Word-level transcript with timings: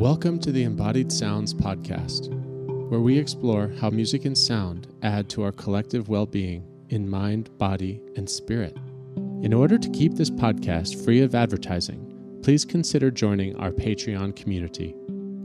Welcome 0.00 0.38
to 0.38 0.50
the 0.50 0.62
Embodied 0.62 1.12
Sounds 1.12 1.52
podcast, 1.52 2.30
where 2.88 3.00
we 3.00 3.18
explore 3.18 3.68
how 3.68 3.90
music 3.90 4.24
and 4.24 4.36
sound 4.36 4.86
add 5.02 5.28
to 5.28 5.42
our 5.42 5.52
collective 5.52 6.08
well 6.08 6.24
being 6.24 6.64
in 6.88 7.06
mind, 7.06 7.50
body, 7.58 8.00
and 8.16 8.26
spirit. 8.26 8.78
In 9.42 9.52
order 9.52 9.76
to 9.76 9.90
keep 9.90 10.14
this 10.14 10.30
podcast 10.30 11.04
free 11.04 11.20
of 11.20 11.34
advertising, 11.34 12.40
please 12.42 12.64
consider 12.64 13.10
joining 13.10 13.54
our 13.56 13.72
Patreon 13.72 14.34
community. 14.34 14.94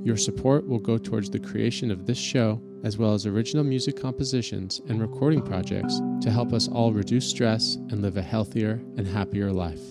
Your 0.06 0.16
support 0.16 0.66
will 0.66 0.80
go 0.80 0.98
towards 0.98 1.30
the 1.30 1.38
creation 1.38 1.92
of 1.92 2.06
this 2.06 2.18
show, 2.18 2.62
as 2.86 2.98
well 2.98 3.14
as 3.14 3.26
original 3.26 3.66
music 3.66 4.00
compositions 4.02 4.80
and 4.88 5.02
recording 5.02 5.42
projects 5.42 6.00
to 6.22 6.32
help 6.32 6.54
us 6.54 6.70
all 6.70 6.94
reduce 6.94 7.28
stress 7.30 7.76
and 7.76 8.02
live 8.02 8.16
a 8.16 8.22
healthier 8.22 8.82
and 8.96 9.06
happier 9.06 9.52
life. 9.52 9.84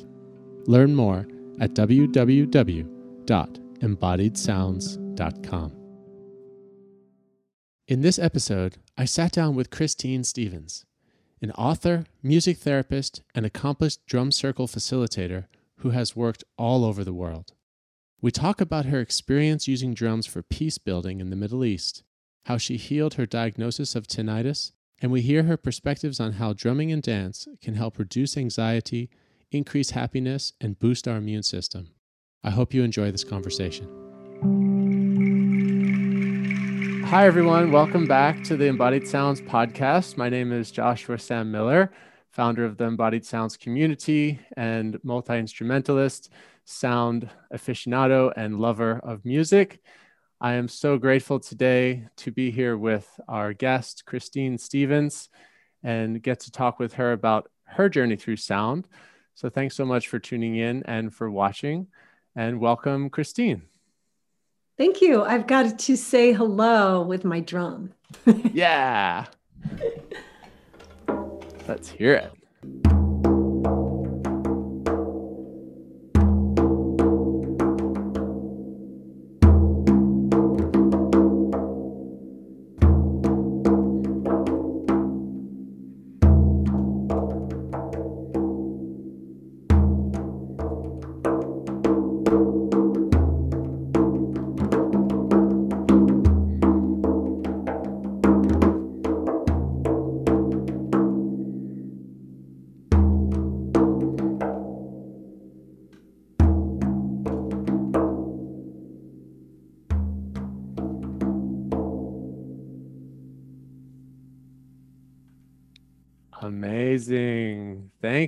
Learn 0.67 0.95
more 0.95 1.29
at 1.61 1.75
www.embodiedsounds.com. 3.85 5.73
In 7.87 8.01
this 8.01 8.19
episode, 8.19 8.79
I 8.97 9.05
sat 9.05 9.33
down 9.33 9.55
with 9.55 9.71
Christine 9.71 10.25
Stevens, 10.25 10.87
an 11.43 11.51
author, 11.53 12.07
music 12.23 12.57
therapist, 12.59 13.23
and 13.35 13.45
accomplished 13.45 14.07
drum 14.07 14.33
circle 14.33 14.67
facilitator 14.67 15.47
who 15.79 15.91
has 15.91 16.17
worked 16.17 16.45
all 16.57 16.85
over 16.85 17.05
the 17.05 17.13
world. 17.13 17.53
We 18.23 18.31
talk 18.31 18.63
about 18.63 18.87
her 18.87 19.01
experience 19.01 19.69
using 19.69 19.93
drums 19.93 20.25
for 20.27 20.43
peace 20.43 20.79
building 20.79 21.21
in 21.21 21.29
the 21.29 21.37
Middle 21.37 21.63
East, 21.63 22.03
how 22.47 22.57
she 22.57 22.79
healed 22.79 23.15
her 23.15 23.27
diagnosis 23.27 23.95
of 23.95 24.07
tinnitus, 24.07 24.73
and 25.03 25.13
we 25.13 25.21
hear 25.21 25.43
her 25.43 25.59
perspectives 25.59 26.21
on 26.21 26.33
how 26.33 26.55
drumming 26.55 26.91
and 26.91 27.03
dance 27.03 27.47
can 27.61 27.75
help 27.75 27.99
reduce 27.99 28.39
anxiety, 28.39 29.11
increase 29.51 29.91
happiness, 29.91 30.55
and 30.59 30.79
boost 30.79 31.07
our 31.07 31.19
immune 31.19 31.43
system. 31.43 31.94
I 32.47 32.51
hope 32.51 32.75
you 32.75 32.83
enjoy 32.83 33.11
this 33.11 33.25
conversation. 33.25 33.89
Hi, 37.07 37.25
everyone. 37.27 37.73
Welcome 37.73 38.05
back 38.05 38.45
to 38.45 38.55
the 38.59 38.67
Embodied 38.67 39.09
Sounds 39.09 39.41
podcast. 39.41 40.19
My 40.19 40.29
name 40.29 40.53
is 40.53 40.71
Joshua 40.71 41.19
Sam 41.19 41.51
Miller, 41.51 41.91
founder 42.33 42.67
of 42.67 42.77
the 42.77 42.85
Embodied 42.85 43.25
Sounds 43.25 43.57
community 43.57 44.39
and 44.59 44.99
multi 45.03 45.39
instrumentalist 45.39 46.29
sound 46.67 47.31
aficionado 47.51 48.31
and 48.37 48.61
lover 48.61 49.01
of 49.03 49.25
music. 49.25 49.81
I 50.39 50.53
am 50.53 50.69
so 50.69 50.99
grateful 50.99 51.41
today 51.41 52.09
to 52.17 52.31
be 52.31 52.51
here 52.51 52.77
with 52.77 53.09
our 53.27 53.55
guest, 53.55 54.05
Christine 54.05 54.59
Stevens, 54.59 55.31
and 55.83 56.23
get 56.23 56.41
to 56.41 56.51
talk 56.51 56.79
with 56.79 56.93
her 56.95 57.13
about 57.13 57.51
her 57.65 57.89
journey 57.89 58.17
through 58.17 58.37
sound. 58.37 58.87
So, 59.35 59.49
thanks 59.49 59.75
so 59.77 59.87
much 59.87 60.09
for 60.09 60.19
tuning 60.19 60.57
in 60.57 60.83
and 60.83 61.11
for 61.11 61.31
watching. 61.31 61.87
And 62.37 62.61
welcome, 62.61 63.11
Christine. 63.11 63.63
Thank 64.77 65.01
you. 65.01 65.23
I've 65.23 65.47
got 65.47 65.79
to 65.79 65.97
say 65.97 66.33
hello 66.33 67.03
with 67.03 67.25
my 67.25 67.39
drum. 67.39 67.93
yeah. 68.53 69.27
Let's 71.69 71.89
hear 71.89 72.15
it. 72.15 72.33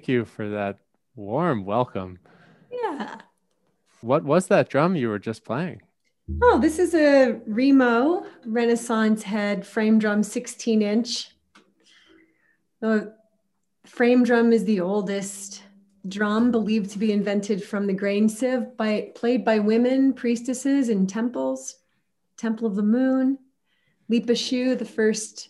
Thank 0.06 0.15
you 0.19 0.25
for 0.25 0.49
that 0.50 0.78
warm 1.17 1.65
welcome. 1.65 2.21
Yeah. 2.71 3.17
What 4.03 4.22
was 4.22 4.47
that 4.47 4.69
drum 4.69 4.94
you 4.94 5.09
were 5.09 5.19
just 5.19 5.44
playing? 5.44 5.83
Oh, 6.41 6.61
this 6.61 6.78
is 6.78 6.94
a 6.94 7.41
Remo 7.44 8.25
Renaissance 8.45 9.25
head 9.25 9.66
frame 9.66 9.99
drum 9.99 10.22
16 10.22 10.81
inch. 10.81 11.31
The 12.81 13.15
frame 13.84 14.22
drum 14.22 14.53
is 14.53 14.65
the 14.65 14.78
oldest 14.78 15.65
drum 16.06 16.53
believed 16.53 16.91
to 16.91 17.00
be 17.00 17.11
invented 17.11 17.65
from 17.65 17.89
the 17.89 17.93
grain 17.93 18.28
sieve 18.28 18.77
by 18.77 19.11
played 19.16 19.45
by 19.45 19.59
women 19.59 20.12
priestesses 20.12 20.89
in 20.89 21.09
temples, 21.09 21.81
Temple 22.37 22.69
of 22.69 22.77
the 22.77 22.83
Moon. 22.84 23.39
Lipushiau, 24.09 24.78
the 24.78 24.84
first 24.84 25.49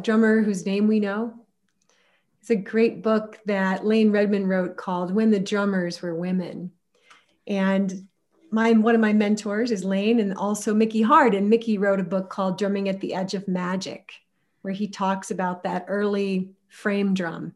drummer 0.00 0.40
whose 0.40 0.64
name 0.64 0.88
we 0.88 0.98
know, 0.98 1.45
it's 2.46 2.52
a 2.52 2.54
great 2.54 3.02
book 3.02 3.40
that 3.46 3.84
Layne 3.84 4.12
Redmond 4.12 4.48
wrote 4.48 4.76
called 4.76 5.12
When 5.12 5.32
the 5.32 5.40
Drummers 5.40 6.00
Were 6.00 6.14
Women. 6.14 6.70
And 7.48 8.06
my 8.52 8.70
one 8.70 8.94
of 8.94 9.00
my 9.00 9.12
mentors 9.12 9.72
is 9.72 9.82
Layne 9.82 10.20
and 10.20 10.32
also 10.32 10.72
Mickey 10.72 11.02
Hart. 11.02 11.34
And 11.34 11.50
Mickey 11.50 11.76
wrote 11.76 11.98
a 11.98 12.04
book 12.04 12.30
called 12.30 12.56
Drumming 12.56 12.88
at 12.88 13.00
the 13.00 13.14
Edge 13.14 13.34
of 13.34 13.48
Magic, 13.48 14.12
where 14.62 14.72
he 14.72 14.86
talks 14.86 15.32
about 15.32 15.64
that 15.64 15.86
early 15.88 16.52
frame 16.68 17.14
drum. 17.14 17.52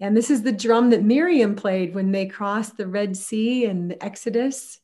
And 0.00 0.16
this 0.16 0.30
is 0.30 0.40
the 0.40 0.52
drum 0.52 0.88
that 0.88 1.02
Miriam 1.02 1.54
played 1.54 1.94
when 1.94 2.10
they 2.10 2.24
crossed 2.24 2.78
the 2.78 2.86
Red 2.86 3.18
Sea 3.18 3.66
and 3.66 3.90
the 3.90 4.02
Exodus. 4.02 4.80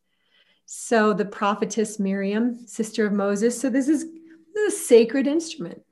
So 0.67 1.15
the 1.15 1.25
prophetess 1.25 1.99
Miriam, 1.99 2.67
sister 2.67 3.07
of 3.07 3.15
Moses. 3.15 3.59
So 3.59 3.71
this 3.71 3.89
is, 3.89 4.05
this 4.05 4.75
is 4.75 4.75
a 4.75 4.85
sacred 4.85 5.27
instrument. 5.27 5.83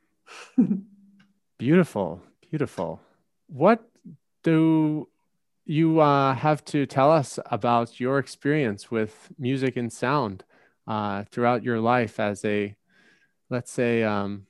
beautiful, 1.59 2.21
beautiful 2.51 3.01
what 3.49 3.88
do 4.43 5.09
you 5.65 6.00
uh, 6.00 6.34
have 6.34 6.65
to 6.66 6.87
tell 6.87 7.10
us 7.10 7.38
about 7.47 7.99
your 7.99 8.19
experience 8.19 8.91
with 8.91 9.31
music 9.38 9.77
and 9.77 9.93
sound 9.93 10.44
uh, 10.87 11.25
throughout 11.31 11.62
your 11.62 11.81
life 11.81 12.21
as 12.21 12.44
a, 12.44 12.75
let's 13.50 13.71
say, 13.71 14.03
um, 14.03 14.47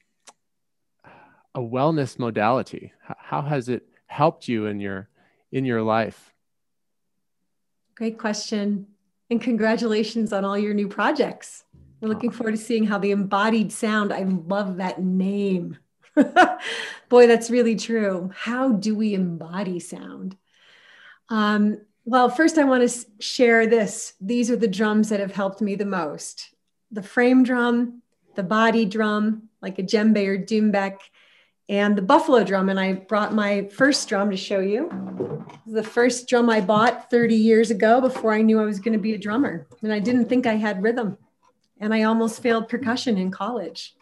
a 1.55 1.61
wellness 1.61 2.19
modality? 2.19 2.93
How 3.01 3.43
has 3.43 3.69
it 3.69 3.87
helped 4.07 4.49
you 4.49 4.67
in 4.67 4.81
your 4.81 5.09
in 5.53 5.65
your 5.65 5.83
life? 5.83 6.33
Great 7.95 8.19
question, 8.19 8.89
and 9.31 9.41
congratulations 9.41 10.33
on 10.33 10.45
all 10.45 10.59
your 10.59 10.75
new 10.75 10.89
projects. 10.89 11.65
We're 12.01 12.09
looking 12.09 12.33
forward 12.33 12.53
to 12.53 12.59
seeing 12.59 12.85
how 12.85 12.99
the 12.99 13.13
embodied 13.13 13.71
sound. 13.71 14.13
I 14.13 14.25
love 14.25 14.79
that 14.79 15.01
name. 15.01 15.79
Boy, 17.09 17.27
that's 17.27 17.51
really 17.51 17.77
true. 17.77 18.31
How 18.35 18.73
do 18.73 18.95
we 18.95 19.15
embody 19.15 19.81
sound? 19.81 20.37
Um, 21.29 21.79
well, 22.05 22.29
first, 22.29 22.59
I 22.59 22.65
want 22.65 22.89
to 22.89 23.07
share 23.19 23.67
this. 23.67 24.15
These 24.21 24.51
are 24.51 24.57
the 24.57 24.69
drums 24.69 25.09
that 25.09 25.21
have 25.21 25.33
helped 25.33 25.61
me 25.61 25.75
the 25.75 25.87
most 25.87 26.51
the 26.91 27.03
frame 27.03 27.43
drum, 27.43 28.03
the 28.37 28.43
body 28.45 28.85
drum, 28.85 29.49
like 29.61 29.81
a 29.81 29.83
djembe 29.83 30.25
or 30.29 30.39
doumbek, 30.39 30.99
and 31.69 31.97
the 31.97 32.03
buffalo 32.03 32.45
drum. 32.45 32.69
And 32.69 32.79
I 32.79 32.93
brought 32.93 33.35
my 33.35 33.69
first 33.69 34.09
drum 34.09 34.31
to 34.31 34.37
show 34.37 34.61
you. 34.61 35.45
The 35.67 35.83
first 35.83 36.29
drum 36.29 36.49
I 36.49 36.61
bought 36.61 37.11
30 37.11 37.35
years 37.35 37.73
ago 37.73 38.01
before 38.01 38.33
I 38.33 38.43
knew 38.43 38.61
I 38.61 38.65
was 38.65 38.79
going 38.79 38.93
to 38.93 39.03
be 39.03 39.15
a 39.15 39.19
drummer. 39.19 39.67
And 39.83 39.93
I 39.93 39.99
didn't 39.99 40.29
think 40.29 40.47
I 40.47 40.55
had 40.55 40.85
rhythm. 40.85 41.19
And 41.81 41.93
I 41.93 42.05
almost 42.05 42.41
failed 42.41 42.69
percussion 42.69 43.19
in 43.19 43.33
college 43.33 43.97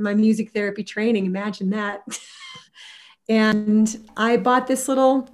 in 0.00 0.04
my 0.04 0.14
music 0.14 0.52
therapy 0.52 0.82
training. 0.82 1.26
Imagine 1.26 1.70
that. 1.70 2.02
and 3.28 4.08
I 4.16 4.38
bought 4.38 4.66
this 4.66 4.88
little 4.88 5.28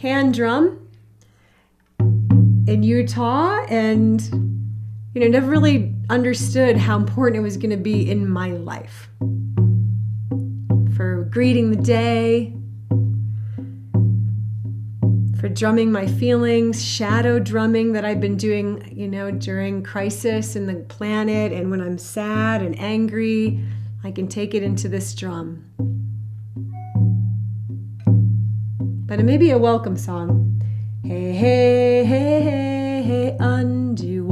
hand 0.00 0.34
drum 0.34 0.88
in 2.66 2.82
Utah 2.82 3.64
and 3.68 4.20
you 5.12 5.20
know 5.20 5.28
never 5.28 5.50
really 5.50 5.94
understood 6.08 6.76
how 6.76 6.96
important 6.96 7.36
it 7.36 7.42
was 7.42 7.56
going 7.56 7.70
to 7.70 7.76
be 7.76 8.10
in 8.10 8.28
my 8.28 8.52
life 8.52 9.08
for 10.96 11.28
greeting 11.30 11.70
the 11.70 11.82
day 11.82 12.54
for 15.40 15.48
drumming 15.48 15.90
my 15.90 16.06
feelings 16.06 16.84
shadow 16.84 17.38
drumming 17.40 17.92
that 17.92 18.04
i've 18.04 18.20
been 18.20 18.36
doing 18.36 18.88
you 18.94 19.08
know 19.08 19.30
during 19.30 19.82
crisis 19.82 20.54
in 20.54 20.66
the 20.66 20.74
planet 20.84 21.50
and 21.50 21.70
when 21.70 21.80
i'm 21.80 21.98
sad 21.98 22.62
and 22.62 22.78
angry 22.78 23.58
I 24.02 24.10
can 24.10 24.28
take 24.28 24.54
it 24.54 24.62
into 24.62 24.88
this 24.88 25.14
drum. 25.14 25.64
But 29.06 29.20
it 29.20 29.24
may 29.24 29.36
be 29.36 29.50
a 29.50 29.58
welcome 29.58 29.96
song. 29.96 30.62
Hey, 31.04 31.32
hey, 31.32 32.04
hey, 32.04 32.42
hey, 32.42 33.02
hey, 33.02 33.36
undo, 33.38 34.24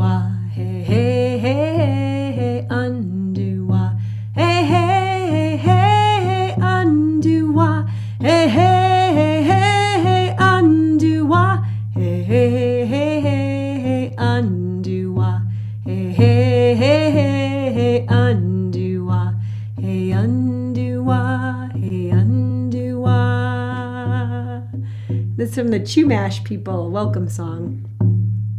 from 25.58 25.72
the 25.72 25.80
Chumash 25.80 26.44
people 26.44 26.88
welcome 26.88 27.28
song. 27.28 27.84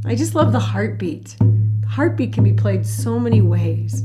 I 0.05 0.15
just 0.15 0.35
love 0.35 0.51
the 0.51 0.59
heartbeat. 0.59 1.37
Heartbeat 1.87 2.33
can 2.33 2.43
be 2.43 2.51
played 2.51 2.85
so 2.85 3.17
many 3.17 3.39
ways. 3.39 4.03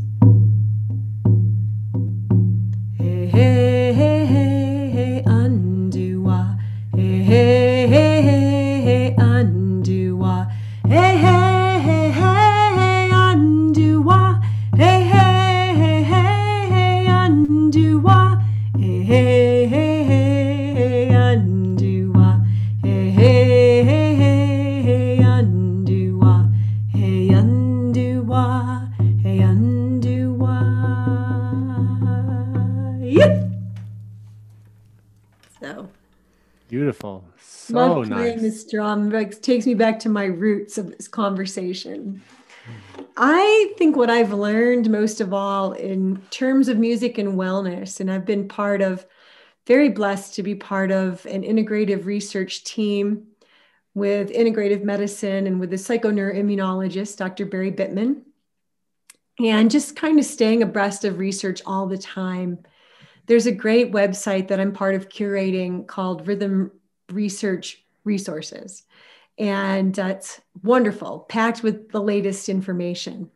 Like, 39.24 39.42
takes 39.42 39.66
me 39.66 39.74
back 39.74 39.98
to 40.00 40.08
my 40.08 40.24
roots 40.24 40.78
of 40.78 40.90
this 40.90 41.08
conversation. 41.08 42.22
I 43.16 43.72
think 43.78 43.96
what 43.96 44.10
I've 44.10 44.32
learned 44.32 44.90
most 44.90 45.20
of 45.20 45.32
all 45.32 45.72
in 45.72 46.20
terms 46.30 46.68
of 46.68 46.78
music 46.78 47.18
and 47.18 47.34
wellness, 47.34 48.00
and 48.00 48.10
I've 48.10 48.26
been 48.26 48.48
part 48.48 48.82
of, 48.82 49.06
very 49.66 49.88
blessed 49.88 50.34
to 50.34 50.42
be 50.42 50.54
part 50.54 50.92
of 50.92 51.24
an 51.24 51.42
integrative 51.42 52.04
research 52.04 52.64
team 52.64 53.28
with 53.94 54.30
integrative 54.30 54.82
medicine 54.82 55.46
and 55.46 55.58
with 55.58 55.70
the 55.70 55.76
psychoneuroimmunologist, 55.76 57.16
Dr. 57.16 57.46
Barry 57.46 57.72
Bittman, 57.72 58.22
and 59.38 59.70
just 59.70 59.96
kind 59.96 60.18
of 60.18 60.26
staying 60.26 60.62
abreast 60.62 61.04
of 61.04 61.18
research 61.18 61.62
all 61.64 61.86
the 61.86 61.96
time 61.96 62.58
there's 63.26 63.46
a 63.46 63.52
great 63.52 63.92
website 63.92 64.48
that 64.48 64.60
I'm 64.60 64.72
part 64.72 64.94
of 64.94 65.08
curating 65.08 65.86
called 65.86 66.26
Rhythm 66.26 66.70
Research 67.10 67.82
Resources. 68.04 68.83
And 69.38 69.98
uh, 69.98 70.06
it's 70.16 70.40
wonderful, 70.62 71.20
packed 71.28 71.62
with 71.62 71.90
the 71.90 72.00
latest 72.00 72.48
information. 72.48 73.30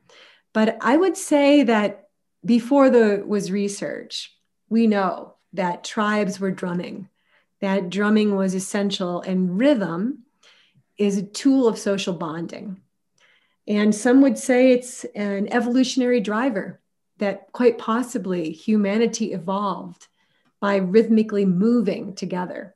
But 0.53 0.79
I 0.81 0.97
would 0.97 1.17
say 1.17 1.65
that 1.65 2.09
before 2.45 2.91
there 2.91 3.25
was 3.25 3.50
research, 3.50 4.35
we 4.69 4.87
know 4.87 5.35
that 5.53 5.85
tribes 5.85 6.39
were 6.39 6.50
drumming, 6.50 7.09
that 7.61 7.91
drumming 7.91 8.37
was 8.37 8.55
essential, 8.55 9.21
and 9.23 9.59
rhythm 9.59 10.25
is 10.97 11.17
a 11.17 11.23
tool 11.23 11.67
of 11.67 11.79
social 11.79 12.12
bonding. 12.12 12.81
And 13.67 13.95
some 13.95 14.23
would 14.23 14.39
say 14.39 14.73
it's 14.73 15.05
an 15.15 15.53
evolutionary 15.53 16.21
driver 16.21 16.81
that 17.19 17.53
quite 17.53 17.79
possibly 17.79 18.50
humanity 18.53 19.33
evolved 19.33 20.06
by 20.61 20.77
rhythmically 20.77 21.45
moving 21.45 22.15
together 22.15 22.75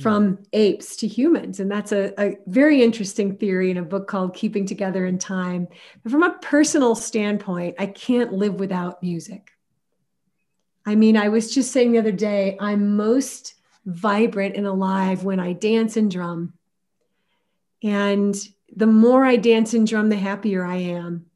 from 0.00 0.36
hmm. 0.36 0.42
apes 0.52 0.96
to 0.96 1.06
humans. 1.06 1.60
And 1.60 1.70
that's 1.70 1.92
a, 1.92 2.12
a, 2.20 2.36
very 2.46 2.82
interesting 2.82 3.36
theory 3.36 3.70
in 3.70 3.76
a 3.76 3.82
book 3.82 4.06
called 4.06 4.34
Keeping 4.34 4.66
Together 4.66 5.06
in 5.06 5.18
Time. 5.18 5.68
But 6.02 6.12
from 6.12 6.22
a 6.22 6.38
personal 6.38 6.94
standpoint, 6.94 7.76
I 7.78 7.86
can't 7.86 8.32
live 8.32 8.54
without 8.54 9.02
music. 9.02 9.50
I 10.86 10.94
mean, 10.94 11.16
I 11.16 11.28
was 11.28 11.54
just 11.54 11.72
saying 11.72 11.92
the 11.92 11.98
other 11.98 12.12
day, 12.12 12.56
I'm 12.60 12.96
most 12.96 13.54
vibrant 13.84 14.56
and 14.56 14.66
alive 14.66 15.24
when 15.24 15.40
I 15.40 15.52
dance 15.52 15.96
and 15.96 16.10
drum. 16.10 16.54
And 17.82 18.36
the 18.74 18.86
more 18.86 19.24
I 19.24 19.36
dance 19.36 19.74
and 19.74 19.86
drum, 19.86 20.08
the 20.08 20.16
happier 20.16 20.64
I 20.64 20.76
am. 20.76 21.26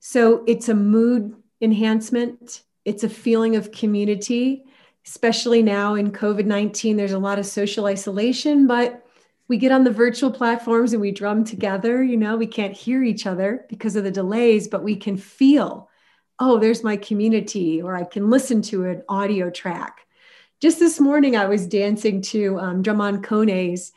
So 0.00 0.44
it's 0.46 0.68
a 0.68 0.74
mood 0.74 1.34
enhancement, 1.60 2.62
it's 2.84 3.04
a 3.04 3.08
feeling 3.08 3.54
of 3.56 3.70
community, 3.70 4.64
especially 5.06 5.62
now 5.62 5.94
in 5.94 6.12
COVID 6.12 6.46
19. 6.46 6.96
There's 6.96 7.12
a 7.12 7.18
lot 7.18 7.38
of 7.38 7.46
social 7.46 7.86
isolation, 7.86 8.66
but 8.66 9.04
we 9.48 9.56
get 9.58 9.72
on 9.72 9.84
the 9.84 9.90
virtual 9.90 10.30
platforms 10.30 10.92
and 10.92 11.02
we 11.02 11.10
drum 11.10 11.44
together. 11.44 12.02
You 12.02 12.16
know, 12.16 12.36
we 12.36 12.46
can't 12.46 12.76
hear 12.76 13.02
each 13.02 13.26
other 13.26 13.66
because 13.68 13.96
of 13.96 14.04
the 14.04 14.10
delays, 14.10 14.68
but 14.68 14.84
we 14.84 14.96
can 14.96 15.16
feel, 15.16 15.88
oh, 16.38 16.58
there's 16.58 16.84
my 16.84 16.96
community, 16.96 17.82
or 17.82 17.96
I 17.96 18.04
can 18.04 18.30
listen 18.30 18.62
to 18.62 18.84
an 18.84 19.02
audio 19.08 19.50
track. 19.50 20.06
Just 20.60 20.78
this 20.78 21.00
morning, 21.00 21.36
I 21.36 21.46
was 21.46 21.66
dancing 21.66 22.22
to 22.22 22.58
um, 22.60 22.82
Dramane 22.82 23.22
Kone's 23.22 23.92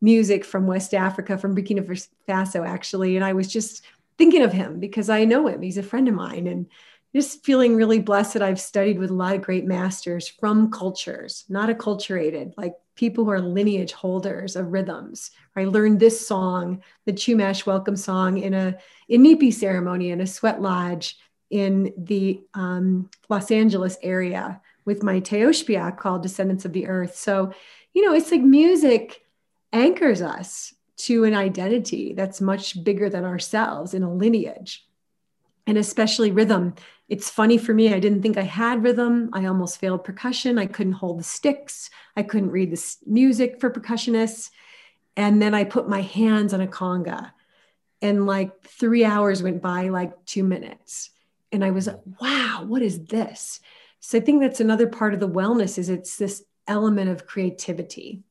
music 0.00 0.44
from 0.44 0.66
West 0.66 0.92
Africa, 0.92 1.38
from 1.38 1.56
Burkina 1.56 2.06
Faso, 2.28 2.66
actually. 2.66 3.16
And 3.16 3.24
I 3.24 3.32
was 3.32 3.50
just 3.50 3.84
thinking 4.16 4.42
of 4.42 4.52
him 4.52 4.80
because 4.80 5.08
I 5.08 5.24
know 5.24 5.46
him. 5.46 5.62
He's 5.62 5.78
a 5.78 5.82
friend 5.82 6.08
of 6.08 6.14
mine. 6.14 6.46
And 6.46 6.66
just 7.14 7.44
feeling 7.44 7.74
really 7.74 8.00
blessed 8.00 8.34
that 8.34 8.42
I've 8.42 8.60
studied 8.60 8.98
with 8.98 9.10
a 9.10 9.14
lot 9.14 9.34
of 9.34 9.42
great 9.42 9.64
masters 9.64 10.28
from 10.28 10.70
cultures, 10.70 11.44
not 11.48 11.70
acculturated, 11.70 12.52
like 12.56 12.74
people 12.94 13.24
who 13.24 13.30
are 13.30 13.40
lineage 13.40 13.92
holders 13.92 14.56
of 14.56 14.72
rhythms. 14.72 15.30
I 15.56 15.64
learned 15.64 16.00
this 16.00 16.26
song, 16.26 16.82
the 17.06 17.12
Chumash 17.12 17.64
welcome 17.64 17.96
song, 17.96 18.38
in 18.38 18.52
a 18.54 18.76
Inipi 19.10 19.52
ceremony 19.52 20.10
in 20.10 20.20
a 20.20 20.26
sweat 20.26 20.60
lodge 20.60 21.16
in 21.50 21.94
the 21.96 22.42
um, 22.54 23.08
Los 23.28 23.50
Angeles 23.50 23.96
area 24.02 24.60
with 24.84 25.02
my 25.02 25.20
tiyospaye 25.20 25.96
called 25.96 26.22
Descendants 26.22 26.64
of 26.64 26.72
the 26.72 26.86
Earth. 26.86 27.16
So, 27.16 27.52
you 27.94 28.04
know, 28.04 28.14
it's 28.14 28.30
like 28.30 28.42
music 28.42 29.22
anchors 29.72 30.20
us 30.20 30.74
to 30.96 31.24
an 31.24 31.34
identity 31.34 32.12
that's 32.12 32.40
much 32.40 32.82
bigger 32.84 33.08
than 33.08 33.24
ourselves 33.24 33.94
in 33.94 34.02
a 34.02 34.12
lineage 34.12 34.86
and 35.66 35.78
especially 35.78 36.32
rhythm 36.32 36.74
it's 37.08 37.30
funny 37.30 37.58
for 37.58 37.72
me 37.74 37.92
i 37.92 37.98
didn't 37.98 38.22
think 38.22 38.36
i 38.36 38.42
had 38.42 38.82
rhythm. 38.82 39.30
I 39.32 39.46
almost 39.46 39.78
failed 39.78 40.04
percussion. 40.04 40.58
I 40.58 40.66
couldn't 40.66 40.92
hold 40.94 41.18
the 41.18 41.24
sticks. 41.24 41.90
I 42.16 42.22
couldn't 42.22 42.50
read 42.50 42.70
the 42.70 42.96
music 43.06 43.60
for 43.60 43.70
percussionists. 43.70 44.50
And 45.16 45.42
then 45.42 45.54
i 45.54 45.64
put 45.64 45.88
my 45.88 46.02
hands 46.02 46.54
on 46.54 46.60
a 46.60 46.66
conga. 46.66 47.32
And 48.00 48.26
like 48.26 48.62
three 48.62 49.04
hours 49.04 49.42
went 49.42 49.60
by 49.60 49.88
like 49.88 50.24
two 50.26 50.44
minutes. 50.44 51.10
And 51.50 51.64
i 51.64 51.70
was 51.70 51.86
like 51.86 52.00
wow 52.20 52.64
what 52.66 52.82
is 52.82 53.04
this? 53.04 53.60
So 54.00 54.18
i 54.18 54.20
think 54.20 54.42
that's 54.42 54.60
another 54.60 54.86
part 54.86 55.14
of 55.14 55.20
the 55.20 55.28
wellness 55.28 55.78
is 55.78 55.88
it's 55.88 56.16
this 56.16 56.44
element 56.66 57.10
of 57.10 57.26
creativity. 57.26 58.22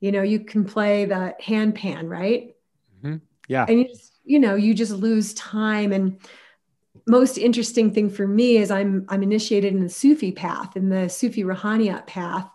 You 0.00 0.12
know 0.12 0.22
you 0.22 0.40
can 0.40 0.64
play 0.64 1.04
the 1.04 1.34
hand 1.40 1.74
pan 1.74 2.08
right? 2.08 2.54
Mm-hmm. 2.98 3.16
yeah. 3.48 3.66
And 3.68 3.80
you 3.80 3.88
just, 3.88 4.12
you 4.24 4.38
know 4.38 4.54
you 4.54 4.74
just 4.74 4.92
lose 4.92 5.34
time. 5.34 5.92
And 5.92 6.18
most 7.06 7.38
interesting 7.38 7.92
thing 7.92 8.10
for 8.10 8.26
me 8.26 8.56
is 8.56 8.70
i'm 8.70 9.06
i'm 9.08 9.22
initiated 9.22 9.72
in 9.72 9.80
the 9.80 9.88
sufi 9.88 10.32
path 10.32 10.76
in 10.76 10.88
the 10.88 11.08
sufi 11.08 11.44
ruhaniyat 11.44 12.06
path. 12.06 12.48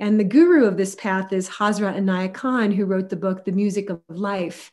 And 0.00 0.18
the 0.18 0.24
guru 0.24 0.64
of 0.64 0.76
this 0.76 0.94
path 0.94 1.32
is 1.32 1.48
hazrat 1.48 1.96
inayat 1.96 2.32
khan 2.32 2.70
who 2.70 2.86
wrote 2.86 3.08
the 3.08 3.16
book 3.16 3.44
the 3.44 3.52
music 3.52 3.90
of 3.90 4.00
life. 4.08 4.70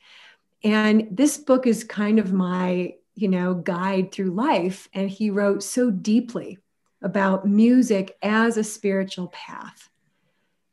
And 0.63 1.07
this 1.11 1.37
book 1.37 1.65
is 1.65 1.83
kind 1.83 2.19
of 2.19 2.31
my 2.31 2.93
you 3.15 3.27
know 3.27 3.55
guide 3.55 4.11
through 4.11 4.31
life. 4.31 4.87
And 4.93 5.09
he 5.09 5.29
wrote 5.29 5.63
so 5.63 5.89
deeply 5.89 6.59
about 7.01 7.47
music 7.47 8.17
as 8.21 8.57
a 8.57 8.63
spiritual 8.63 9.27
path. 9.27 9.89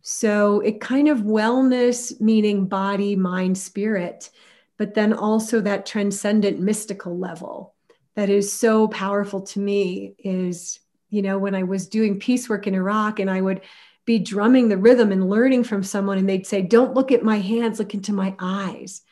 So 0.02 0.60
it 0.60 0.80
kind 0.80 1.08
of 1.08 1.18
wellness, 1.18 2.20
meaning 2.20 2.66
body, 2.66 3.16
mind, 3.16 3.56
spirit, 3.56 4.30
but 4.76 4.94
then 4.94 5.12
also 5.12 5.60
that 5.60 5.86
transcendent 5.86 6.58
mystical 6.58 7.16
level 7.16 7.71
that 8.14 8.30
is 8.30 8.52
so 8.52 8.88
powerful 8.88 9.40
to 9.40 9.60
me 9.60 10.14
is, 10.18 10.80
you 11.10 11.22
know, 11.22 11.38
when 11.38 11.54
I 11.54 11.62
was 11.62 11.88
doing 11.88 12.20
peacework 12.20 12.66
in 12.66 12.74
Iraq 12.74 13.18
and 13.18 13.30
I 13.30 13.40
would 13.40 13.62
be 14.04 14.18
drumming 14.18 14.68
the 14.68 14.76
rhythm 14.76 15.12
and 15.12 15.28
learning 15.28 15.64
from 15.64 15.82
someone, 15.82 16.18
and 16.18 16.28
they'd 16.28 16.46
say, 16.46 16.62
Don't 16.62 16.94
look 16.94 17.12
at 17.12 17.22
my 17.22 17.38
hands, 17.38 17.78
look 17.78 17.94
into 17.94 18.12
my 18.12 18.34
eyes. 18.38 19.02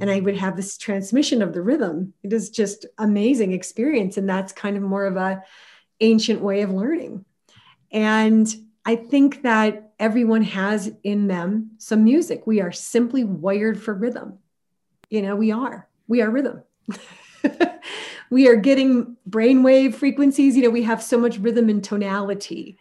And 0.00 0.08
I 0.08 0.20
would 0.20 0.36
mm. 0.36 0.38
have 0.38 0.56
this 0.56 0.78
transmission 0.78 1.42
of 1.42 1.52
the 1.52 1.62
rhythm. 1.62 2.14
It 2.22 2.32
is 2.32 2.50
just 2.50 2.86
amazing 2.98 3.52
experience. 3.52 4.16
And 4.16 4.28
that's 4.28 4.52
kind 4.52 4.76
of 4.76 4.82
more 4.84 5.06
of 5.06 5.16
a 5.16 5.42
ancient 6.00 6.40
way 6.40 6.62
of 6.62 6.70
learning. 6.70 7.24
And 7.90 8.46
I 8.84 8.94
think 8.94 9.42
that 9.42 9.92
everyone 9.98 10.42
has 10.42 10.92
in 11.02 11.26
them 11.26 11.72
some 11.78 12.04
music. 12.04 12.46
We 12.46 12.60
are 12.60 12.72
simply 12.72 13.24
wired 13.24 13.80
for 13.82 13.92
rhythm. 13.92 14.38
You 15.10 15.22
know, 15.22 15.34
we 15.34 15.50
are. 15.50 15.88
We 16.06 16.22
are 16.22 16.30
rhythm. 16.30 16.62
we 18.32 18.48
are 18.48 18.56
getting 18.56 19.14
brainwave 19.28 19.92
frequencies. 19.92 20.56
You 20.56 20.62
know, 20.62 20.70
we 20.70 20.82
have 20.84 21.02
so 21.02 21.18
much 21.18 21.38
rhythm 21.38 21.68
and 21.68 21.84
tonality 21.84 22.78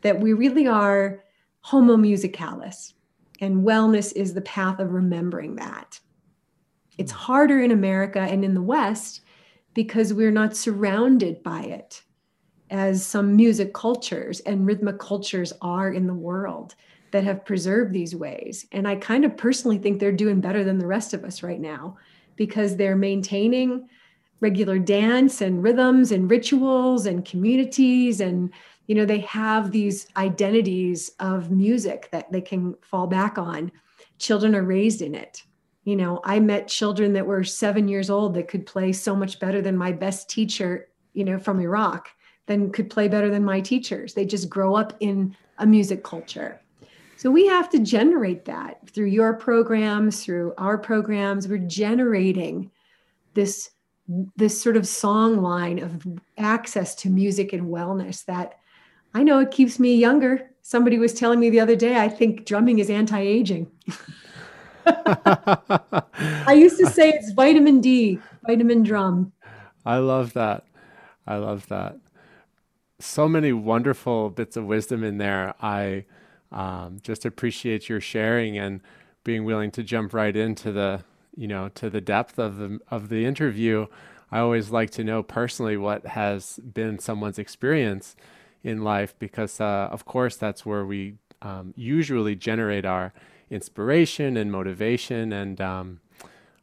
that 0.00 0.18
we 0.18 0.32
really 0.32 0.66
are 0.66 1.22
homo 1.60 1.98
musicalis. 1.98 2.94
And 3.38 3.66
wellness 3.66 4.14
is 4.16 4.32
the 4.32 4.40
path 4.40 4.80
of 4.80 4.92
remembering 4.92 5.56
that. 5.56 6.00
It's 6.96 7.12
harder 7.12 7.60
in 7.60 7.70
America 7.70 8.20
and 8.20 8.46
in 8.46 8.54
the 8.54 8.62
West 8.62 9.20
because 9.74 10.14
we're 10.14 10.30
not 10.30 10.56
surrounded 10.56 11.42
by 11.42 11.64
it 11.64 12.02
as 12.70 13.04
some 13.04 13.36
music 13.36 13.74
cultures 13.74 14.40
and 14.40 14.66
rhythmic 14.66 14.98
cultures 14.98 15.52
are 15.60 15.92
in 15.92 16.06
the 16.06 16.14
world. 16.14 16.76
that 17.10 17.24
have 17.24 17.44
preserved 17.44 17.92
these 17.92 18.16
ways. 18.16 18.66
And 18.72 18.88
I 18.88 18.96
kind 18.96 19.24
of 19.24 19.36
personally 19.36 19.78
think 19.78 20.00
they're 20.00 20.10
doing 20.10 20.40
better 20.40 20.64
than 20.64 20.78
the 20.78 20.86
rest 20.86 21.14
of 21.14 21.22
us 21.22 21.44
right 21.44 21.60
now 21.60 21.96
because 22.34 22.74
they're 22.76 22.96
maintaining 22.96 23.88
regular 24.40 24.78
dance 24.78 25.40
and 25.40 25.62
rhythms 25.62 26.12
and 26.12 26.30
rituals 26.30 27.06
and 27.06 27.24
communities 27.24 28.20
and 28.20 28.50
you 28.86 28.94
know 28.94 29.04
they 29.04 29.20
have 29.20 29.70
these 29.70 30.06
identities 30.16 31.12
of 31.20 31.50
music 31.50 32.08
that 32.12 32.30
they 32.30 32.40
can 32.40 32.74
fall 32.82 33.06
back 33.06 33.38
on. 33.38 33.72
Children 34.18 34.54
are 34.54 34.62
raised 34.62 35.00
in 35.02 35.14
it. 35.14 35.42
You 35.84 35.96
know 35.96 36.20
i 36.24 36.40
met 36.40 36.68
children 36.68 37.12
that 37.12 37.26
were 37.26 37.44
7 37.44 37.88
years 37.88 38.10
old 38.10 38.34
that 38.34 38.48
could 38.48 38.66
play 38.66 38.92
so 38.92 39.14
much 39.14 39.38
better 39.38 39.60
than 39.60 39.76
my 39.76 39.92
best 39.92 40.30
teacher 40.30 40.88
you 41.12 41.24
know 41.24 41.38
from 41.38 41.60
iraq 41.60 42.08
then 42.46 42.70
could 42.70 42.90
play 42.90 43.08
better 43.08 43.30
than 43.30 43.44
my 43.44 43.60
teachers. 43.60 44.14
They 44.14 44.26
just 44.26 44.48
grow 44.48 44.74
up 44.74 44.94
in 45.00 45.36
a 45.58 45.66
music 45.66 46.04
culture. 46.04 46.60
So 47.16 47.30
we 47.30 47.46
have 47.46 47.70
to 47.70 47.78
generate 47.78 48.44
that 48.44 48.88
through 48.90 49.06
your 49.06 49.34
programs 49.34 50.22
through 50.22 50.52
our 50.58 50.76
programs. 50.76 51.48
We're 51.48 51.58
generating 51.58 52.70
this 53.34 53.70
this 54.36 54.60
sort 54.60 54.76
of 54.76 54.86
song 54.86 55.42
line 55.42 55.78
of 55.78 56.06
access 56.38 56.94
to 56.96 57.08
music 57.08 57.52
and 57.52 57.62
wellness 57.64 58.24
that 58.26 58.58
I 59.14 59.22
know 59.22 59.38
it 59.38 59.50
keeps 59.50 59.78
me 59.78 59.94
younger. 59.94 60.50
Somebody 60.62 60.98
was 60.98 61.14
telling 61.14 61.40
me 61.40 61.50
the 61.50 61.60
other 61.60 61.76
day, 61.76 61.96
I 61.96 62.08
think 62.08 62.46
drumming 62.46 62.78
is 62.78 62.90
anti 62.90 63.20
aging. 63.20 63.70
I 64.86 66.54
used 66.54 66.78
to 66.78 66.86
say 66.86 67.10
it's 67.10 67.32
vitamin 67.32 67.80
D, 67.80 68.18
vitamin 68.46 68.82
drum. 68.82 69.32
I 69.86 69.98
love 69.98 70.32
that. 70.34 70.64
I 71.26 71.36
love 71.36 71.68
that. 71.68 71.96
So 73.00 73.28
many 73.28 73.52
wonderful 73.52 74.30
bits 74.30 74.56
of 74.56 74.64
wisdom 74.64 75.04
in 75.04 75.18
there. 75.18 75.54
I 75.60 76.04
um, 76.52 76.98
just 77.02 77.24
appreciate 77.24 77.88
your 77.88 78.00
sharing 78.00 78.58
and 78.58 78.80
being 79.24 79.44
willing 79.44 79.70
to 79.72 79.82
jump 79.82 80.12
right 80.14 80.34
into 80.34 80.72
the, 80.72 81.02
you 81.36 81.46
know, 81.46 81.68
to 81.70 81.90
the 81.90 82.00
depth 82.00 82.38
of 82.38 82.56
the 82.58 82.80
of 82.90 83.08
the 83.08 83.24
interview. 83.24 83.86
I 84.30 84.40
always 84.40 84.70
like 84.70 84.90
to 84.90 85.04
know 85.04 85.22
personally 85.22 85.76
what 85.76 86.06
has 86.06 86.58
been 86.58 86.98
someone's 86.98 87.38
experience 87.38 88.16
in 88.64 88.82
life 88.82 89.14
because, 89.18 89.60
uh, 89.60 89.88
of 89.92 90.04
course, 90.04 90.36
that's 90.36 90.66
where 90.66 90.84
we 90.84 91.14
um, 91.42 91.72
usually 91.76 92.34
generate 92.34 92.84
our 92.84 93.12
inspiration 93.50 94.36
and 94.36 94.50
motivation. 94.50 95.32
And 95.32 95.60
um, 95.60 96.00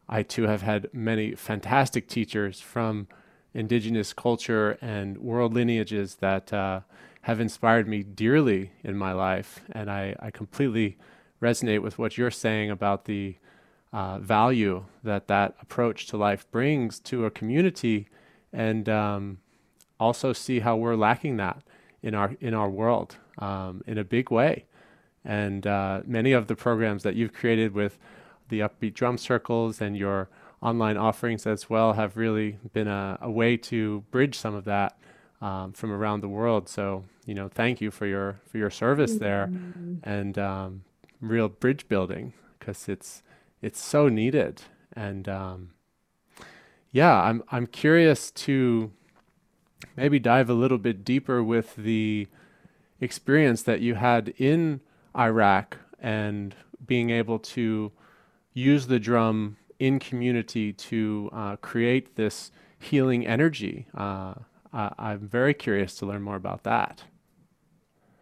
I 0.10 0.24
too 0.24 0.44
have 0.44 0.64
had 0.64 0.90
many 0.92 1.36
fantastic 1.36 2.08
teachers 2.08 2.60
from 2.60 3.08
indigenous 3.54 4.14
culture 4.14 4.78
and 4.82 5.18
world 5.18 5.54
lineages 5.54 6.16
that 6.16 6.52
uh, 6.52 6.82
have 7.24 7.40
inspired 7.40 7.88
me 7.88 8.04
dearly 8.04 8.72
in 8.84 8.98
my 8.98 9.14
life. 9.14 9.62
And 9.72 9.90
I, 9.90 10.16
I 10.20 10.32
completely 10.32 10.98
resonate 11.42 11.82
with 11.82 11.98
what 11.98 12.18
you're 12.18 12.32
saying 12.32 12.72
about 12.72 13.06
the 13.06 13.36
uh, 13.94 14.20
value 14.20 14.86
that 15.04 15.28
that 15.28 15.56
approach 15.62 16.08
to 16.08 16.18
life 16.18 16.50
brings 16.52 17.00
to 17.00 17.26
a 17.26 17.32
community 17.32 18.08
and 18.54 18.88
um, 18.88 19.38
also 20.00 20.34
see 20.34 20.60
how 20.60 20.76
we're 20.76 20.96
lacking 20.96 21.38
that 21.38 21.62
in 22.02 22.16
our 22.16 22.36
in 22.40 22.54
our 22.54 22.70
world 22.70 23.18
um, 23.40 23.84
in 23.86 23.98
a 23.98 24.04
big 24.04 24.32
way. 24.32 24.66
And 25.24 25.68
uh, 25.68 26.02
many 26.06 26.32
of 26.32 26.48
the 26.48 26.56
programs 26.56 27.04
that 27.04 27.16
you've 27.16 27.34
created 27.34 27.74
with 27.74 28.00
the 28.50 28.60
upbeat 28.60 28.96
drum 28.96 29.18
circles 29.18 29.80
and 29.80 29.96
your 29.96 30.30
online 30.62 30.98
offerings 30.98 31.46
as 31.46 31.70
well 31.70 31.94
have 31.94 32.18
really 32.18 32.58
been 32.74 32.88
a, 32.88 33.18
a 33.22 33.30
way 33.30 33.56
to 33.56 34.04
bridge 34.12 34.38
some 34.38 34.56
of 34.56 34.66
that 34.66 34.98
um, 35.42 35.74
from 35.74 35.92
around 35.92 36.22
the 36.22 36.30
world. 36.30 36.68
So 36.70 37.04
you 37.26 37.36
know, 37.36 37.48
thank 37.48 37.82
you 37.82 37.92
for 37.92 38.06
your 38.06 38.40
for 38.48 38.58
your 38.58 38.70
service 38.70 39.16
there 39.16 39.48
mm-hmm. 39.48 39.96
and 40.04 40.38
um, 40.38 40.84
real 41.20 41.50
bridge 41.50 41.88
building 41.88 42.34
because 42.58 42.90
it's 42.90 43.22
it's 43.62 43.82
so 43.82 44.08
needed. 44.08 44.64
And 44.94 45.28
um, 45.30 45.72
yeah, 46.92 47.22
I'm 47.22 47.44
I'm 47.52 47.68
curious 47.68 48.32
to 48.32 48.92
maybe 49.96 50.20
dive 50.20 50.50
a 50.50 50.54
little 50.54 50.78
bit 50.78 51.04
deeper 51.04 51.44
with 51.44 51.76
the 51.76 52.28
experience 53.00 53.64
that 53.64 53.82
you 53.82 53.96
had 53.96 54.34
in 54.38 54.82
Iraq 55.18 55.78
and 56.00 56.56
being 56.86 57.10
able 57.10 57.40
to 57.40 57.92
use 58.54 58.88
the 58.88 59.00
drum 59.00 59.58
in 59.80 60.00
community 60.00 60.74
to 60.74 61.30
uh, 61.34 61.56
create 61.58 62.16
this 62.16 62.52
healing 62.78 63.26
energy. 63.26 63.88
Uh, 63.96 64.34
I, 64.74 65.14
am 65.14 65.28
very 65.28 65.54
curious 65.54 65.96
to 65.96 66.06
learn 66.06 66.22
more 66.22 66.36
about 66.36 66.64
that. 66.64 67.04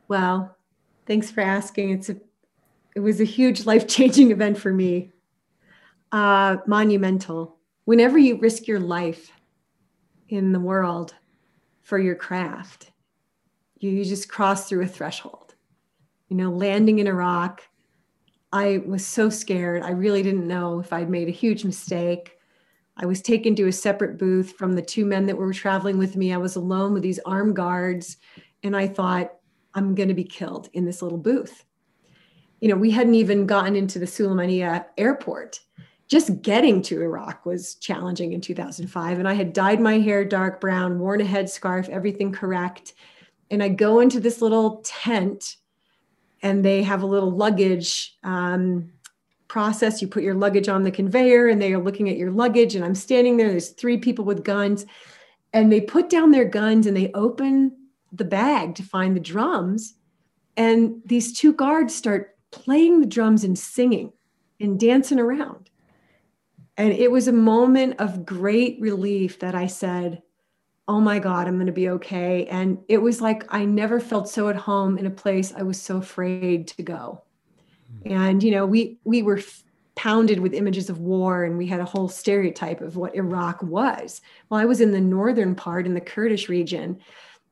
Well, 0.08 0.55
thanks 1.05 1.29
for 1.29 1.41
asking. 1.41 1.91
It's 1.91 2.10
a, 2.10 2.17
it 2.96 3.01
was 3.01 3.22
a 3.22 3.25
huge 3.25 3.65
life 3.65 3.88
changing 3.88 4.31
event 4.31 4.58
for 4.58 4.74
me. 4.74 5.12
Uh, 6.12 6.58
monumental. 6.66 7.58
Whenever 7.86 8.18
you 8.18 8.38
risk 8.38 8.68
your 8.68 8.80
life 8.80 9.32
in 10.30 10.51
the 10.51 10.60
world, 10.60 11.13
for 11.89 11.98
your 11.98 12.13
craft. 12.13 12.92
You, 13.80 13.89
you 13.89 14.06
just 14.06 14.30
cross 14.30 14.70
through 14.70 14.84
a 14.84 14.88
threshold. 14.88 15.56
You 16.28 16.38
know, 16.38 16.51
landing 16.51 17.00
in 17.00 17.08
Iraq, 17.08 17.63
I 18.54 18.84
was 18.86 19.06
so 19.06 19.32
scared. 19.32 19.82
I 19.82 19.89
really 19.89 20.22
didn't 20.22 20.48
know 20.48 20.80
if 20.80 20.94
I'd 20.94 21.10
made 21.10 21.28
a 21.28 21.32
huge 21.32 21.66
mistake. 21.66 22.38
I 22.96 23.08
was 23.08 23.24
taken 23.24 23.56
to 23.56 23.68
a 23.68 23.72
separate 23.72 24.20
booth 24.20 24.51
from 24.51 24.74
the 24.74 24.84
two 24.84 25.04
men 25.04 25.25
that 25.25 25.38
were 25.38 25.51
traveling 25.51 25.98
with 25.98 26.16
me. 26.16 26.32
I 26.32 26.38
was 26.38 26.56
alone 26.56 26.94
with 26.94 27.01
these 27.01 27.20
armed 27.25 27.56
guards, 27.56 28.18
and 28.62 28.78
I 28.78 28.88
thought, 28.88 29.32
I'm 29.74 29.96
going 29.96 30.10
to 30.10 30.16
be 30.16 30.24
killed 30.24 30.70
in 30.74 30.86
this 30.86 31.01
little 31.01 31.18
booth. 31.18 31.66
You 32.62 32.70
know, 32.70 32.75
we 32.75 32.92
hadn't 32.92 33.16
even 33.16 33.48
gotten 33.48 33.75
into 33.75 33.98
the 33.98 34.06
Sulaymaniyah 34.06 34.86
airport 34.98 35.60
just 36.10 36.42
getting 36.42 36.82
to 36.82 37.01
Iraq 37.01 37.46
was 37.46 37.75
challenging 37.75 38.34
in 38.34 38.42
2005. 38.42 39.20
And 39.20 39.28
I 39.28 39.34
had 39.34 39.54
dyed 39.54 39.80
my 39.80 40.00
hair 40.00 40.25
dark 40.25 40.60
brown, 40.60 41.00
worn 41.00 41.22
a 41.22 41.24
headscarf, 41.24 41.88
everything 41.88 42.32
correct. 42.32 42.94
And 43.51 43.62
I 43.62 43.70
go 43.70 44.00
into 44.00 44.20
this 44.20 44.42
little 44.42 44.82
tent, 44.84 45.58
and 46.42 46.66
they 46.66 46.84
have 46.84 47.04
a 47.04 47.08
little 47.08 47.32
luggage 47.32 48.18
um, 48.24 48.92
process. 49.48 50.01
You 50.01 50.08
put 50.08 50.24
your 50.24 50.36
luggage 50.36 50.68
on 50.68 50.84
the 50.84 50.92
conveyor, 50.92 51.48
and 51.48 51.62
they 51.62 51.74
are 51.74 51.84
looking 51.84 52.10
at 52.10 52.18
your 52.18 52.32
luggage. 52.32 52.75
And 52.75 52.84
I'm 52.84 52.96
standing 52.96 53.38
there. 53.38 53.50
There's 53.50 53.70
three 53.70 53.98
people 53.98 54.25
with 54.25 54.44
guns, 54.44 54.88
and 55.54 55.72
they 55.72 55.82
put 55.82 56.10
down 56.10 56.32
their 56.32 56.46
guns 56.46 56.86
and 56.86 56.96
they 56.96 57.12
open 57.13 57.75
the 58.12 58.25
bag 58.25 58.75
to 58.75 58.84
find 58.84 59.16
the 59.16 59.22
drums. 59.22 59.96
And 60.58 61.01
these 61.06 61.38
two 61.38 61.54
guards 61.54 61.96
start 61.96 62.38
playing 62.51 63.01
the 63.01 63.08
drums 63.08 63.44
and 63.44 63.58
singing 63.58 64.12
and 64.60 64.80
dancing 64.80 65.20
around. 65.20 65.69
And 66.80 66.94
it 66.94 67.12
was 67.12 67.28
a 67.28 67.34
moment 67.34 68.00
of 68.00 68.26
great 68.26 68.80
relief 68.80 69.40
that 69.40 69.54
I 69.54 69.68
said, 69.68 70.24
Oh 70.88 71.02
my 71.02 71.20
God, 71.20 71.46
I'm 71.46 71.56
going 71.56 71.68
to 71.68 71.74
be 71.74 71.90
okay. 71.90 72.48
And 72.48 72.80
it 72.88 73.00
was 73.00 73.22
like 73.22 73.44
I 73.54 73.66
never 73.66 74.00
felt 74.00 74.30
so 74.30 74.48
at 74.48 74.56
home 74.56 74.98
in 74.98 75.06
a 75.06 75.12
place 75.12 75.54
I 75.54 75.62
was 75.62 75.80
so 75.80 75.98
afraid 75.98 76.70
to 76.70 76.82
go. 76.82 77.22
Hmm. 78.04 78.14
And, 78.14 78.44
you 78.44 78.52
know, 78.52 78.66
we, 78.66 78.98
we 79.04 79.22
were 79.22 79.42
pounded 79.96 80.40
with 80.40 80.54
images 80.54 80.90
of 80.90 81.00
war 81.00 81.44
and 81.44 81.58
we 81.58 81.68
had 81.68 81.82
a 81.82 81.86
whole 81.86 82.08
stereotype 82.08 82.80
of 82.80 82.96
what 82.96 83.14
Iraq 83.14 83.62
was. 83.62 84.22
Well, 84.50 84.62
I 84.62 84.66
was 84.66 84.80
in 84.80 84.92
the 84.92 85.02
northern 85.02 85.56
part 85.56 85.86
in 85.86 85.94
the 85.94 86.02
Kurdish 86.02 86.48
region, 86.48 86.98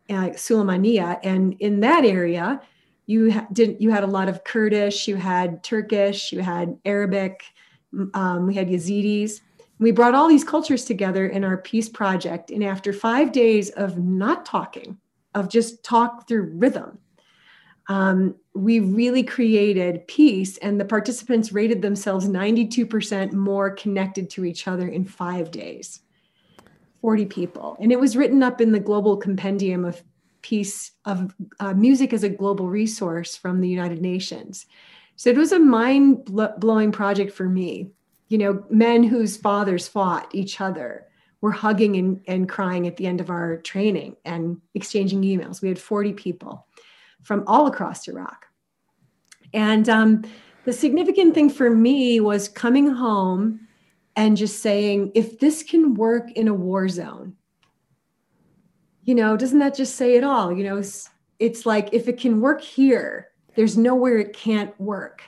uh, 0.09 0.29
Sulaymaniyah, 0.29 1.19
and 1.23 1.57
in 1.59 1.81
that 1.81 2.05
area, 2.05 2.61
you 3.07 3.33
ha- 3.33 3.47
did 3.51 3.75
you 3.81 3.91
had 3.91 4.05
a 4.05 4.07
lot 4.07 4.29
of 4.29 4.45
Kurdish, 4.45 5.05
you 5.05 5.17
had 5.17 5.63
Turkish, 5.65 6.31
you 6.31 6.39
had 6.39 6.77
Arabic, 6.85 7.43
um, 8.13 8.47
we 8.47 8.53
had 8.53 8.69
Yazidis. 8.69 9.41
We 9.79 9.91
brought 9.91 10.15
all 10.15 10.27
these 10.27 10.43
cultures 10.43 10.85
together 10.85 11.27
in 11.27 11.43
our 11.43 11.57
peace 11.57 11.89
project. 11.89 12.49
And 12.51 12.63
after 12.63 12.91
five 12.91 13.31
days 13.31 13.69
of 13.71 13.97
not 13.97 14.45
talking, 14.45 14.97
of 15.35 15.49
just 15.49 15.83
talk 15.83 16.27
through 16.27 16.51
rhythm, 16.55 16.97
um, 17.89 18.35
we 18.53 18.79
really 18.79 19.23
created 19.23 20.07
peace. 20.07 20.57
And 20.57 20.79
the 20.79 20.85
participants 20.85 21.51
rated 21.51 21.81
themselves 21.81 22.27
92% 22.27 23.33
more 23.33 23.71
connected 23.71 24.29
to 24.31 24.45
each 24.45 24.67
other 24.67 24.87
in 24.87 25.05
five 25.05 25.51
days. 25.51 26.01
40 27.01 27.25
people. 27.25 27.77
And 27.79 27.91
it 27.91 27.99
was 27.99 28.17
written 28.17 28.41
up 28.41 28.59
in 28.59 28.71
the 28.71 28.79
global 28.79 29.15
compendium 29.15 29.85
of 29.85 30.03
peace 30.41 30.91
of 31.05 31.35
uh, 31.59 31.73
music 31.73 32.13
as 32.13 32.23
a 32.23 32.29
global 32.29 32.69
resource 32.69 33.35
from 33.35 33.61
the 33.61 33.69
United 33.69 34.01
Nations. 34.01 34.65
So 35.17 35.31
it 35.31 35.35
was 35.37 35.51
a 35.51 35.59
mind 35.59 36.25
blowing 36.25 36.91
project 36.91 37.33
for 37.33 37.49
me. 37.49 37.91
You 38.29 38.37
know, 38.37 38.63
men 38.69 39.03
whose 39.03 39.35
fathers 39.35 39.87
fought 39.87 40.33
each 40.33 40.61
other 40.61 41.07
were 41.41 41.51
hugging 41.51 41.95
and, 41.97 42.21
and 42.27 42.47
crying 42.47 42.87
at 42.87 42.97
the 42.97 43.07
end 43.07 43.19
of 43.19 43.29
our 43.29 43.57
training 43.57 44.15
and 44.25 44.61
exchanging 44.75 45.23
emails. 45.23 45.61
We 45.61 45.69
had 45.69 45.79
40 45.79 46.13
people 46.13 46.67
from 47.23 47.43
all 47.47 47.67
across 47.67 48.07
Iraq. 48.07 48.45
And 49.53 49.89
um, 49.89 50.23
the 50.65 50.73
significant 50.73 51.33
thing 51.33 51.49
for 51.49 51.69
me 51.69 52.19
was 52.19 52.47
coming 52.47 52.87
home 52.87 53.61
and 54.15 54.37
just 54.37 54.61
saying, 54.61 55.11
if 55.15 55.39
this 55.39 55.63
can 55.63 55.95
work 55.95 56.31
in 56.31 56.47
a 56.47 56.53
war 56.53 56.89
zone, 56.89 57.35
you 59.03 59.15
know, 59.15 59.35
doesn't 59.35 59.59
that 59.59 59.75
just 59.75 59.95
say 59.95 60.15
it 60.15 60.23
all? 60.23 60.51
You 60.51 60.63
know, 60.63 60.77
it's, 60.77 61.09
it's 61.39 61.65
like 61.65 61.89
if 61.91 62.07
it 62.07 62.19
can 62.19 62.41
work 62.41 62.61
here, 62.61 63.29
There's 63.57 63.77
nowhere 63.77 64.19
it 64.19 64.33
can't 64.33 64.79
work. 64.79 65.23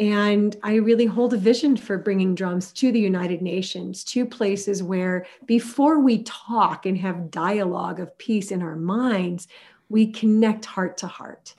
And 0.00 0.56
I 0.64 0.74
really 0.74 1.06
hold 1.06 1.34
a 1.34 1.36
vision 1.36 1.76
for 1.76 1.96
bringing 1.96 2.34
drums 2.34 2.72
to 2.72 2.90
the 2.90 2.98
United 2.98 3.42
Nations, 3.42 4.02
to 4.04 4.26
places 4.26 4.82
where 4.82 5.24
before 5.46 6.00
we 6.00 6.24
talk 6.24 6.84
and 6.84 6.98
have 6.98 7.30
dialogue 7.30 8.00
of 8.00 8.18
peace 8.18 8.50
in 8.50 8.60
our 8.60 8.74
minds, 8.74 9.46
we 9.88 10.10
connect 10.10 10.64
heart 10.64 10.96
to 10.98 11.06
heart. 11.06 11.54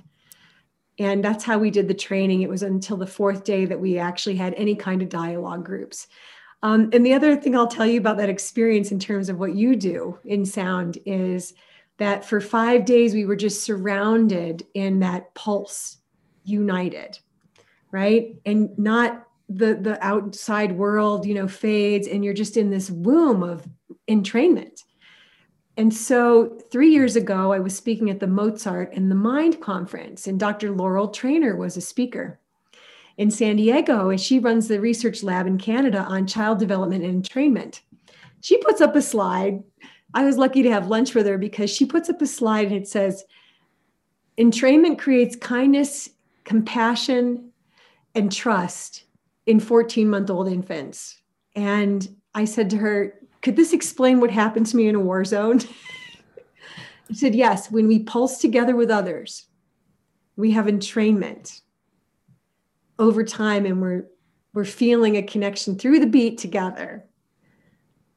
And 1.00 1.24
that's 1.24 1.46
how 1.46 1.58
we 1.58 1.72
did 1.72 1.88
the 1.88 1.94
training. 1.94 2.42
It 2.42 2.50
was 2.50 2.64
until 2.64 2.98
the 2.98 3.08
fourth 3.08 3.46
day 3.46 3.64
that 3.66 3.80
we 3.80 3.98
actually 3.98 4.36
had 4.36 4.54
any 4.56 4.76
kind 4.76 5.02
of 5.02 5.08
dialogue 5.08 5.66
groups. 5.66 6.08
Um, 6.62 6.90
and 6.92 7.06
the 7.06 7.14
other 7.14 7.38
thing 7.38 7.56
I'll 7.56 7.68
tell 7.68 7.86
you 7.86 8.00
about 8.00 8.18
that 8.18 8.30
experience 8.30 8.92
in 8.92 9.00
terms 9.00 9.30
of 9.30 9.40
what 9.40 9.56
you 9.56 9.78
do 9.78 10.20
in 10.26 10.46
sound 10.46 10.98
is 11.06 11.54
that 11.98 12.26
for 12.26 12.42
five 12.42 12.86
days 12.86 13.14
we 13.14 13.26
were 13.26 13.36
just 13.36 13.64
surrounded 13.64 14.66
in 14.74 15.00
that 15.00 15.34
pulse, 15.34 15.98
united 16.44 17.18
right? 17.96 18.36
And 18.46 18.78
not 18.78 19.26
the 19.48 19.76
the 19.76 19.98
outside 20.06 20.74
world, 20.74 21.26
you 21.26 21.34
know, 21.34 21.48
fades 21.48 22.10
and 22.10 22.26
you're 22.26 22.34
just 22.34 22.58
in 22.58 22.70
this 22.70 22.92
womb 22.92 23.42
of 23.42 23.66
entrainment. 24.10 24.84
And 25.78 25.94
so, 25.94 26.58
three 26.72 26.90
years 26.90 27.16
ago, 27.16 27.54
I 27.54 27.60
was 27.60 27.74
speaking 27.74 28.10
at 28.10 28.20
the 28.20 28.28
Mozart 28.28 28.92
and 28.94 29.10
the 29.10 29.16
Mind 29.16 29.62
conference, 29.62 30.28
and 30.28 30.38
Dr. 30.38 30.72
Laurel 30.72 31.08
Trainor 31.08 31.56
was 31.56 31.78
a 31.78 31.82
speaker 31.82 32.38
in 33.18 33.32
San 33.32 33.56
Diego, 33.56 34.10
and 34.10 34.20
she 34.20 34.40
runs 34.40 34.68
the 34.68 34.82
research 34.82 35.24
lab 35.24 35.48
in 35.48 35.58
Canada 35.58 36.00
on 36.00 36.28
child 36.28 36.60
development 36.60 37.06
and 37.06 37.24
entrainment. 37.24 37.80
She 38.42 38.58
puts 38.58 38.82
up 38.82 38.96
a 38.96 39.02
slide. 39.02 39.64
I 40.16 40.24
was 40.24 40.38
lucky 40.38 40.64
to 40.64 40.72
have 40.72 40.88
lunch 40.88 41.14
with 41.14 41.28
her 41.28 41.38
because 41.38 41.70
she 41.70 41.86
puts 41.86 42.10
up 42.10 42.22
a 42.22 42.26
slide 42.26 42.68
and 42.68 42.76
it 42.76 42.88
says, 42.88 43.26
Entrainment 44.38 44.98
creates 44.98 45.36
kindness, 45.36 46.10
compassion, 46.46 47.52
and 48.16 48.32
trust 48.32 49.04
in 49.46 49.60
14 49.60 50.10
month 50.10 50.30
old 50.30 50.48
infants. 50.48 51.20
And 51.54 52.08
I 52.34 52.46
said 52.46 52.70
to 52.70 52.78
her, 52.78 53.20
Could 53.42 53.58
this 53.58 53.74
explain 53.74 54.22
what 54.22 54.32
happened 54.32 54.68
to 54.68 54.78
me 54.78 54.88
in 54.88 54.96
a 54.96 55.00
war 55.02 55.26
zone? 55.26 55.60
I 57.10 57.14
said, 57.14 57.36
Yes, 57.36 57.70
when 57.70 57.88
we 57.88 58.00
pulse 58.00 58.40
together 58.40 58.76
with 58.76 58.90
others, 58.90 59.48
we 60.38 60.52
have 60.52 60.66
entrainment 60.66 61.60
over 62.98 63.24
time 63.24 63.66
and 63.66 63.82
we're 63.82 64.06
we're 64.54 64.64
feeling 64.64 65.18
a 65.18 65.22
connection 65.22 65.78
through 65.78 66.00
the 66.00 66.08
beat 66.08 66.38
together 66.38 67.06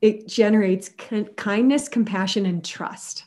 it 0.01 0.29
generates 0.29 0.91
kindness 1.37 1.89
compassion 1.89 2.47
and 2.47 2.65
trust 2.65 3.25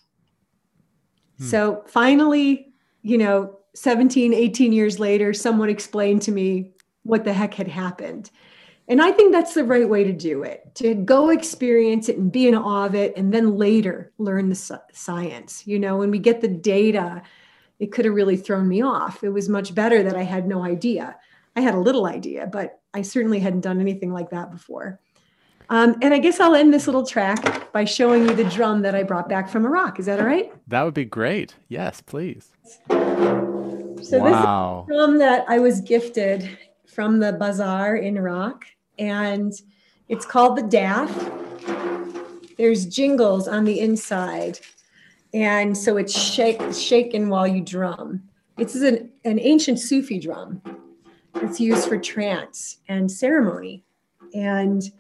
hmm. 1.38 1.46
so 1.46 1.84
finally 1.88 2.74
you 3.02 3.18
know 3.18 3.58
17, 3.74 4.34
18 4.34 4.74
years 4.74 5.00
later, 5.00 5.34
someone 5.34 5.70
explained 5.70 6.22
to 6.24 6.32
me 6.32 6.72
what 7.04 7.24
the 7.24 7.34
heck 7.34 7.54
had 7.54 7.68
happened. 7.68 8.30
And 8.88 9.02
I 9.02 9.12
think 9.12 9.32
that's 9.32 9.54
the 9.54 9.64
right 9.64 9.88
way 9.88 10.04
to 10.04 10.12
do 10.12 10.44
it 10.44 10.64
to 10.76 10.94
go 10.94 11.30
experience 11.30 12.10
it 12.10 12.18
and 12.18 12.32
be 12.32 12.48
in 12.48 12.56
awe 12.56 12.86
of 12.86 12.96
it, 12.96 13.16
and 13.16 13.34
then 13.34 13.58
later 13.58 14.12
learn 14.18 14.50
the 14.50 14.82
science. 14.92 15.66
You 15.66 15.80
know, 15.80 15.98
when 15.98 16.12
we 16.12 16.20
get 16.20 16.42
the 16.42 16.48
data, 16.48 17.22
it 17.80 17.92
could 17.92 18.06
have 18.06 18.14
really 18.14 18.36
thrown 18.36 18.68
me 18.68 18.82
off. 18.82 19.24
It 19.24 19.30
was 19.30 19.48
much 19.48 19.74
better 19.74 20.04
that 20.04 20.18
I 20.18 20.24
had 20.24 20.48
no 20.48 20.64
idea. 20.64 21.16
I 21.56 21.62
had 21.62 21.76
a 21.76 21.80
little 21.80 22.06
idea, 22.06 22.48
but 22.48 22.82
I 22.94 23.02
certainly 23.02 23.40
hadn't 23.40 23.62
done 23.62 23.80
anything 23.80 24.12
like 24.12 24.32
that 24.32 24.52
before. 24.52 25.00
Um, 25.72 25.96
and 26.02 26.14
I 26.14 26.20
guess 26.20 26.42
I'll 26.42 26.54
end 26.54 26.74
this 26.74 26.86
little 26.86 27.06
track 27.06 27.72
by 27.72 27.86
showing 27.86 28.28
you 28.28 28.36
the 28.36 28.44
drum 28.44 28.82
that 28.82 28.94
I 28.94 29.04
brought 29.04 29.30
back 29.30 29.48
from 29.48 29.66
Iraq. 29.66 30.02
Is 30.02 30.06
that 30.06 30.20
all 30.20 30.26
right? 30.26 30.52
That 30.68 30.84
would 30.84 30.94
be 30.94 31.06
great. 31.06 31.56
Yes, 31.70 32.02
please. 32.02 32.52
So 32.90 34.20
wow. 34.20 34.86
this 34.86 34.94
is 34.94 34.98
drum 34.98 35.18
that 35.20 35.46
I 35.48 35.60
was 35.60 35.80
gifted 35.80 36.58
from 36.86 37.20
the 37.20 37.32
bazaar 37.32 37.96
in 37.96 38.18
Iraq, 38.18 38.66
and 39.00 39.54
it's 40.10 40.26
called 40.26 40.58
the 40.58 40.64
DAF. 40.64 41.08
There's 42.58 42.86
jingles 42.86 43.48
on 43.48 43.64
the 43.64 43.80
inside, 43.80 44.60
and 45.34 45.78
so 45.78 45.96
it's 45.96 46.12
shake, 46.12 46.62
shaken 46.74 47.30
while 47.30 47.48
you 47.48 47.62
drum. 47.62 48.24
It's 48.58 48.76
an, 48.76 49.10
an 49.24 49.40
ancient 49.40 49.80
Sufi 49.80 50.20
drum. 50.20 50.62
It's 51.36 51.62
used 51.62 51.88
for 51.88 51.98
trance 51.98 52.80
and 52.90 53.10
ceremony, 53.10 53.86
and 54.34 54.92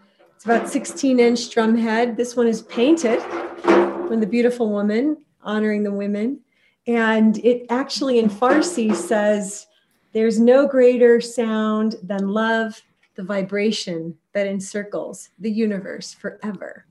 it's 0.42 0.46
about 0.48 0.68
16 0.68 1.20
inch 1.20 1.52
drum 1.52 1.78
head. 1.78 2.18
This 2.18 2.36
one 2.36 2.48
is 2.48 2.64
painted 2.64 3.22
from 3.62 4.20
the 4.20 4.26
beautiful 4.26 4.72
woman 4.72 5.18
honoring 5.44 5.84
the 5.84 5.92
women 5.92 6.40
and 6.88 7.38
it 7.46 7.68
actually 7.70 8.18
in 8.18 8.28
Farsi 8.28 8.96
says, 8.96 9.68
There's 10.14 10.40
no 10.40 10.68
greater 10.68 11.22
sound 11.22 11.98
than 12.02 12.30
love, 12.30 12.82
the 13.14 13.22
vibration 13.22 14.18
that 14.34 14.48
encircles 14.48 15.30
the 15.38 15.52
universe 15.52 16.12
forever. 16.12 16.88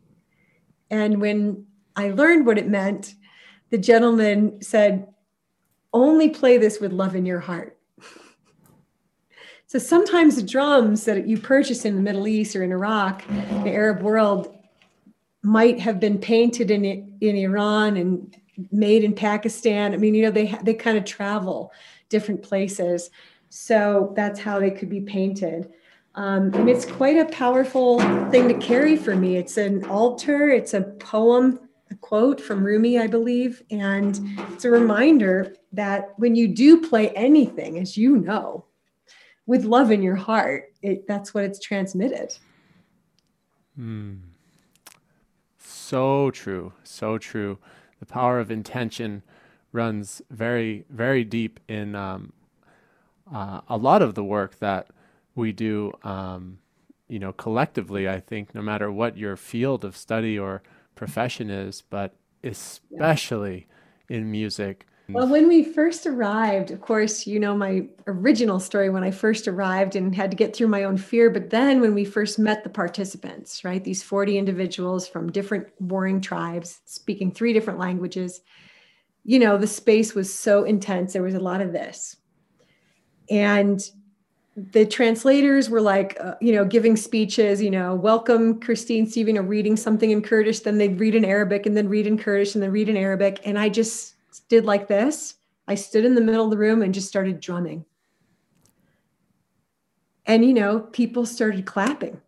And 0.89 1.21
when 1.21 1.67
I 1.97 2.11
learned 2.11 2.47
what 2.47 2.57
it 2.57 2.69
meant, 2.69 3.17
the 3.71 3.79
gentleman 3.79 4.63
said, 4.63 5.09
Only 5.93 6.29
play 6.31 6.57
this 6.57 6.79
with 6.79 6.93
love 6.93 7.17
in 7.17 7.27
your 7.27 7.41
heart. 7.41 7.80
So 9.71 9.79
sometimes 9.79 10.35
the 10.35 10.43
drums 10.43 11.05
that 11.05 11.29
you 11.29 11.39
purchase 11.39 11.85
in 11.85 11.95
the 11.95 12.03
Middle 12.03 12.27
East 12.27 12.57
or 12.57 12.65
in 12.65 12.73
Iraq, 12.73 13.25
the 13.29 13.71
Arab 13.71 14.03
world, 14.03 14.59
might 15.45 15.79
have 15.79 16.01
been 16.01 16.19
painted 16.19 16.73
in 16.73 16.85
in 17.21 17.37
Iran 17.37 17.97
and 17.97 18.37
made 18.73 19.05
in 19.05 19.15
Pakistan. 19.15 19.95
I 19.95 19.97
mean, 19.97 20.17
you 20.17 20.25
know, 20.25 20.33
they 20.33 20.59
they 20.65 20.75
kind 20.75 20.99
of 20.99 21.05
travel 21.05 21.73
different 22.09 22.43
places, 22.43 23.11
so 23.49 24.13
that's 24.17 24.41
how 24.41 24.59
they 24.59 24.73
could 24.73 24.91
be 24.91 25.03
painted. 25.03 25.71
Um, 26.17 26.53
and 26.55 26.69
it's 26.69 26.85
quite 26.85 27.19
a 27.19 27.27
powerful 27.27 28.01
thing 28.33 28.49
to 28.49 28.55
carry 28.55 28.97
for 28.97 29.15
me. 29.15 29.37
It's 29.37 29.57
an 29.57 29.85
altar. 29.85 30.49
It's 30.49 30.75
a 30.75 30.83
poem, 30.99 31.61
a 31.93 31.95
quote 31.95 32.41
from 32.41 32.65
Rumi, 32.65 32.99
I 32.99 33.07
believe, 33.07 33.63
and 33.71 34.19
it's 34.53 34.65
a 34.65 34.71
reminder 34.73 35.55
that 35.75 36.19
when 36.19 36.35
you 36.35 36.49
do 36.49 36.81
play 36.81 37.11
anything, 37.11 37.79
as 37.79 37.97
you 37.97 38.17
know, 38.17 38.65
with 39.51 39.65
love 39.65 39.91
in 39.91 40.01
your 40.01 40.15
heart, 40.15 40.73
it, 40.81 41.09
that's 41.09 41.35
what 41.35 41.43
it's 41.43 41.59
transmitted. 41.59 42.37
Hmm. 43.75 44.19
So 45.59 46.31
true. 46.31 46.73
So 46.85 47.19
true 47.19 47.59
the 47.99 48.07
power 48.07 48.39
of 48.39 48.51
intention 48.51 49.23
runs 49.73 50.23
very, 50.31 50.85
very 50.89 51.25
deep 51.25 51.59
in 51.67 51.97
um, 51.97 52.33
uh, 53.33 53.61
a 53.69 53.77
lot 53.77 54.03
of 54.03 54.15
the 54.15 54.23
work 54.23 54.61
that 54.61 54.87
we 55.35 55.51
do. 55.51 55.93
Um, 56.05 56.59
you 57.09 57.19
know, 57.19 57.33
collectively, 57.33 58.09
I 58.09 58.21
think 58.21 58.55
no 58.55 58.63
matter 58.63 58.91
what 58.91 59.17
your 59.17 59.37
field 59.37 59.85
of 59.85 59.97
study 59.97 60.39
or 60.39 60.63
profession 60.95 61.51
is, 61.51 61.83
but 61.91 62.15
especially 62.45 63.67
yeah. 64.09 64.19
in 64.19 64.31
music, 64.31 64.87
well, 65.13 65.29
when 65.29 65.49
we 65.49 65.63
first 65.63 66.07
arrived, 66.07 66.71
of 66.71 66.81
course, 66.81 67.27
you 67.27 67.39
know 67.39 67.57
my 67.57 67.87
original 68.07 68.61
story 68.61 68.91
when 68.91 69.05
I 69.05 69.11
first 69.11 69.49
arrived 69.49 69.97
and 69.97 70.15
had 70.15 70.31
to 70.31 70.37
get 70.37 70.55
through 70.55 70.69
my 70.69 70.85
own 70.85 70.97
fear. 70.97 71.31
But 71.31 71.51
then 71.51 71.81
when 71.81 71.95
we 71.95 72.05
first 72.05 72.39
met 72.39 72.65
the 72.65 72.71
participants, 72.71 73.65
right, 73.65 73.83
these 73.83 74.03
40 74.03 74.39
individuals 74.39 75.07
from 75.07 75.33
different 75.33 75.69
warring 75.79 76.21
tribes 76.21 76.81
speaking 76.85 77.31
three 77.31 77.53
different 77.53 77.79
languages, 77.79 78.41
you 79.25 79.39
know, 79.39 79.57
the 79.57 79.67
space 79.67 80.15
was 80.15 80.33
so 80.33 80.65
intense. 80.65 81.13
There 81.13 81.23
was 81.23 81.35
a 81.35 81.41
lot 81.41 81.61
of 81.61 81.73
this. 81.73 82.17
And 83.29 83.81
the 84.57 84.85
translators 84.85 85.71
were 85.71 85.81
like, 85.81 86.19
uh, 86.21 86.35
you 86.41 86.53
know, 86.53 86.65
giving 86.65 86.97
speeches, 86.97 87.63
you 87.63 87.71
know, 87.71 87.95
welcome 87.95 88.61
Christine 88.61 89.07
know, 89.07 89.41
reading 89.41 89.77
something 89.77 90.11
in 90.11 90.23
Kurdish, 90.23 90.61
then 90.61 90.79
they'd 90.79 90.99
read 90.99 91.15
in 91.15 91.25
Arabic 91.25 91.67
and 91.67 91.77
then 91.77 91.89
read 91.89 92.07
in 92.07 92.19
Kurdish 92.19 92.55
and 92.55 92.63
then 92.63 92.73
read 92.73 92.89
in 92.89 92.97
Arabic. 92.97 93.41
And 93.45 93.59
I 93.59 93.69
just, 93.69 94.17
did 94.39 94.65
like 94.65 94.89
this. 94.89 95.35
I 95.67 95.75
stood 95.75 96.05
in 96.05 96.15
the 96.15 96.21
middle 96.21 96.45
of 96.45 96.51
the 96.51 96.59
room 96.59 96.83
and 96.83 96.95
just 96.95 97.09
started 97.09 97.41
drumming. 97.41 97.85
And, 100.27 100.45
you 100.45 100.55
know, 100.55 100.81
people 100.81 101.27
started 101.27 101.67
clapping. 101.67 102.21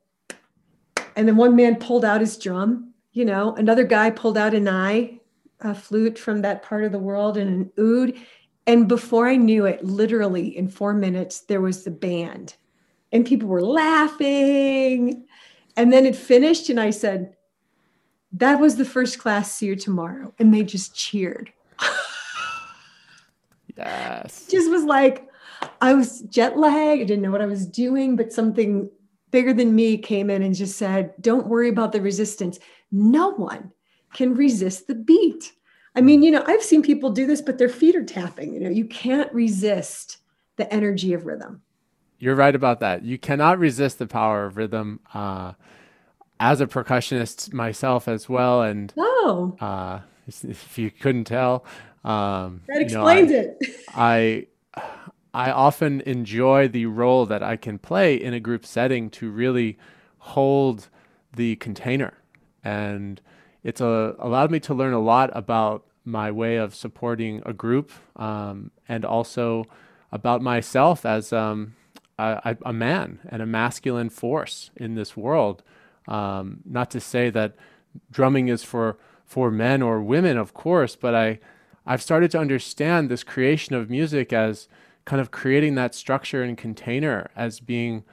And 1.15 1.29
then 1.29 1.37
one 1.37 1.55
man 1.55 1.77
pulled 1.77 2.05
out 2.05 2.21
his 2.21 2.37
drum, 2.37 2.93
you 3.13 3.25
know, 3.25 3.55
another 3.55 3.85
guy 3.85 4.11
pulled 4.11 4.39
out 4.39 4.55
an 4.55 4.69
eye, 4.69 5.21
a 5.61 5.75
flute 5.75 6.19
from 6.19 6.43
that 6.43 6.63
part 6.63 6.85
of 6.85 6.93
the 6.93 6.99
world, 6.99 7.37
and 7.37 7.51
an 7.51 7.73
oud. 7.79 8.15
And 8.67 8.89
before 8.89 9.29
I 9.29 9.37
knew 9.37 9.67
it, 9.67 9.85
literally 9.85 10.57
in 10.57 10.69
four 10.69 10.95
minutes, 10.95 11.41
there 11.41 11.61
was 11.61 11.85
the 11.85 11.91
band 11.91 12.57
and 13.13 13.27
people 13.27 13.49
were 13.49 13.63
laughing. 13.63 15.27
And 15.77 15.93
then 15.93 16.07
it 16.07 16.17
finished, 16.17 16.69
and 16.71 16.81
I 16.81 16.91
said, 16.91 17.37
That 18.33 18.59
was 18.59 18.77
the 18.77 18.85
first 18.85 19.19
class. 19.19 19.53
See 19.53 19.67
you 19.67 19.77
tomorrow. 19.77 20.35
And 20.39 20.53
they 20.53 20.65
just 20.65 20.95
cheered. 20.97 21.53
Yes. 23.77 24.47
Just 24.51 24.71
was 24.71 24.85
like, 24.85 25.29
I 25.81 25.95
was 25.95 26.23
jet 26.23 26.59
lagged. 26.59 27.03
I 27.03 27.05
didn't 27.05 27.23
know 27.23 27.31
what 27.31 27.43
I 27.43 27.47
was 27.47 27.67
doing, 27.67 28.17
but 28.17 28.33
something 28.33 28.91
bigger 29.31 29.53
than 29.53 29.75
me 29.75 29.99
came 29.99 30.31
in 30.31 30.43
and 30.43 30.55
just 30.55 30.79
said, 30.79 31.15
Don't 31.21 31.47
worry 31.47 31.69
about 31.69 31.93
the 31.93 32.01
resistance. 32.01 32.59
No 32.91 33.31
one 33.31 33.73
can 34.13 34.35
resist 34.35 34.87
the 34.87 34.95
beat. 34.95 35.53
I 35.95 36.01
mean, 36.01 36.23
you 36.23 36.31
know, 36.31 36.45
I've 36.47 36.63
seen 36.63 36.83
people 36.83 37.11
do 37.11 37.27
this, 37.27 37.43
but 37.43 37.59
their 37.59 37.69
feet 37.69 37.97
are 37.97 38.05
tapping. 38.05 38.55
You 38.55 38.61
know, 38.61 38.71
you 38.71 38.87
can't 38.87 39.33
resist 39.33 40.19
the 40.57 40.73
energy 40.73 41.13
of 41.13 41.27
rhythm. 41.27 41.63
You're 42.19 42.35
right 42.35 42.55
about 42.55 42.81
that. 42.81 43.03
You 43.05 43.19
cannot 43.19 43.59
resist 43.59 43.99
the 43.99 44.07
power 44.07 44.45
of 44.47 44.57
rhythm. 44.57 45.01
Uh, 45.13 45.53
as 46.43 46.61
a 46.61 46.67
percussionist 46.67 47.53
myself 47.53 48.09
as 48.09 48.29
well, 48.29 48.63
and 48.63 48.93
oh, 48.99 49.57
uh, 49.61 50.01
if 50.27 50.77
you 50.77 50.91
couldn't 50.91 51.25
tell, 51.25 51.65
um, 52.05 52.63
that 52.67 52.83
explains 52.83 53.31
you 53.31 53.37
know, 53.37 53.55
I, 53.95 54.19
it. 54.19 54.47
I 55.35 55.47
I 55.49 55.51
often 55.51 56.03
enjoy 56.03 56.69
the 56.69 56.87
role 56.87 57.25
that 57.27 57.43
I 57.43 57.57
can 57.57 57.79
play 57.79 58.15
in 58.15 58.35
a 58.35 58.41
group 58.41 58.67
setting 58.67 59.09
to 59.11 59.31
really 59.31 59.79
hold 60.19 60.89
the 61.35 61.57
container, 61.57 62.15
and 62.63 63.21
it's 63.63 63.81
a, 63.81 63.87
uh, 63.87 64.15
allowed 64.19 64.51
me 64.51 64.61
to 64.61 64.75
learn 64.75 64.93
a 64.93 65.01
lot 65.01 65.31
about 65.33 65.85
my 66.05 66.31
way 66.31 66.57
of 66.57 66.75
supporting 66.75 67.43
a 67.47 67.53
group, 67.53 67.93
um, 68.17 68.73
and 68.89 69.05
also 69.05 69.65
about 70.11 70.43
myself 70.43 71.07
as 71.07 71.33
um, 71.33 71.75
a, 72.19 72.57
a, 72.65 72.73
man 72.73 73.21
and 73.29 73.41
a 73.41 73.47
masculine 73.47 74.11
force 74.11 74.71
in 74.77 74.95
this 74.95 75.17
world. 75.17 75.63
Um, 76.07 76.61
not 76.65 76.91
to 76.91 77.01
say 77.01 77.31
that 77.31 77.55
drumming 78.11 78.49
is 78.49 78.65
for 78.65 78.99
for 79.25 79.51
men 79.51 79.81
or 79.81 80.03
women, 80.03 80.37
of 80.37 80.53
course, 80.53 80.95
but 80.95 81.15
I 81.15 81.39
I've 81.87 82.03
started 82.03 82.31
to 82.33 82.39
understand 82.39 83.09
this 83.09 83.25
creation 83.25 83.75
of 83.75 83.91
music 83.91 84.33
as 84.33 84.69
kind 85.05 85.21
of 85.21 85.31
creating 85.31 85.75
that 85.75 85.95
structure 85.95 86.43
and 86.43 86.57
container 86.57 87.31
as 87.35 87.61
being 87.61 88.05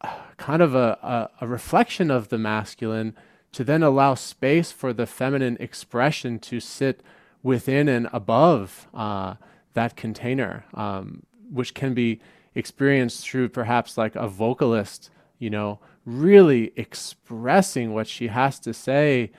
uh, 0.00 0.14
kind 0.36 0.62
of 0.62 0.74
a, 0.74 0.98
a, 1.02 1.44
a 1.44 1.46
reflection 1.46 2.10
of 2.10 2.28
the 2.28 2.38
masculine 2.38 3.14
to 3.52 3.64
then 3.64 3.82
allow 3.82 4.14
space 4.14 4.72
for 4.72 4.92
the 4.92 5.06
feminine 5.06 5.56
expression 5.60 6.38
to 6.38 6.60
sit 6.60 7.02
within 7.42 7.88
and 7.88 8.08
above 8.12 8.88
uh, 8.94 9.34
that 9.74 9.96
container, 9.96 10.64
um, 10.74 11.22
which 11.50 11.74
can 11.74 11.94
be 11.94 12.20
experienced 12.54 13.28
through 13.28 13.48
perhaps 13.48 13.96
like 13.96 14.16
a 14.16 14.28
vocalist, 14.28 15.10
you 15.38 15.50
know, 15.50 15.78
really 16.04 16.72
expressing 16.76 17.92
what 17.92 18.06
she 18.06 18.28
has 18.28 18.58
to 18.58 18.72
say 18.72 19.30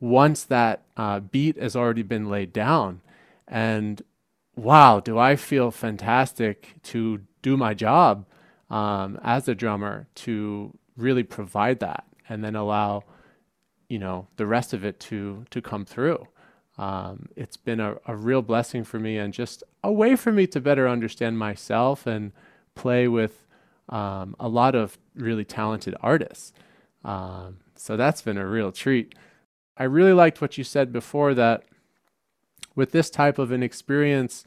once 0.00 0.44
that 0.44 0.82
uh, 0.96 1.20
beat 1.20 1.60
has 1.60 1.74
already 1.74 2.02
been 2.02 2.28
laid 2.28 2.52
down. 2.52 3.00
And 3.46 4.02
wow, 4.56 5.00
do 5.00 5.18
I 5.18 5.36
feel 5.36 5.70
fantastic 5.70 6.74
to 6.84 7.20
do 7.42 7.56
my 7.56 7.74
job 7.74 8.26
um, 8.70 9.18
as 9.22 9.48
a 9.48 9.54
drummer 9.54 10.06
to 10.14 10.76
really 10.96 11.22
provide 11.22 11.80
that 11.80 12.04
and 12.28 12.44
then 12.44 12.54
allow, 12.54 13.04
you 13.88 13.98
know, 13.98 14.26
the 14.36 14.46
rest 14.46 14.72
of 14.72 14.84
it 14.84 15.00
to 15.00 15.44
to 15.50 15.62
come 15.62 15.84
through. 15.84 16.26
Um, 16.76 17.28
it's 17.34 17.56
been 17.56 17.80
a, 17.80 17.96
a 18.06 18.14
real 18.14 18.42
blessing 18.42 18.84
for 18.84 19.00
me 19.00 19.18
and 19.18 19.32
just 19.32 19.64
a 19.82 19.90
way 19.90 20.14
for 20.14 20.30
me 20.30 20.46
to 20.48 20.60
better 20.60 20.88
understand 20.88 21.38
myself 21.38 22.06
and 22.06 22.32
play 22.74 23.08
with 23.08 23.46
um, 23.88 24.36
a 24.38 24.48
lot 24.48 24.74
of 24.74 24.98
really 25.16 25.44
talented 25.44 25.96
artists. 26.00 26.52
Um, 27.04 27.58
so 27.74 27.96
that's 27.96 28.22
been 28.22 28.38
a 28.38 28.46
real 28.46 28.70
treat. 28.70 29.14
I 29.78 29.84
really 29.84 30.12
liked 30.12 30.40
what 30.40 30.58
you 30.58 30.64
said 30.64 30.92
before 30.92 31.34
that 31.34 31.62
with 32.74 32.92
this 32.92 33.10
type 33.10 33.38
of 33.38 33.52
an 33.52 33.62
experience, 33.62 34.44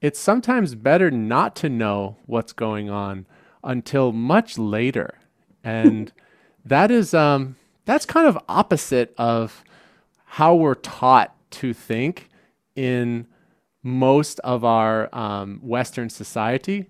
it's 0.00 0.20
sometimes 0.20 0.74
better 0.74 1.10
not 1.10 1.56
to 1.56 1.68
know 1.68 2.16
what's 2.26 2.52
going 2.52 2.90
on 2.90 3.26
until 3.64 4.12
much 4.12 4.58
later. 4.58 5.18
And 5.64 6.12
that 6.64 6.90
is 6.90 7.14
um, 7.14 7.56
that's 7.86 8.04
kind 8.04 8.26
of 8.26 8.38
opposite 8.48 9.14
of 9.16 9.64
how 10.24 10.54
we're 10.54 10.74
taught 10.74 11.34
to 11.50 11.72
think 11.72 12.28
in 12.76 13.26
most 13.82 14.38
of 14.40 14.64
our 14.64 15.08
um, 15.14 15.58
Western 15.62 16.10
society. 16.10 16.86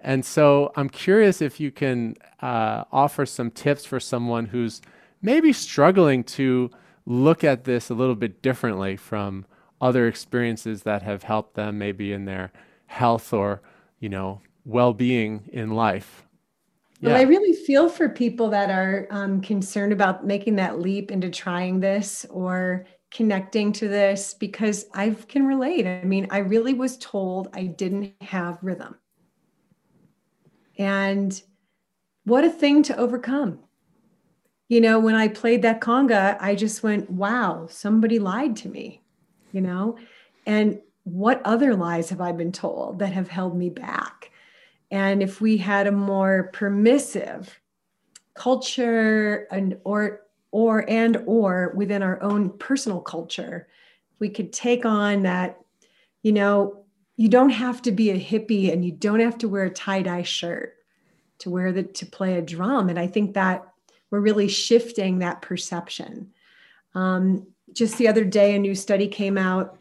And 0.00 0.24
so 0.24 0.72
I'm 0.76 0.90
curious 0.90 1.40
if 1.40 1.58
you 1.58 1.70
can 1.70 2.16
uh, 2.40 2.84
offer 2.92 3.24
some 3.24 3.50
tips 3.50 3.86
for 3.86 3.98
someone 3.98 4.46
who's 4.46 4.82
maybe 5.22 5.52
struggling 5.52 6.24
to 6.24 6.70
look 7.06 7.42
at 7.42 7.64
this 7.64 7.90
a 7.90 7.94
little 7.94 8.14
bit 8.14 8.42
differently 8.42 8.96
from 8.96 9.44
other 9.80 10.06
experiences 10.06 10.84
that 10.84 11.02
have 11.02 11.24
helped 11.24 11.54
them 11.54 11.78
maybe 11.78 12.12
in 12.12 12.24
their 12.24 12.52
health 12.86 13.32
or, 13.32 13.60
you 13.98 14.08
know, 14.08 14.40
well-being 14.64 15.48
in 15.52 15.70
life. 15.70 16.24
Yeah. 17.00 17.08
Well, 17.10 17.18
I 17.18 17.22
really 17.22 17.52
feel 17.52 17.88
for 17.88 18.08
people 18.08 18.48
that 18.50 18.70
are 18.70 19.08
um, 19.10 19.40
concerned 19.40 19.92
about 19.92 20.24
making 20.24 20.56
that 20.56 20.78
leap 20.78 21.10
into 21.10 21.30
trying 21.30 21.80
this 21.80 22.24
or 22.30 22.86
connecting 23.10 23.72
to 23.72 23.88
this 23.88 24.34
because 24.34 24.86
I 24.94 25.10
can 25.28 25.44
relate. 25.46 25.86
I 25.86 26.04
mean, 26.04 26.28
I 26.30 26.38
really 26.38 26.74
was 26.74 26.96
told 26.98 27.48
I 27.52 27.64
didn't 27.64 28.14
have 28.20 28.58
rhythm. 28.62 28.96
And 30.78 31.42
what 32.24 32.44
a 32.44 32.50
thing 32.50 32.84
to 32.84 32.96
overcome. 32.96 33.58
You 34.72 34.80
know, 34.80 34.98
when 34.98 35.14
I 35.14 35.28
played 35.28 35.60
that 35.60 35.82
conga, 35.82 36.38
I 36.40 36.54
just 36.54 36.82
went, 36.82 37.10
wow, 37.10 37.66
somebody 37.70 38.18
lied 38.18 38.56
to 38.56 38.70
me, 38.70 39.02
you 39.52 39.60
know? 39.60 39.98
And 40.46 40.80
what 41.04 41.42
other 41.44 41.74
lies 41.76 42.08
have 42.08 42.22
I 42.22 42.32
been 42.32 42.52
told 42.52 42.98
that 43.00 43.12
have 43.12 43.28
held 43.28 43.54
me 43.54 43.68
back? 43.68 44.30
And 44.90 45.22
if 45.22 45.42
we 45.42 45.58
had 45.58 45.86
a 45.86 45.92
more 45.92 46.48
permissive 46.54 47.60
culture 48.32 49.46
and 49.50 49.76
or 49.84 50.22
or 50.52 50.88
and 50.88 51.22
or 51.26 51.74
within 51.76 52.02
our 52.02 52.22
own 52.22 52.56
personal 52.56 53.02
culture, 53.02 53.68
we 54.20 54.30
could 54.30 54.54
take 54.54 54.86
on 54.86 55.24
that, 55.24 55.60
you 56.22 56.32
know, 56.32 56.86
you 57.16 57.28
don't 57.28 57.50
have 57.50 57.82
to 57.82 57.92
be 57.92 58.08
a 58.08 58.18
hippie 58.18 58.72
and 58.72 58.86
you 58.86 58.92
don't 58.92 59.20
have 59.20 59.36
to 59.36 59.50
wear 59.50 59.64
a 59.64 59.70
tie-dye 59.70 60.22
shirt 60.22 60.76
to 61.40 61.50
wear 61.50 61.72
the 61.72 61.82
to 61.82 62.06
play 62.06 62.38
a 62.38 62.42
drum 62.42 62.88
and 62.88 62.98
i 62.98 63.06
think 63.06 63.34
that 63.34 63.71
we're 64.12 64.20
really 64.20 64.46
shifting 64.46 65.18
that 65.18 65.42
perception. 65.42 66.30
Um, 66.94 67.48
just 67.72 67.98
the 67.98 68.06
other 68.06 68.24
day 68.24 68.54
a 68.54 68.58
new 68.58 68.74
study 68.74 69.08
came 69.08 69.38
out 69.38 69.78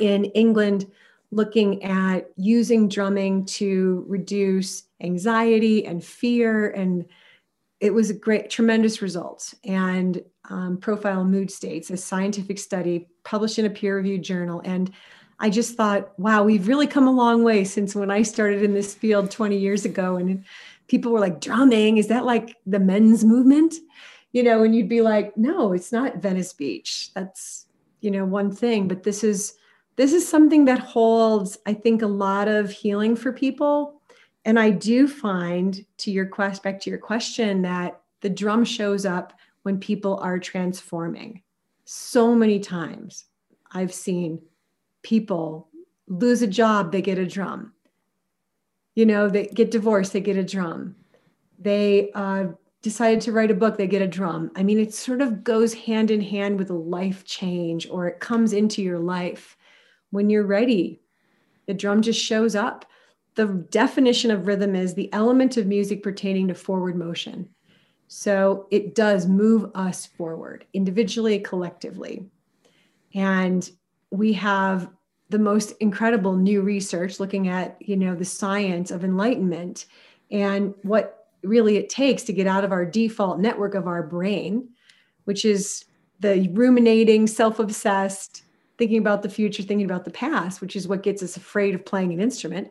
in 0.00 0.24
england 0.26 0.90
looking 1.30 1.82
at 1.84 2.28
using 2.36 2.88
drumming 2.88 3.44
to 3.44 4.04
reduce 4.08 4.82
anxiety 5.00 5.86
and 5.86 6.04
fear 6.04 6.70
and 6.70 7.06
it 7.80 7.94
was 7.94 8.10
a 8.10 8.14
great 8.14 8.50
tremendous 8.50 9.00
results 9.00 9.54
and 9.64 10.22
um, 10.50 10.78
profile 10.78 11.24
mood 11.24 11.50
states 11.50 11.90
a 11.90 11.96
scientific 11.96 12.58
study 12.58 13.06
published 13.26 13.58
in 13.58 13.66
a 13.66 13.70
peer-reviewed 13.70 14.22
journal. 14.22 14.62
And 14.64 14.90
I 15.38 15.50
just 15.50 15.76
thought, 15.76 16.18
wow, 16.18 16.44
we've 16.44 16.68
really 16.68 16.86
come 16.86 17.06
a 17.06 17.12
long 17.12 17.42
way 17.42 17.64
since 17.64 17.94
when 17.94 18.10
I 18.10 18.22
started 18.22 18.62
in 18.62 18.72
this 18.72 18.94
field 18.94 19.30
20 19.30 19.58
years 19.58 19.84
ago. 19.84 20.16
And 20.16 20.44
people 20.88 21.12
were 21.12 21.20
like, 21.20 21.40
drumming, 21.40 21.98
is 21.98 22.08
that 22.08 22.24
like 22.24 22.56
the 22.66 22.80
men's 22.80 23.24
movement? 23.24 23.74
You 24.32 24.42
know, 24.42 24.62
and 24.62 24.74
you'd 24.74 24.88
be 24.88 25.00
like, 25.00 25.36
no, 25.36 25.72
it's 25.72 25.92
not 25.92 26.18
Venice 26.18 26.52
Beach. 26.52 27.10
That's, 27.14 27.66
you 28.00 28.10
know, 28.10 28.24
one 28.24 28.54
thing. 28.54 28.88
But 28.88 29.02
this 29.02 29.24
is 29.24 29.54
this 29.96 30.12
is 30.12 30.28
something 30.28 30.66
that 30.66 30.78
holds, 30.78 31.56
I 31.64 31.72
think, 31.72 32.02
a 32.02 32.06
lot 32.06 32.48
of 32.48 32.70
healing 32.70 33.16
for 33.16 33.32
people. 33.32 34.02
And 34.44 34.60
I 34.60 34.70
do 34.70 35.08
find 35.08 35.84
to 35.98 36.10
your 36.10 36.26
quest 36.26 36.62
back 36.62 36.80
to 36.82 36.90
your 36.90 36.98
question 36.98 37.62
that 37.62 38.00
the 38.20 38.28
drum 38.28 38.64
shows 38.64 39.06
up 39.06 39.32
when 39.62 39.80
people 39.80 40.18
are 40.18 40.38
transforming. 40.38 41.42
So 41.86 42.34
many 42.34 42.60
times 42.60 43.24
I've 43.72 43.92
seen 43.92 44.40
people 45.02 45.68
lose 46.08 46.42
a 46.42 46.46
job, 46.46 46.92
they 46.92 47.02
get 47.02 47.18
a 47.18 47.26
drum. 47.26 47.72
You 48.96 49.06
know, 49.06 49.28
they 49.28 49.46
get 49.46 49.70
divorced, 49.70 50.12
they 50.12 50.20
get 50.20 50.36
a 50.36 50.42
drum. 50.42 50.96
They 51.58 52.10
uh, 52.12 52.46
decided 52.82 53.20
to 53.22 53.32
write 53.32 53.50
a 53.50 53.54
book, 53.54 53.76
they 53.76 53.86
get 53.86 54.02
a 54.02 54.08
drum. 54.08 54.50
I 54.56 54.62
mean, 54.62 54.78
it 54.78 54.92
sort 54.92 55.20
of 55.20 55.44
goes 55.44 55.72
hand 55.72 56.10
in 56.10 56.20
hand 56.20 56.58
with 56.58 56.70
a 56.70 56.74
life 56.74 57.24
change 57.24 57.88
or 57.88 58.08
it 58.08 58.20
comes 58.20 58.52
into 58.52 58.82
your 58.82 58.98
life. 58.98 59.56
When 60.10 60.30
you're 60.30 60.46
ready, 60.46 61.02
the 61.66 61.74
drum 61.74 62.02
just 62.02 62.20
shows 62.20 62.54
up. 62.56 62.86
The 63.34 63.46
definition 63.70 64.30
of 64.30 64.46
rhythm 64.46 64.74
is 64.74 64.94
the 64.94 65.12
element 65.12 65.56
of 65.56 65.66
music 65.66 66.02
pertaining 66.02 66.48
to 66.48 66.54
forward 66.54 66.96
motion. 66.96 67.50
So 68.08 68.66
it 68.70 68.94
does 68.94 69.26
move 69.26 69.70
us 69.74 70.06
forward 70.06 70.64
individually, 70.72 71.40
collectively. 71.40 72.24
And 73.14 73.68
we 74.10 74.32
have 74.34 74.88
the 75.28 75.38
most 75.38 75.72
incredible 75.80 76.36
new 76.36 76.62
research 76.62 77.18
looking 77.18 77.48
at 77.48 77.76
you 77.80 77.96
know 77.96 78.14
the 78.14 78.24
science 78.24 78.90
of 78.90 79.04
enlightenment 79.04 79.86
and 80.30 80.74
what 80.82 81.26
really 81.42 81.76
it 81.76 81.88
takes 81.88 82.22
to 82.24 82.32
get 82.32 82.46
out 82.46 82.64
of 82.64 82.72
our 82.72 82.84
default 82.84 83.38
network 83.38 83.74
of 83.74 83.86
our 83.86 84.02
brain 84.02 84.68
which 85.24 85.44
is 85.44 85.84
the 86.20 86.48
ruminating 86.52 87.26
self-obsessed 87.26 88.44
thinking 88.78 88.98
about 88.98 89.22
the 89.22 89.28
future 89.28 89.62
thinking 89.62 89.84
about 89.84 90.04
the 90.04 90.10
past 90.10 90.60
which 90.60 90.76
is 90.76 90.88
what 90.88 91.02
gets 91.02 91.22
us 91.22 91.36
afraid 91.36 91.74
of 91.74 91.84
playing 91.84 92.12
an 92.12 92.20
instrument. 92.20 92.70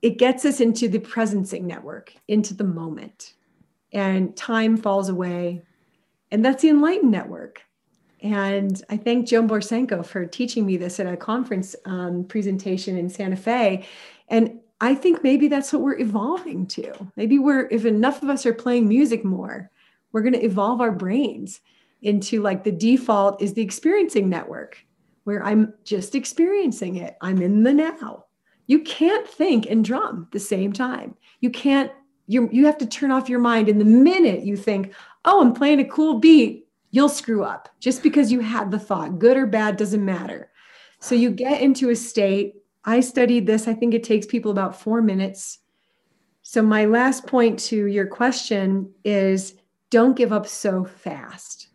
It 0.00 0.18
gets 0.18 0.44
us 0.44 0.60
into 0.60 0.88
the 0.88 1.00
presencing 1.00 1.62
network 1.62 2.14
into 2.28 2.54
the 2.54 2.64
moment. 2.64 3.34
And 3.92 4.36
time 4.36 4.76
falls 4.76 5.08
away. 5.08 5.62
And 6.30 6.44
that's 6.44 6.62
the 6.62 6.68
enlightened 6.68 7.10
network 7.10 7.62
and 8.20 8.82
I 8.88 8.96
thank 8.96 9.28
Joan 9.28 9.48
Borysenko 9.48 10.04
for 10.04 10.26
teaching 10.26 10.66
me 10.66 10.76
this 10.76 10.98
at 10.98 11.06
a 11.06 11.16
conference 11.16 11.76
um, 11.84 12.24
presentation 12.24 12.96
in 12.96 13.08
Santa 13.08 13.36
Fe. 13.36 13.86
And 14.28 14.60
I 14.80 14.94
think 14.94 15.22
maybe 15.22 15.48
that's 15.48 15.72
what 15.72 15.82
we're 15.82 15.98
evolving 15.98 16.66
to. 16.68 16.92
Maybe 17.16 17.38
we're, 17.38 17.68
if 17.70 17.84
enough 17.84 18.22
of 18.22 18.28
us 18.28 18.46
are 18.46 18.54
playing 18.54 18.88
music 18.88 19.24
more, 19.24 19.70
we're 20.12 20.22
going 20.22 20.34
to 20.34 20.44
evolve 20.44 20.80
our 20.80 20.92
brains 20.92 21.60
into 22.02 22.42
like 22.42 22.64
the 22.64 22.72
default 22.72 23.42
is 23.42 23.54
the 23.54 23.62
experiencing 23.62 24.28
network 24.28 24.84
where 25.24 25.44
I'm 25.44 25.74
just 25.84 26.14
experiencing 26.14 26.96
it. 26.96 27.16
I'm 27.20 27.42
in 27.42 27.62
the 27.62 27.72
now. 27.72 28.24
You 28.66 28.80
can't 28.80 29.26
think 29.26 29.66
and 29.66 29.84
drum 29.84 30.28
the 30.30 30.40
same 30.40 30.72
time. 30.72 31.14
You 31.40 31.50
can't, 31.50 31.90
you, 32.26 32.48
you 32.52 32.66
have 32.66 32.78
to 32.78 32.86
turn 32.86 33.10
off 33.10 33.28
your 33.28 33.40
mind. 33.40 33.68
And 33.68 33.80
the 33.80 33.84
minute 33.84 34.44
you 34.44 34.56
think, 34.56 34.94
oh, 35.24 35.40
I'm 35.40 35.54
playing 35.54 35.80
a 35.80 35.84
cool 35.84 36.18
beat, 36.18 36.67
you'll 36.90 37.08
screw 37.08 37.44
up 37.44 37.68
just 37.80 38.02
because 38.02 38.32
you 38.32 38.40
had 38.40 38.70
the 38.70 38.78
thought, 38.78 39.18
good 39.18 39.36
or 39.36 39.46
bad, 39.46 39.76
doesn't 39.76 40.04
matter. 40.04 40.50
So 41.00 41.14
you 41.14 41.30
get 41.30 41.60
into 41.60 41.90
a 41.90 41.96
state. 41.96 42.54
I 42.84 43.00
studied 43.00 43.46
this. 43.46 43.68
I 43.68 43.74
think 43.74 43.94
it 43.94 44.04
takes 44.04 44.26
people 44.26 44.50
about 44.50 44.80
four 44.80 45.02
minutes. 45.02 45.58
So, 46.42 46.62
my 46.62 46.86
last 46.86 47.26
point 47.26 47.58
to 47.60 47.86
your 47.86 48.06
question 48.06 48.90
is 49.04 49.54
don't 49.90 50.16
give 50.16 50.32
up 50.32 50.46
so 50.46 50.84
fast. 50.84 51.68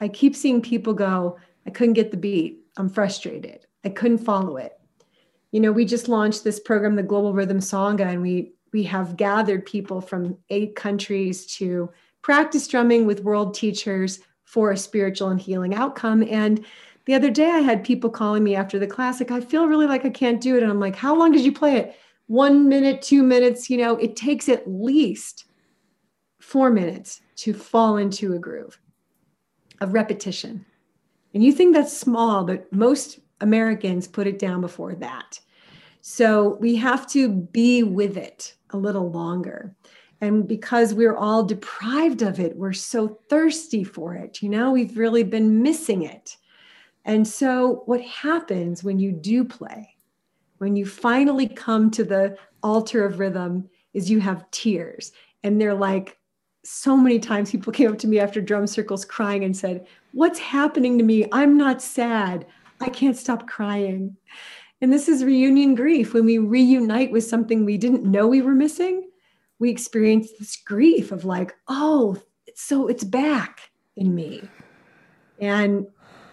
I 0.00 0.08
keep 0.08 0.34
seeing 0.34 0.60
people 0.60 0.94
go, 0.94 1.38
I 1.66 1.70
couldn't 1.70 1.94
get 1.94 2.10
the 2.10 2.16
beat. 2.16 2.60
I'm 2.76 2.88
frustrated. 2.88 3.66
I 3.84 3.90
couldn't 3.90 4.18
follow 4.18 4.56
it. 4.56 4.72
You 5.52 5.60
know, 5.60 5.72
we 5.72 5.84
just 5.84 6.08
launched 6.08 6.44
this 6.44 6.60
program, 6.60 6.96
the 6.96 7.02
Global 7.02 7.32
Rhythm 7.32 7.60
Sangha, 7.60 8.06
and 8.06 8.20
we 8.20 8.52
we 8.72 8.82
have 8.82 9.16
gathered 9.16 9.64
people 9.64 10.00
from 10.00 10.36
eight 10.50 10.74
countries 10.76 11.46
to 11.58 11.88
practice 12.20 12.66
drumming 12.66 13.06
with 13.06 13.22
world 13.22 13.54
teachers 13.54 14.20
for 14.46 14.70
a 14.70 14.76
spiritual 14.76 15.28
and 15.28 15.40
healing 15.40 15.74
outcome. 15.74 16.22
And 16.22 16.64
the 17.04 17.14
other 17.14 17.30
day 17.30 17.50
I 17.50 17.58
had 17.58 17.84
people 17.84 18.08
calling 18.08 18.42
me 18.42 18.56
after 18.56 18.78
the 18.78 18.86
classic, 18.86 19.30
I 19.30 19.40
feel 19.40 19.66
really 19.66 19.86
like 19.86 20.06
I 20.06 20.10
can't 20.10 20.40
do 20.40 20.56
it. 20.56 20.62
And 20.62 20.72
I'm 20.72 20.80
like, 20.80 20.96
how 20.96 21.14
long 21.14 21.32
did 21.32 21.44
you 21.44 21.52
play 21.52 21.76
it? 21.76 21.96
One 22.28 22.68
minute, 22.68 23.02
two 23.02 23.22
minutes, 23.22 23.68
you 23.68 23.76
know, 23.76 23.96
it 23.96 24.16
takes 24.16 24.48
at 24.48 24.66
least 24.66 25.44
four 26.40 26.70
minutes 26.70 27.20
to 27.36 27.52
fall 27.52 27.98
into 27.98 28.34
a 28.34 28.38
groove 28.38 28.80
of 29.80 29.92
repetition. 29.92 30.64
And 31.34 31.44
you 31.44 31.52
think 31.52 31.74
that's 31.74 31.96
small, 31.96 32.44
but 32.44 32.72
most 32.72 33.18
Americans 33.40 34.08
put 34.08 34.26
it 34.26 34.38
down 34.38 34.60
before 34.60 34.94
that. 34.94 35.38
So 36.00 36.56
we 36.60 36.76
have 36.76 37.06
to 37.08 37.28
be 37.28 37.82
with 37.82 38.16
it 38.16 38.54
a 38.70 38.76
little 38.76 39.10
longer. 39.10 39.74
And 40.20 40.48
because 40.48 40.94
we're 40.94 41.16
all 41.16 41.44
deprived 41.44 42.22
of 42.22 42.40
it, 42.40 42.56
we're 42.56 42.72
so 42.72 43.18
thirsty 43.28 43.84
for 43.84 44.14
it. 44.14 44.42
You 44.42 44.48
know, 44.48 44.72
we've 44.72 44.96
really 44.96 45.24
been 45.24 45.62
missing 45.62 46.02
it. 46.02 46.36
And 47.04 47.26
so, 47.26 47.82
what 47.86 48.00
happens 48.00 48.82
when 48.82 48.98
you 48.98 49.12
do 49.12 49.44
play, 49.44 49.94
when 50.58 50.74
you 50.74 50.86
finally 50.86 51.46
come 51.46 51.90
to 51.92 52.04
the 52.04 52.36
altar 52.62 53.04
of 53.04 53.18
rhythm, 53.18 53.68
is 53.94 54.10
you 54.10 54.20
have 54.20 54.50
tears. 54.50 55.12
And 55.42 55.60
they're 55.60 55.74
like, 55.74 56.18
so 56.64 56.96
many 56.96 57.20
times 57.20 57.50
people 57.52 57.72
came 57.72 57.92
up 57.92 57.98
to 57.98 58.08
me 58.08 58.18
after 58.18 58.40
drum 58.40 58.66
circles 58.66 59.04
crying 59.04 59.44
and 59.44 59.56
said, 59.56 59.86
What's 60.12 60.38
happening 60.38 60.98
to 60.98 61.04
me? 61.04 61.26
I'm 61.30 61.56
not 61.56 61.80
sad. 61.80 62.46
I 62.80 62.88
can't 62.88 63.16
stop 63.16 63.46
crying. 63.46 64.16
And 64.80 64.92
this 64.92 65.08
is 65.08 65.24
reunion 65.24 65.74
grief. 65.74 66.12
When 66.12 66.24
we 66.24 66.38
reunite 66.38 67.12
with 67.12 67.24
something 67.24 67.64
we 67.64 67.78
didn't 67.78 68.04
know 68.04 68.26
we 68.26 68.42
were 68.42 68.54
missing, 68.54 69.08
we 69.58 69.70
experience 69.70 70.30
this 70.38 70.56
grief 70.56 71.12
of 71.12 71.24
like, 71.24 71.54
oh, 71.68 72.16
so 72.54 72.88
it's 72.88 73.04
back 73.04 73.70
in 73.96 74.14
me. 74.14 74.48
And 75.40 75.86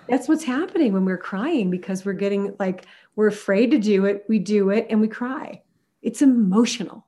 that's 0.07 0.27
what's 0.27 0.43
happening 0.43 0.93
when 0.93 1.05
we're 1.05 1.17
crying 1.17 1.69
because 1.69 2.05
we're 2.05 2.13
getting 2.13 2.55
like, 2.59 2.85
we're 3.15 3.27
afraid 3.27 3.71
to 3.71 3.77
do 3.77 4.05
it. 4.05 4.23
We 4.27 4.39
do 4.39 4.69
it 4.69 4.87
and 4.89 4.99
we 4.99 5.07
cry. 5.07 5.61
It's 6.01 6.21
emotional. 6.21 7.07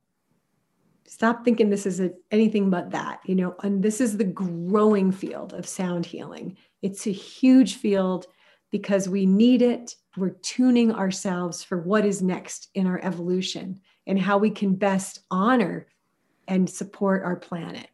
Stop 1.08 1.44
thinking 1.44 1.70
this 1.70 1.86
is 1.86 2.00
a, 2.00 2.12
anything 2.32 2.70
but 2.70 2.92
that, 2.92 3.20
you 3.26 3.36
know, 3.36 3.56
and 3.64 3.84
this 3.84 4.02
is 4.02 4.18
the 4.18 4.24
growing 4.24 5.12
field 5.12 5.54
of 5.54 5.68
sound 5.68 6.06
healing. 6.06 6.58
It's 6.82 7.08
a 7.08 7.12
huge 7.12 7.76
field 7.76 8.28
because 8.72 9.08
we 9.08 9.26
need 9.26 9.62
it. 9.62 9.96
We're 10.18 10.38
tuning 10.42 10.92
ourselves 10.94 11.64
for 11.64 11.82
what 11.82 12.06
is 12.06 12.22
next 12.22 12.70
in 12.76 12.88
our 12.88 13.00
evolution 13.04 13.80
and 14.08 14.20
how 14.20 14.38
we 14.38 14.50
can 14.50 14.76
best 14.76 15.22
honor 15.32 15.88
and 16.48 16.70
support 16.70 17.24
our 17.24 17.36
planet. 17.36 17.88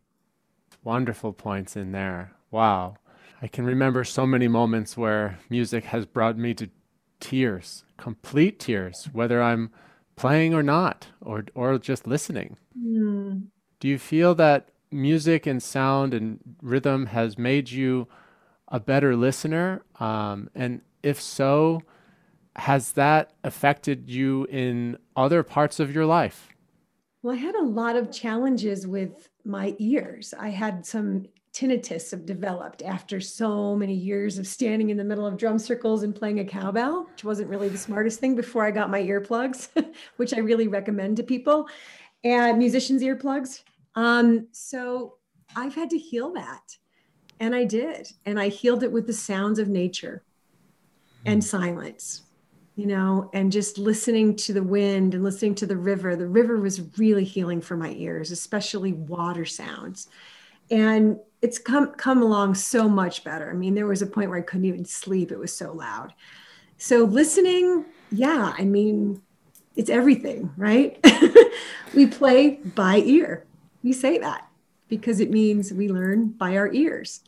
Wonderful 0.83 1.33
points 1.33 1.75
in 1.75 1.91
there. 1.91 2.33
Wow. 2.49 2.95
I 3.41 3.47
can 3.47 3.65
remember 3.65 4.03
so 4.03 4.27
many 4.27 4.47
moments 4.47 4.95
where 4.95 5.39
music 5.49 5.85
has 5.85 6.05
brought 6.05 6.37
me 6.37 6.53
to 6.55 6.69
tears, 7.19 7.83
complete 7.97 8.59
tears, 8.59 9.09
whether 9.13 9.41
I'm 9.41 9.71
playing 10.15 10.53
or 10.53 10.63
not, 10.63 11.07
or, 11.21 11.45
or 11.55 11.77
just 11.77 12.05
listening. 12.05 12.57
Mm. 12.77 13.47
Do 13.79 13.87
you 13.87 13.97
feel 13.97 14.35
that 14.35 14.69
music 14.91 15.47
and 15.47 15.63
sound 15.63 16.13
and 16.13 16.39
rhythm 16.61 17.07
has 17.07 17.37
made 17.37 17.71
you 17.71 18.07
a 18.67 18.79
better 18.79 19.15
listener? 19.15 19.83
Um, 19.99 20.49
and 20.53 20.81
if 21.01 21.19
so, 21.19 21.81
has 22.57 22.91
that 22.93 23.31
affected 23.43 24.09
you 24.09 24.45
in 24.49 24.97
other 25.15 25.41
parts 25.41 25.79
of 25.79 25.93
your 25.93 26.05
life? 26.05 26.49
Well, 27.23 27.35
I 27.35 27.37
had 27.37 27.55
a 27.55 27.63
lot 27.63 27.95
of 27.95 28.11
challenges 28.11 28.87
with 28.87 29.29
my 29.45 29.75
ears. 29.77 30.33
I 30.37 30.49
had 30.49 30.85
some 30.85 31.25
tinnitus 31.53 32.11
have 32.11 32.25
developed 32.25 32.81
after 32.81 33.19
so 33.19 33.75
many 33.75 33.93
years 33.93 34.39
of 34.39 34.47
standing 34.47 34.89
in 34.89 34.97
the 34.97 35.03
middle 35.03 35.27
of 35.27 35.37
drum 35.37 35.59
circles 35.59 36.01
and 36.03 36.15
playing 36.15 36.39
a 36.39 36.45
cowbell, 36.45 37.03
which 37.11 37.23
wasn't 37.23 37.49
really 37.49 37.69
the 37.69 37.77
smartest 37.77 38.19
thing 38.19 38.35
before 38.35 38.65
I 38.65 38.71
got 38.71 38.89
my 38.89 39.01
earplugs, 39.01 39.69
which 40.17 40.33
I 40.33 40.39
really 40.39 40.67
recommend 40.67 41.17
to 41.17 41.23
people, 41.23 41.67
and 42.23 42.57
musicians' 42.57 43.03
earplugs. 43.03 43.63
Um, 43.95 44.47
so 44.51 45.17
I've 45.55 45.75
had 45.75 45.89
to 45.91 45.97
heal 45.97 46.33
that. 46.33 46.77
And 47.39 47.55
I 47.55 47.65
did. 47.65 48.11
And 48.25 48.39
I 48.39 48.47
healed 48.47 48.83
it 48.83 48.91
with 48.91 49.07
the 49.07 49.13
sounds 49.13 49.59
of 49.59 49.67
nature 49.67 50.23
and 51.25 51.43
hmm. 51.43 51.47
silence 51.47 52.23
you 52.75 52.85
know, 52.85 53.29
and 53.33 53.51
just 53.51 53.77
listening 53.77 54.35
to 54.35 54.53
the 54.53 54.63
wind 54.63 55.13
and 55.13 55.23
listening 55.23 55.55
to 55.55 55.65
the 55.65 55.77
river. 55.77 56.15
The 56.15 56.27
river 56.27 56.57
was 56.57 56.97
really 56.97 57.25
healing 57.25 57.61
for 57.61 57.75
my 57.75 57.91
ears, 57.91 58.31
especially 58.31 58.93
water 58.93 59.45
sounds. 59.45 60.07
And 60.69 61.19
it's 61.41 61.59
come 61.59 61.91
come 61.95 62.21
along 62.21 62.55
so 62.55 62.87
much 62.87 63.23
better. 63.23 63.49
I 63.49 63.53
mean, 63.53 63.75
there 63.75 63.87
was 63.87 64.01
a 64.01 64.07
point 64.07 64.29
where 64.29 64.39
I 64.39 64.43
couldn't 64.43 64.65
even 64.65 64.85
sleep. 64.85 65.31
It 65.31 65.39
was 65.39 65.55
so 65.55 65.73
loud. 65.73 66.13
So 66.77 67.03
listening, 67.03 67.85
yeah, 68.11 68.53
I 68.57 68.63
mean, 68.63 69.21
it's 69.75 69.89
everything, 69.89 70.51
right? 70.57 70.97
we 71.93 72.07
play 72.07 72.59
by 72.75 72.97
ear. 72.97 73.45
We 73.83 73.93
say 73.93 74.17
that 74.19 74.47
because 74.87 75.19
it 75.19 75.29
means 75.29 75.73
we 75.73 75.89
learn 75.89 76.29
by 76.29 76.57
our 76.57 76.71
ears. 76.71 77.21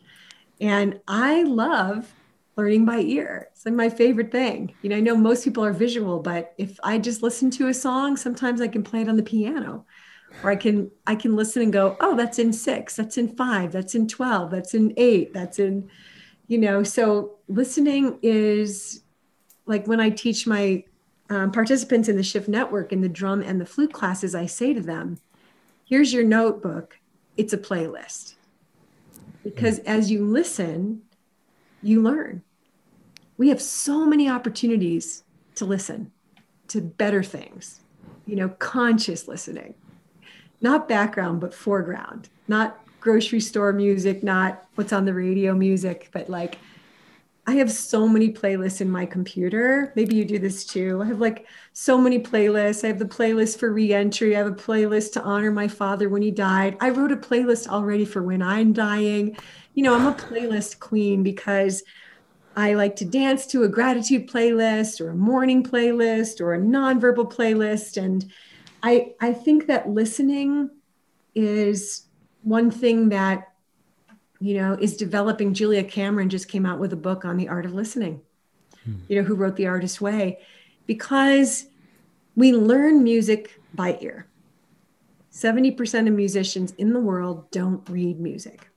And 0.62 1.00
I 1.08 1.44
love 1.44 2.14
learning 2.56 2.86
by 2.86 3.00
ear. 3.00 3.50
It's 3.52 3.66
like 3.66 3.74
my 3.74 3.89
favorite 3.89 4.32
thing. 4.32 4.74
You 4.82 4.89
know, 4.89 4.98
I 4.98 5.00
know 5.00 5.16
most 5.16 5.44
people 5.44 5.66
are 5.66 5.74
visual, 5.74 6.20
but 6.20 6.54
if 6.58 6.80
I 6.84 6.98
just 7.00 7.24
listen 7.24 7.50
to 7.52 7.68
a 7.68 7.74
song, 7.74 8.18
sometimes 8.18 8.62
I 8.62 8.68
can 8.68 8.84
play 8.84 9.02
it 9.02 9.10
on 9.10 9.18
the 9.18 9.24
piano. 9.24 9.86
Or 10.44 10.50
I 10.50 10.56
can 10.56 10.89
I 11.06 11.16
can 11.16 11.36
listen 11.36 11.62
and 11.62 11.72
go, 11.72 11.96
oh, 12.00 12.16
that's 12.16 12.39
in 12.39 12.54
six, 12.54 12.96
that's 12.96 13.18
in 13.18 13.36
five, 13.36 13.72
that's 13.72 13.94
in 13.94 14.08
12, 14.08 14.50
that's 14.50 14.74
in 14.74 14.94
eight, 14.98 15.32
that's 15.32 15.60
in, 15.60 15.89
you 16.48 16.58
know, 16.58 16.82
so 16.84 17.36
listening 17.48 18.18
is 18.24 19.04
like 19.66 19.88
when 19.88 20.00
I 20.00 20.10
teach 20.10 20.48
my 20.48 20.84
um, 21.30 21.52
participants 21.52 22.10
in 22.10 22.18
the 22.18 22.24
Shift 22.24 22.48
Network 22.48 22.92
in 22.92 23.02
the 23.02 23.10
drum 23.10 23.42
and 23.42 23.62
the 23.62 23.66
flute 23.66 23.94
classes, 23.94 24.36
I 24.36 24.48
say 24.48 24.74
to 24.74 24.82
them, 24.82 25.20
here's 25.86 26.12
your 26.12 26.24
notebook, 26.24 27.00
it's 27.38 27.54
a 27.54 27.58
playlist. 27.58 28.36
Because 29.44 29.80
as 29.80 30.10
you 30.10 30.26
listen, 30.26 31.04
you 31.84 32.02
learn. 32.02 32.43
We 33.38 33.50
have 33.50 33.62
so 33.62 34.06
many 34.06 34.30
opportunities 34.30 35.24
to 35.56 35.65
listen 35.65 36.12
to 36.69 36.82
better 36.82 37.24
things, 37.24 37.82
you 38.26 38.36
know, 38.36 38.50
conscious 38.50 39.28
listening, 39.28 39.74
not 40.62 40.88
background, 40.88 41.41
but 41.41 41.54
foreground, 41.54 42.30
not 42.48 42.80
grocery 43.00 43.41
store 43.41 43.74
music, 43.74 44.24
not 44.24 44.65
what's 44.76 44.93
on 44.93 45.06
the 45.06 45.13
radio 45.13 45.54
music, 45.54 46.10
but 46.13 46.30
like 46.30 46.58
I 47.46 47.56
have 47.56 47.72
so 47.72 48.08
many 48.08 48.32
playlists 48.32 48.80
in 48.80 48.90
my 48.90 49.06
computer. 49.06 49.92
Maybe 49.98 50.16
you 50.16 50.24
do 50.24 50.40
this 50.40 50.66
too. 50.66 51.02
I 51.02 51.08
have 51.08 51.20
like 51.20 51.46
so 51.74 51.98
many 51.98 52.18
playlists. 52.20 52.86
I 52.86 52.88
have 52.88 53.00
the 53.00 53.06
playlist 53.06 53.60
for 53.60 53.74
reentry. 53.74 54.34
I 54.34 54.40
have 54.40 54.48
a 54.48 54.52
playlist 54.52 55.12
to 55.14 55.24
honor 55.24 55.52
my 55.52 55.68
father 55.68 56.08
when 56.08 56.22
he 56.22 56.32
died. 56.32 56.78
I 56.80 56.90
wrote 56.90 57.12
a 57.12 57.18
playlist 57.18 57.68
already 57.68 58.06
for 58.06 58.24
when 58.24 58.42
I'm 58.42 58.72
dying 58.72 59.36
you 59.74 59.84
know, 59.84 59.96
I'm 59.96 60.08
a 60.08 60.14
playlist 60.14 60.80
queen 60.80 61.24
because 61.24 61.84
I 62.56 62.76
like 62.76 62.96
to 62.98 63.06
dance 63.06 63.48
to 63.48 63.64
a 63.64 63.68
gratitude 63.68 64.30
playlist 64.30 65.02
or 65.02 65.10
a 65.10 65.16
morning 65.16 65.64
playlist 65.64 66.42
or 66.42 66.54
a 66.54 66.60
nonverbal 66.60 67.32
playlist. 67.32 68.02
And 68.02 68.32
I, 68.84 69.14
I 69.20 69.34
think 69.34 69.68
that 69.68 69.90
listening 69.90 70.70
is 71.34 72.06
one 72.44 72.70
thing 72.70 73.10
that, 73.10 73.53
you 74.44 74.56
know, 74.56 74.74
is 74.74 74.98
developing. 74.98 75.54
Julia 75.54 75.86
Cameron 75.86 76.30
just 76.30 76.50
came 76.50 76.66
out 76.66 76.78
with 76.78 76.92
a 76.92 76.98
book 76.98 77.24
on 77.24 77.38
the 77.38 77.48
art 77.48 77.66
of 77.66 77.74
listening, 77.74 78.20
hmm. 78.84 78.96
you 79.08 79.16
know, 79.16 79.24
who 79.24 79.36
wrote 79.36 79.56
The 79.56 79.68
Artist 79.68 80.02
Way, 80.02 80.40
because 80.86 81.68
we 82.36 82.52
learn 82.52 83.04
music 83.04 83.62
by 83.74 83.98
ear. 84.02 84.28
70% 85.32 86.10
of 86.10 86.14
musicians 86.14 86.74
in 86.74 86.92
the 86.92 87.00
world 87.00 87.50
don't 87.52 87.90
read 87.90 88.20
music. 88.20 88.70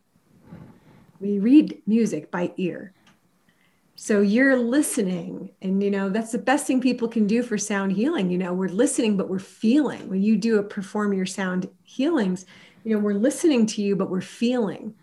We 1.19 1.41
read 1.41 1.83
music 1.85 2.31
by 2.31 2.53
ear. 2.57 2.93
So 3.97 4.21
you're 4.21 4.57
listening, 4.57 5.51
and 5.63 5.83
you 5.83 5.91
know, 5.91 6.11
that's 6.11 6.31
the 6.31 6.39
best 6.39 6.69
thing 6.69 6.81
people 6.81 7.09
can 7.09 7.27
do 7.27 7.43
for 7.43 7.59
sound 7.59 7.93
healing. 7.93 8.31
You 8.31 8.39
know, 8.39 8.53
we're 8.53 8.69
listening, 8.69 9.17
but 9.17 9.29
we're 9.29 9.41
feeling. 9.41 10.09
When 10.09 10.23
you 10.23 10.37
do 10.37 10.61
a 10.61 10.63
perform 10.63 11.13
your 11.13 11.27
sound 11.27 11.69
healings, 11.83 12.47
you 12.85 12.95
know, 12.95 13.01
we're 13.01 13.15
listening 13.15 13.67
to 13.67 13.83
you, 13.83 13.97
but 13.97 14.11
we're 14.11 14.21
feeling 14.21 14.95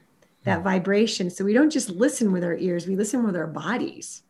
that 0.44 0.60
hmm. 0.60 0.64
vibration. 0.64 1.30
So 1.30 1.46
we 1.46 1.54
don't 1.54 1.70
just 1.70 1.90
listen 1.90 2.32
with 2.32 2.44
our 2.44 2.56
ears, 2.56 2.88
we 2.88 2.96
listen 2.96 3.24
with 3.26 3.36
our 3.36 3.48
bodies. 3.48 4.24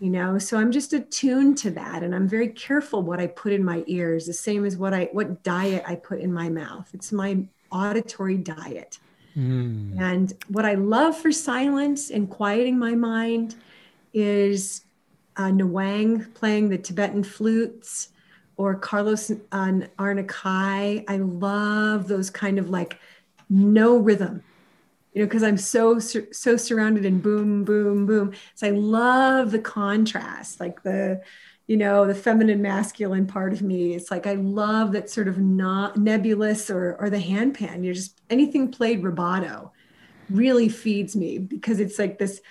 You 0.00 0.10
know, 0.10 0.38
so 0.38 0.58
I'm 0.58 0.72
just 0.72 0.92
attuned 0.92 1.56
to 1.58 1.70
that 1.70 2.02
and 2.02 2.14
I'm 2.14 2.28
very 2.28 2.48
careful 2.48 3.02
what 3.02 3.20
I 3.20 3.28
put 3.28 3.52
in 3.52 3.64
my 3.64 3.84
ears, 3.86 4.26
the 4.26 4.34
same 4.34 4.64
as 4.64 4.76
what 4.76 4.92
I 4.92 5.08
what 5.12 5.42
diet 5.42 5.84
I 5.86 5.94
put 5.94 6.20
in 6.20 6.32
my 6.32 6.48
mouth. 6.48 6.90
It's 6.92 7.12
my 7.12 7.38
auditory 7.70 8.36
diet. 8.36 8.98
Mm. 9.36 9.98
And 9.98 10.32
what 10.48 10.64
I 10.64 10.74
love 10.74 11.16
for 11.16 11.32
silence 11.32 12.10
and 12.10 12.28
quieting 12.28 12.78
my 12.78 12.94
mind 12.94 13.56
is 14.12 14.84
uh, 15.36 15.44
Nawang 15.44 16.32
playing 16.34 16.68
the 16.68 16.78
Tibetan 16.78 17.24
flutes 17.24 18.10
or 18.56 18.76
Carlos 18.76 19.30
uh, 19.30 19.34
Arnakai. 19.98 21.04
I 21.08 21.16
love 21.16 22.06
those 22.06 22.30
kind 22.30 22.58
of 22.58 22.70
like 22.70 22.98
no 23.50 23.96
rhythm, 23.96 24.42
you 25.14 25.22
know, 25.22 25.26
because 25.26 25.44
I'm 25.44 25.56
so 25.56 25.98
so 25.98 26.56
surrounded 26.56 27.04
in 27.04 27.20
boom, 27.20 27.64
boom, 27.64 28.04
boom. 28.04 28.32
So 28.56 28.66
I 28.66 28.70
love 28.70 29.52
the 29.52 29.60
contrast, 29.60 30.60
like 30.60 30.82
the 30.82 31.22
you 31.66 31.76
know 31.76 32.06
the 32.06 32.14
feminine 32.14 32.60
masculine 32.60 33.26
part 33.26 33.52
of 33.52 33.62
me 33.62 33.94
it's 33.94 34.10
like 34.10 34.26
i 34.26 34.34
love 34.34 34.92
that 34.92 35.08
sort 35.08 35.28
of 35.28 35.38
not 35.38 35.96
nebulous 35.96 36.70
or 36.70 36.94
or 37.00 37.08
the 37.08 37.16
handpan 37.16 37.82
you're 37.82 37.94
just 37.94 38.20
anything 38.28 38.70
played 38.70 39.02
rubato 39.02 39.70
really 40.28 40.68
feeds 40.68 41.16
me 41.16 41.38
because 41.38 41.80
it's 41.80 41.98
like 41.98 42.18
this 42.18 42.42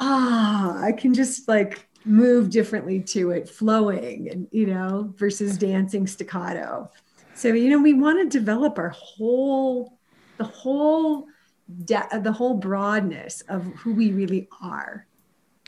ah 0.00 0.78
i 0.82 0.92
can 0.92 1.14
just 1.14 1.48
like 1.48 1.88
move 2.04 2.50
differently 2.50 3.00
to 3.00 3.30
it 3.30 3.48
flowing 3.48 4.28
and 4.30 4.46
you 4.50 4.66
know 4.66 5.12
versus 5.16 5.56
dancing 5.56 6.06
staccato 6.06 6.90
so 7.34 7.48
you 7.48 7.70
know 7.70 7.80
we 7.80 7.94
want 7.94 8.18
to 8.18 8.38
develop 8.38 8.78
our 8.78 8.90
whole 8.90 9.98
the 10.36 10.44
whole 10.44 11.26
de- 11.84 12.20
the 12.20 12.32
whole 12.32 12.54
broadness 12.54 13.42
of 13.48 13.64
who 13.64 13.94
we 13.94 14.12
really 14.12 14.48
are. 14.62 15.06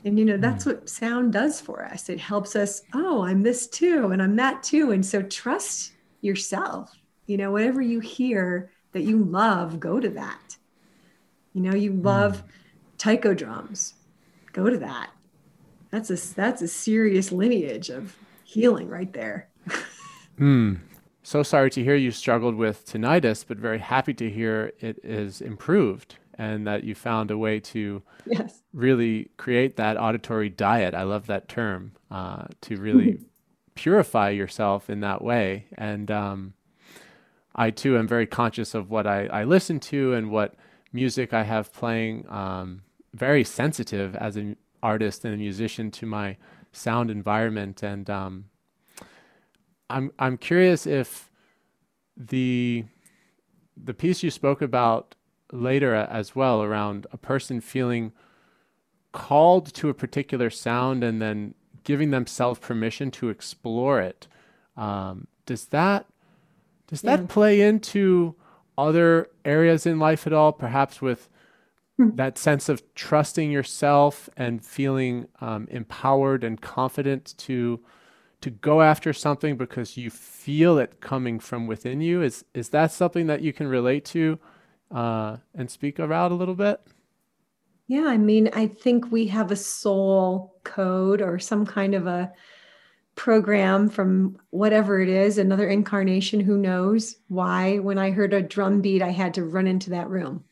And 0.05 0.17
you 0.17 0.25
know 0.25 0.37
that's 0.37 0.63
hmm. 0.63 0.71
what 0.71 0.89
sound 0.89 1.33
does 1.33 1.59
for 1.59 1.83
us. 1.83 2.09
It 2.09 2.19
helps 2.19 2.55
us 2.55 2.81
oh 2.93 3.23
i'm 3.23 3.43
this 3.43 3.67
too 3.67 4.07
and 4.07 4.21
i'm 4.21 4.35
that 4.37 4.63
too. 4.63 4.91
And 4.91 5.05
so 5.05 5.21
trust 5.21 5.93
yourself. 6.21 6.97
You 7.25 7.37
know 7.37 7.51
whatever 7.51 7.81
you 7.81 7.99
hear 7.99 8.71
that 8.93 9.03
you 9.03 9.23
love 9.23 9.79
go 9.79 9.99
to 9.99 10.09
that. 10.09 10.57
You 11.53 11.61
know 11.61 11.75
you 11.75 11.93
love 11.93 12.43
mm. 12.43 12.49
taiko 12.97 13.33
drums 13.33 13.95
go 14.53 14.69
to 14.69 14.77
that. 14.77 15.09
That's 15.91 16.09
a 16.09 16.35
that's 16.35 16.61
a 16.61 16.67
serious 16.67 17.31
lineage 17.31 17.89
of 17.89 18.15
healing 18.43 18.87
right 18.89 19.11
there. 19.13 19.49
Hmm. 20.37 20.75
So 21.23 21.43
sorry 21.43 21.69
to 21.69 21.83
hear 21.83 21.95
you 21.95 22.11
struggled 22.11 22.55
with 22.55 22.85
tinnitus 22.85 23.45
but 23.47 23.57
very 23.57 23.79
happy 23.79 24.13
to 24.13 24.29
hear 24.29 24.71
it 24.79 24.99
is 25.03 25.41
improved 25.41 26.15
and 26.39 26.65
that 26.65 26.85
you 26.85 26.95
found 26.95 27.29
a 27.29 27.37
way 27.37 27.59
to 27.59 28.01
yes. 28.25 28.63
really 28.73 29.29
create 29.35 29.75
that 29.75 29.97
auditory 29.97 30.49
diet. 30.49 30.95
I 30.95 31.03
love 31.03 31.27
that 31.27 31.49
term 31.49 31.91
uh, 32.09 32.45
to 32.61 32.77
really 32.77 33.19
purify 33.75 34.29
yourself 34.29 34.89
in 34.89 35.01
that 35.01 35.21
way. 35.21 35.65
And 35.77 36.09
um, 36.09 36.53
I 37.53 37.71
too 37.71 37.97
am 37.97 38.07
very 38.07 38.25
conscious 38.25 38.73
of 38.73 38.89
what 38.89 39.05
I, 39.05 39.25
I 39.27 39.43
listen 39.43 39.81
to 39.81 40.13
and 40.13 40.31
what 40.31 40.55
music 40.93 41.33
I 41.33 41.43
have 41.43 41.73
playing. 41.73 42.25
Um, 42.29 42.83
very 43.13 43.43
sensitive 43.43 44.15
as 44.15 44.37
an 44.37 44.55
artist 44.81 45.25
and 45.25 45.33
a 45.33 45.37
musician 45.37 45.91
to 45.91 46.05
my 46.05 46.37
sound 46.71 47.11
environment. 47.11 47.83
And 47.83 48.09
um, 48.09 48.45
I'm 49.89 50.11
I'm 50.19 50.37
curious 50.37 50.85
if 50.85 51.31
the 52.15 52.85
the 53.81 53.93
piece 53.93 54.23
you 54.23 54.31
spoke 54.31 54.61
about 54.61 55.15
later 55.51 55.95
as 55.95 56.35
well 56.35 56.61
around 56.61 57.07
a 57.11 57.17
person 57.17 57.61
feeling 57.61 58.11
called 59.11 59.73
to 59.73 59.89
a 59.89 59.93
particular 59.93 60.49
sound 60.49 61.03
and 61.03 61.21
then 61.21 61.55
giving 61.83 62.11
themselves 62.11 62.59
permission 62.59 63.09
to 63.09 63.29
explore 63.29 63.99
it. 63.99 64.27
Um, 64.77 65.27
does 65.45 65.65
that 65.67 66.05
does 66.87 67.03
yeah. 67.03 67.17
that 67.17 67.27
play 67.27 67.61
into 67.61 68.35
other 68.77 69.29
areas 69.45 69.85
in 69.85 69.99
life 69.99 70.27
at 70.27 70.33
all? 70.33 70.51
Perhaps 70.51 71.01
with 71.01 71.29
hmm. 71.97 72.15
that 72.15 72.37
sense 72.37 72.69
of 72.69 72.83
trusting 72.95 73.51
yourself 73.51 74.29
and 74.37 74.63
feeling 74.63 75.27
um, 75.41 75.67
empowered 75.71 76.43
and 76.43 76.61
confident 76.61 77.33
to 77.37 77.79
to 78.41 78.49
go 78.49 78.81
after 78.81 79.13
something 79.13 79.57
because 79.57 79.97
you 79.97 80.09
feel 80.09 80.77
it 80.77 81.01
coming 81.01 81.39
from 81.39 81.67
within 81.67 82.01
you. 82.01 82.21
Is 82.21 82.45
is 82.53 82.69
that 82.69 82.91
something 82.91 83.27
that 83.27 83.41
you 83.41 83.53
can 83.53 83.67
relate 83.67 84.05
to? 84.05 84.39
uh, 84.91 85.37
and 85.55 85.69
speak 85.69 85.99
about 85.99 86.31
a 86.31 86.35
little 86.35 86.55
bit? 86.55 86.81
Yeah, 87.87 88.05
I 88.07 88.17
mean, 88.17 88.49
I 88.53 88.67
think 88.67 89.11
we 89.11 89.27
have 89.27 89.51
a 89.51 89.55
soul 89.55 90.55
code 90.63 91.21
or 91.21 91.39
some 91.39 91.65
kind 91.65 91.95
of 91.95 92.05
a 92.07 92.31
program 93.15 93.89
from 93.89 94.37
whatever 94.51 95.01
it 95.01 95.09
is, 95.09 95.37
another 95.37 95.67
incarnation, 95.67 96.39
who 96.39 96.57
knows 96.57 97.17
why. 97.27 97.79
When 97.79 97.97
I 97.97 98.11
heard 98.11 98.33
a 98.33 98.41
drum 98.41 98.81
beat, 98.81 99.01
I 99.01 99.09
had 99.09 99.33
to 99.35 99.43
run 99.43 99.67
into 99.67 99.89
that 99.89 100.09
room, 100.09 100.43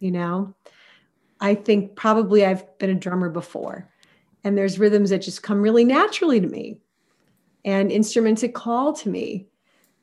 you 0.00 0.10
know? 0.10 0.54
I 1.40 1.54
think 1.54 1.96
probably 1.96 2.44
I've 2.44 2.78
been 2.78 2.90
a 2.90 2.94
drummer 2.94 3.30
before, 3.30 3.88
and 4.44 4.58
there's 4.58 4.78
rhythms 4.78 5.10
that 5.10 5.22
just 5.22 5.42
come 5.42 5.62
really 5.62 5.84
naturally 5.84 6.40
to 6.40 6.46
me, 6.46 6.80
and 7.64 7.90
instruments 7.90 8.42
that 8.42 8.54
call 8.54 8.92
to 8.94 9.08
me. 9.08 9.46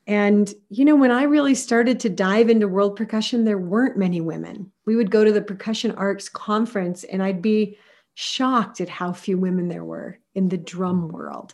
And, 0.05 0.53
you 0.69 0.85
know, 0.85 0.95
when 0.95 1.11
I 1.11 1.23
really 1.23 1.55
started 1.55 1.99
to 1.99 2.09
dive 2.09 2.49
into 2.49 2.67
world 2.67 2.95
percussion, 2.95 3.43
there 3.43 3.57
weren't 3.57 3.97
many 3.97 4.21
women. 4.21 4.71
We 4.85 4.95
would 4.95 5.11
go 5.11 5.25
to 5.25 5.33
the 5.33 5.41
Percussive 5.41 5.95
Arts 5.97 6.29
conference 6.29 7.03
and 7.03 7.21
I'd 7.21 7.41
be 7.41 7.77
shocked 8.13 8.79
at 8.79 8.89
how 8.89 9.11
few 9.11 9.37
women 9.37 9.67
there 9.67 9.83
were 9.83 10.17
in 10.33 10.49
the 10.49 10.57
drum 10.57 11.09
world. 11.09 11.53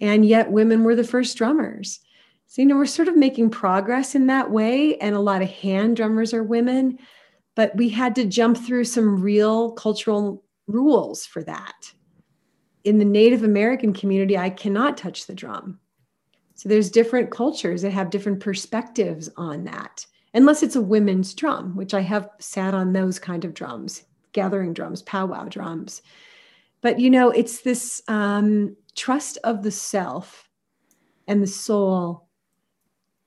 And 0.00 0.24
yet, 0.24 0.50
women 0.50 0.84
were 0.84 0.94
the 0.94 1.04
first 1.04 1.36
drummers. 1.36 2.00
So, 2.46 2.62
you 2.62 2.66
know, 2.66 2.76
we're 2.76 2.86
sort 2.86 3.08
of 3.08 3.16
making 3.16 3.50
progress 3.50 4.14
in 4.14 4.26
that 4.28 4.50
way. 4.50 4.96
And 4.98 5.14
a 5.14 5.20
lot 5.20 5.42
of 5.42 5.50
hand 5.50 5.96
drummers 5.96 6.32
are 6.32 6.42
women, 6.42 6.98
but 7.54 7.74
we 7.76 7.88
had 7.88 8.14
to 8.14 8.24
jump 8.24 8.56
through 8.56 8.84
some 8.84 9.20
real 9.20 9.72
cultural 9.72 10.42
rules 10.66 11.26
for 11.26 11.42
that. 11.44 11.92
In 12.84 12.98
the 12.98 13.04
Native 13.04 13.42
American 13.42 13.92
community, 13.92 14.38
I 14.38 14.50
cannot 14.50 14.96
touch 14.96 15.26
the 15.26 15.34
drum 15.34 15.78
so 16.60 16.68
there's 16.68 16.90
different 16.90 17.30
cultures 17.30 17.80
that 17.80 17.92
have 17.92 18.10
different 18.10 18.40
perspectives 18.40 19.30
on 19.38 19.64
that, 19.64 20.04
unless 20.34 20.62
it's 20.62 20.76
a 20.76 20.82
women's 20.82 21.32
drum, 21.32 21.74
which 21.74 21.94
I 21.94 22.02
have 22.02 22.28
sat 22.38 22.74
on 22.74 22.92
those 22.92 23.18
kind 23.18 23.46
of 23.46 23.54
drums, 23.54 24.02
gathering 24.32 24.74
drums, 24.74 25.00
powwow 25.00 25.48
drums. 25.48 26.02
But 26.82 27.00
you 27.00 27.08
know, 27.08 27.30
it's 27.30 27.62
this 27.62 28.02
um, 28.08 28.76
trust 28.94 29.38
of 29.42 29.62
the 29.62 29.70
self 29.70 30.50
and 31.26 31.42
the 31.42 31.46
soul. 31.46 32.28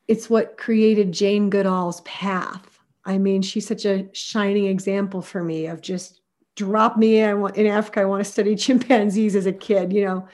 It's 0.07 0.30
what 0.30 0.55
created 0.55 1.11
Jane 1.11 1.49
Goodall's 1.49 2.01
path. 2.01 2.78
I 3.03 3.17
mean, 3.17 3.41
she's 3.41 3.65
such 3.65 3.86
a 3.86 4.09
shining 4.13 4.67
example 4.67 5.23
for 5.23 5.43
me 5.43 5.65
of 5.65 5.82
just 5.82 6.21
drop 6.56 6.97
me 6.97 7.20
in, 7.20 7.49
in 7.56 7.68
Africa. 7.68 8.01
I 8.01 8.06
want 8.06 8.24
to 8.24 8.32
study 8.32 8.56
chimpanzees 8.58 9.36
as 9.36 9.45
a 9.45 9.54
kid. 9.54 9.93
You 9.93 10.06
know, 10.06 10.28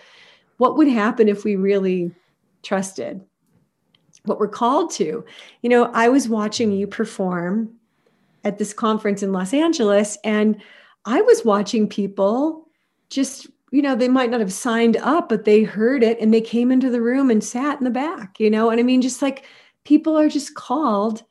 what 0.58 0.78
would 0.78 0.88
happen 0.88 1.28
if 1.30 1.44
we 1.44 1.56
really 1.56 2.12
trusted, 2.64 3.22
what 4.26 4.40
we're 4.40 4.48
called 4.48 4.92
to. 4.92 5.24
You 5.62 5.70
know, 5.70 5.92
I 5.94 6.10
was 6.10 6.28
watching 6.28 6.72
you 6.72 6.88
perform 6.88 7.74
at 8.44 8.58
this 8.58 8.74
conference 8.74 9.24
in 9.24 9.32
Los 9.32 9.54
Angeles, 9.54 10.18
and 10.24 10.62
I 11.06 11.22
was 11.22 11.46
watching 11.46 11.88
people 11.88 12.68
just, 13.10 13.48
you 13.72 13.82
know, 13.82 13.96
they 13.96 14.10
might 14.10 14.30
not 14.30 14.40
have 14.40 14.54
signed 14.54 14.98
up, 14.98 15.30
but 15.30 15.46
they 15.46 15.64
heard 15.64 16.04
it 16.04 16.20
and 16.20 16.34
they 16.34 16.42
came 16.42 16.72
into 16.72 16.90
the 16.90 17.02
room 17.02 17.30
and 17.30 17.44
sat 17.44 17.78
in 17.80 17.84
the 17.84 17.90
back, 17.90 18.40
you 18.40 18.50
know, 18.50 18.70
and 18.70 18.80
I 18.80 18.84
mean, 18.84 19.02
just 19.02 19.22
like 19.22 19.46
people 19.84 20.18
are 20.18 20.30
just 20.30 20.56
called 20.56 21.24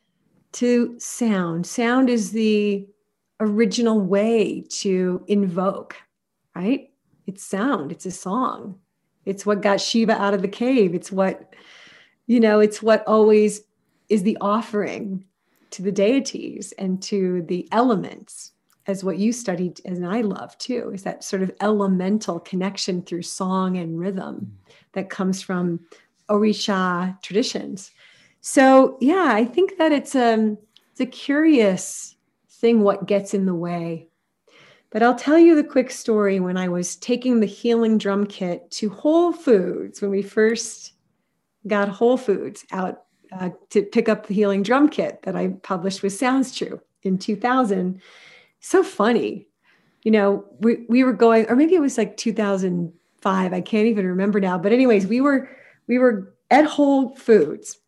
to 0.53 0.99
sound. 0.99 1.67
Sound 1.67 2.09
is 2.09 2.33
the 2.33 2.87
original 3.41 4.01
way 4.01 4.65
to 4.69 5.25
invoke, 5.29 5.97
right? 6.55 6.91
It's 7.27 7.45
sound, 7.45 7.93
it's 7.93 8.07
a 8.07 8.11
song. 8.11 8.79
It's 9.25 9.45
what 9.45 9.61
got 9.61 9.81
Shiva 9.81 10.13
out 10.13 10.35
of 10.35 10.43
the 10.43 10.49
cave. 10.49 10.95
It's 10.95 11.13
what, 11.13 11.55
you 12.27 12.41
know, 12.41 12.61
it's 12.61 12.83
what 12.83 13.07
always 13.07 13.61
is 14.09 14.23
the 14.23 14.39
offering 14.41 15.25
to 15.71 15.83
the 15.83 15.93
deities 15.93 16.73
and 16.79 17.03
to 17.03 17.43
the 17.43 17.69
elements, 17.73 18.53
as 18.87 19.05
what 19.05 19.19
you 19.19 19.33
studied 19.33 19.81
and 19.85 20.07
I 20.07 20.23
love 20.23 20.57
too, 20.57 20.91
is 20.95 21.03
that 21.03 21.23
sort 21.23 21.43
of 21.43 21.51
elemental 21.61 22.41
connection 22.41 23.03
through 23.03 23.23
song 23.23 23.77
and 23.77 23.99
rhythm 23.99 24.59
that 24.93 25.11
comes 25.11 25.43
from 25.43 25.81
Orisha 26.31 27.21
traditions. 27.23 27.91
So 28.41 28.97
yeah, 29.01 29.29
I 29.29 29.45
think 29.45 29.77
that 29.77 29.93
it's 29.93 30.15
a 30.15 30.35
um, 30.35 30.59
it's 30.93 31.01
a 31.01 31.07
curious 31.07 32.17
thing 32.61 32.81
what 32.81 33.07
gets 33.07 33.35
in 33.35 33.47
the 33.47 33.55
way. 33.55 34.09
But 34.91 35.03
I'll 35.03 35.15
tell 35.15 35.39
you 35.39 35.55
the 35.55 35.65
quick 35.65 35.91
story 35.91 36.41
when 36.41 36.57
I 36.57 36.69
was 36.69 36.97
taking 36.97 37.41
the 37.41 37.47
healing 37.47 37.99
drum 37.99 38.27
kit 38.27 38.71
to 38.73 38.89
Whole 38.89 39.33
Foods 39.33 40.01
when 40.01 40.11
we 40.11 40.23
first 40.23 40.95
got 41.67 41.89
Whole 41.89 42.17
Foods 42.17 42.65
out 42.73 43.03
uh, 43.33 43.51
to 43.71 43.83
pick 43.83 44.09
up 44.09 44.27
the 44.27 44.35
healing 44.35 44.63
drum 44.63 44.89
kit 44.89 45.21
that 45.23 45.37
I 45.37 45.49
published 45.63 46.03
with 46.03 46.15
Sounds 46.15 46.57
True 46.57 46.81
in 47.03 47.19
2000. 47.19 48.01
So 48.61 48.83
funny. 48.83 49.47
You 50.05 50.13
know, 50.13 50.45
we, 50.61 50.87
we 50.89 51.05
were 51.05 51.13
going, 51.13 51.47
or 51.51 51.57
maybe 51.57 51.75
it 51.75 51.81
was 51.81 51.99
like 51.99 52.17
2005. 52.17 53.53
I 53.53 53.61
can't 53.61 53.87
even 53.89 54.07
remember 54.07 54.41
now. 54.41 54.57
But 54.57 54.73
anyways, 54.73 55.07
we 55.07 55.21
were 55.21 55.51
we 55.87 55.99
were 55.99 56.35
at 56.51 56.65
Whole 56.65 57.15
Foods 57.17 57.79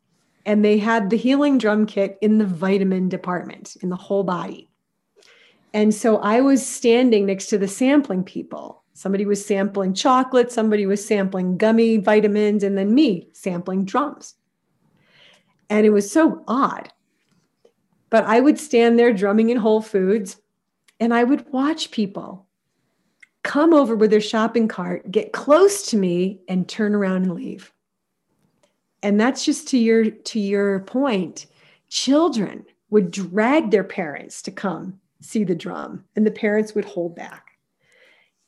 and 0.46 0.64
they 0.64 0.78
had 0.78 1.10
the 1.10 1.16
healing 1.16 1.58
drum 1.58 1.86
kit 1.86 2.18
in 2.20 2.38
the 2.38 2.46
vitamin 2.46 3.08
department 3.08 3.76
in 3.82 3.88
the 3.90 3.96
whole 3.96 4.24
body. 4.24 4.68
And 5.72 5.94
so 5.94 6.18
I 6.18 6.40
was 6.40 6.66
standing 6.66 7.26
next 7.26 7.46
to 7.46 7.58
the 7.58 7.68
sampling 7.68 8.24
people. 8.24 8.82
Somebody 8.94 9.24
was 9.24 9.44
sampling 9.44 9.94
chocolate, 9.94 10.50
somebody 10.50 10.86
was 10.86 11.04
sampling 11.04 11.56
gummy 11.56 11.96
vitamins, 11.98 12.62
and 12.62 12.76
then 12.76 12.94
me 12.94 13.28
sampling 13.32 13.84
drums. 13.84 14.34
And 15.68 15.86
it 15.86 15.90
was 15.90 16.10
so 16.10 16.42
odd. 16.48 16.92
But 18.10 18.24
I 18.24 18.40
would 18.40 18.58
stand 18.58 18.98
there 18.98 19.12
drumming 19.12 19.50
in 19.50 19.56
Whole 19.56 19.80
Foods 19.80 20.36
and 20.98 21.14
I 21.14 21.24
would 21.24 21.50
watch 21.52 21.90
people 21.90 22.46
come 23.42 23.72
over 23.72 23.96
with 23.96 24.10
their 24.10 24.20
shopping 24.20 24.68
cart, 24.68 25.10
get 25.10 25.32
close 25.32 25.86
to 25.86 25.96
me, 25.96 26.40
and 26.46 26.68
turn 26.68 26.94
around 26.94 27.22
and 27.22 27.34
leave. 27.34 27.72
And 29.02 29.20
that's 29.20 29.44
just 29.44 29.68
to 29.68 29.78
your 29.78 30.10
to 30.10 30.40
your 30.40 30.80
point. 30.80 31.46
Children 31.88 32.64
would 32.90 33.10
drag 33.10 33.70
their 33.70 33.84
parents 33.84 34.42
to 34.42 34.50
come 34.50 35.00
see 35.20 35.44
the 35.44 35.54
drum, 35.54 36.04
and 36.16 36.26
the 36.26 36.30
parents 36.30 36.74
would 36.74 36.84
hold 36.84 37.14
back. 37.14 37.58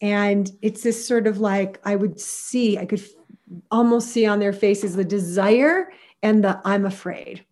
And 0.00 0.50
it's 0.62 0.82
this 0.82 1.06
sort 1.06 1.26
of 1.26 1.38
like 1.38 1.80
I 1.84 1.96
would 1.96 2.20
see, 2.20 2.78
I 2.78 2.86
could 2.86 3.02
almost 3.70 4.08
see 4.08 4.26
on 4.26 4.40
their 4.40 4.52
faces 4.52 4.96
the 4.96 5.04
desire 5.04 5.92
and 6.22 6.42
the 6.42 6.60
I'm 6.64 6.84
afraid. 6.84 7.44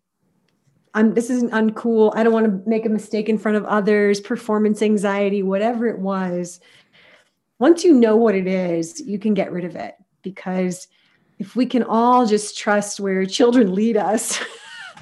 I'm 0.95 1.15
this 1.15 1.31
isn't 1.31 1.53
uncool. 1.53 2.13
I 2.17 2.25
don't 2.25 2.33
want 2.33 2.47
to 2.47 2.69
make 2.69 2.85
a 2.87 2.91
mistake 2.91 3.29
in 3.29 3.39
front 3.39 3.57
of 3.57 3.65
others, 3.67 4.21
performance 4.21 4.83
anxiety, 4.83 5.43
whatever 5.43 5.87
it 5.87 6.01
was. 6.01 6.61
Once 7.59 7.85
you 7.85 7.93
know 7.93 8.17
what 8.17 8.35
it 8.35 8.47
is, 8.47 9.01
you 9.01 9.19
can 9.19 9.35
get 9.35 9.53
rid 9.53 9.65
of 9.65 9.77
it 9.77 9.95
because 10.23 10.89
if 11.41 11.57
we 11.57 11.64
can 11.64 11.82
all 11.82 12.26
just 12.26 12.57
trust 12.57 13.01
where 13.01 13.24
children 13.24 13.74
lead 13.74 13.97
us 13.97 14.38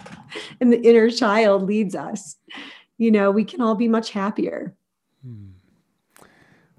and 0.60 0.72
the 0.72 0.80
inner 0.80 1.10
child 1.10 1.64
leads 1.64 1.96
us, 1.96 2.36
you 2.96 3.10
know, 3.10 3.32
we 3.32 3.44
can 3.44 3.60
all 3.60 3.74
be 3.74 3.88
much 3.88 4.12
happier. 4.12 4.76
Hmm. 5.26 5.48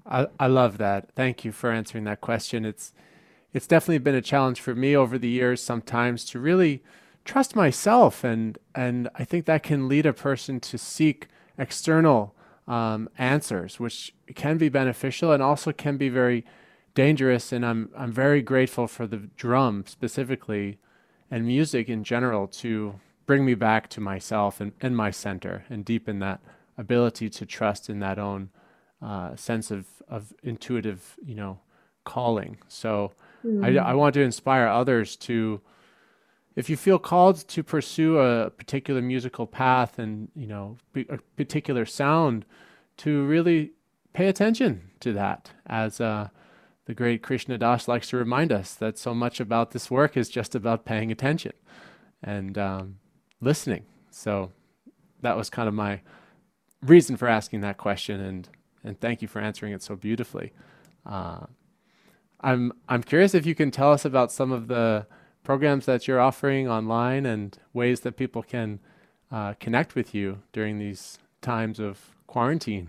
I, 0.06 0.28
I 0.40 0.46
love 0.46 0.78
that. 0.78 1.10
Thank 1.14 1.44
you 1.44 1.52
for 1.52 1.70
answering 1.70 2.04
that 2.04 2.22
question. 2.22 2.64
It's 2.64 2.92
it's 3.52 3.66
definitely 3.66 3.98
been 3.98 4.14
a 4.14 4.22
challenge 4.22 4.60
for 4.60 4.76
me 4.76 4.96
over 4.96 5.18
the 5.18 5.28
years 5.28 5.60
sometimes 5.60 6.24
to 6.26 6.38
really 6.38 6.82
trust 7.24 7.54
myself 7.54 8.24
and 8.24 8.56
and 8.74 9.10
I 9.14 9.24
think 9.24 9.44
that 9.44 9.62
can 9.62 9.88
lead 9.88 10.06
a 10.06 10.14
person 10.14 10.58
to 10.60 10.78
seek 10.78 11.28
external 11.58 12.34
um, 12.66 13.10
answers, 13.18 13.78
which 13.78 14.14
can 14.34 14.56
be 14.56 14.70
beneficial 14.70 15.32
and 15.32 15.42
also 15.42 15.70
can 15.70 15.98
be 15.98 16.08
very 16.08 16.46
dangerous. 17.06 17.52
And 17.52 17.64
I'm 17.64 17.82
I'm 18.02 18.12
very 18.12 18.42
grateful 18.42 18.86
for 18.86 19.06
the 19.06 19.20
drum 19.44 19.84
specifically 19.86 20.78
and 21.30 21.40
music 21.46 21.88
in 21.88 22.04
general 22.04 22.46
to 22.62 22.72
bring 23.26 23.44
me 23.44 23.54
back 23.54 23.88
to 23.88 24.00
myself 24.00 24.60
and, 24.60 24.72
and 24.80 24.96
my 24.96 25.10
center 25.12 25.64
and 25.70 25.84
deepen 25.84 26.18
that 26.18 26.40
ability 26.76 27.28
to 27.30 27.46
trust 27.46 27.88
in 27.88 28.00
that 28.00 28.18
own 28.18 28.50
uh, 29.00 29.36
sense 29.36 29.70
of, 29.70 29.84
of 30.08 30.22
intuitive, 30.42 31.16
you 31.24 31.34
know, 31.34 31.58
calling. 32.04 32.58
So 32.68 33.12
mm. 33.46 33.64
I, 33.64 33.92
I 33.92 33.94
want 33.94 34.14
to 34.14 34.22
inspire 34.22 34.66
others 34.66 35.16
to, 35.28 35.60
if 36.56 36.68
you 36.68 36.76
feel 36.76 36.98
called 36.98 37.36
to 37.54 37.62
pursue 37.62 38.18
a 38.18 38.50
particular 38.50 39.00
musical 39.00 39.46
path 39.46 39.98
and, 39.98 40.28
you 40.34 40.48
know, 40.48 40.76
a 40.96 41.18
particular 41.36 41.86
sound, 41.86 42.44
to 42.96 43.24
really 43.24 43.70
pay 44.12 44.26
attention 44.28 44.90
to 44.98 45.12
that 45.12 45.50
as 45.66 46.00
uh, 46.00 46.28
the 46.90 46.94
great 46.94 47.22
Krishna 47.22 47.56
Das 47.56 47.86
likes 47.86 48.08
to 48.08 48.16
remind 48.16 48.50
us 48.50 48.74
that 48.74 48.98
so 48.98 49.14
much 49.14 49.38
about 49.38 49.70
this 49.70 49.92
work 49.92 50.16
is 50.16 50.28
just 50.28 50.56
about 50.56 50.84
paying 50.84 51.12
attention. 51.12 51.52
And 52.20 52.58
um, 52.58 52.96
listening. 53.40 53.84
So 54.10 54.50
that 55.22 55.36
was 55.36 55.48
kind 55.50 55.68
of 55.68 55.74
my 55.74 56.00
reason 56.82 57.16
for 57.16 57.28
asking 57.28 57.60
that 57.60 57.78
question, 57.78 58.20
and 58.20 58.48
and 58.82 59.00
thank 59.00 59.22
you 59.22 59.28
for 59.28 59.40
answering 59.40 59.72
it 59.72 59.82
so 59.84 59.94
beautifully. 59.94 60.52
Uh, 61.06 61.46
I'm 62.40 62.72
I'm 62.88 63.04
curious 63.04 63.34
if 63.34 63.46
you 63.46 63.54
can 63.54 63.70
tell 63.70 63.92
us 63.92 64.04
about 64.04 64.32
some 64.32 64.50
of 64.50 64.66
the 64.66 65.06
programs 65.44 65.86
that 65.86 66.08
you're 66.08 66.20
offering 66.20 66.68
online 66.68 67.24
and 67.24 67.56
ways 67.72 68.00
that 68.00 68.16
people 68.16 68.42
can 68.42 68.80
uh, 69.30 69.54
connect 69.60 69.94
with 69.94 70.12
you 70.12 70.42
during 70.52 70.78
these 70.78 71.20
times 71.40 71.78
of 71.78 72.16
quarantine. 72.26 72.88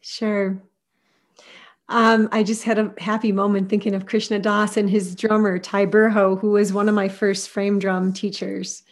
Sure. 0.00 0.60
Um, 1.88 2.28
I 2.32 2.42
just 2.42 2.64
had 2.64 2.78
a 2.78 2.92
happy 2.98 3.30
moment 3.30 3.68
thinking 3.68 3.94
of 3.94 4.06
Krishna 4.06 4.38
Das 4.38 4.76
and 4.76 4.90
his 4.90 5.14
drummer, 5.14 5.58
Ty 5.58 5.86
Burhoe, 5.86 6.40
who 6.40 6.50
was 6.50 6.72
one 6.72 6.88
of 6.88 6.94
my 6.94 7.08
first 7.08 7.48
frame 7.48 7.78
drum 7.78 8.12
teachers 8.12 8.82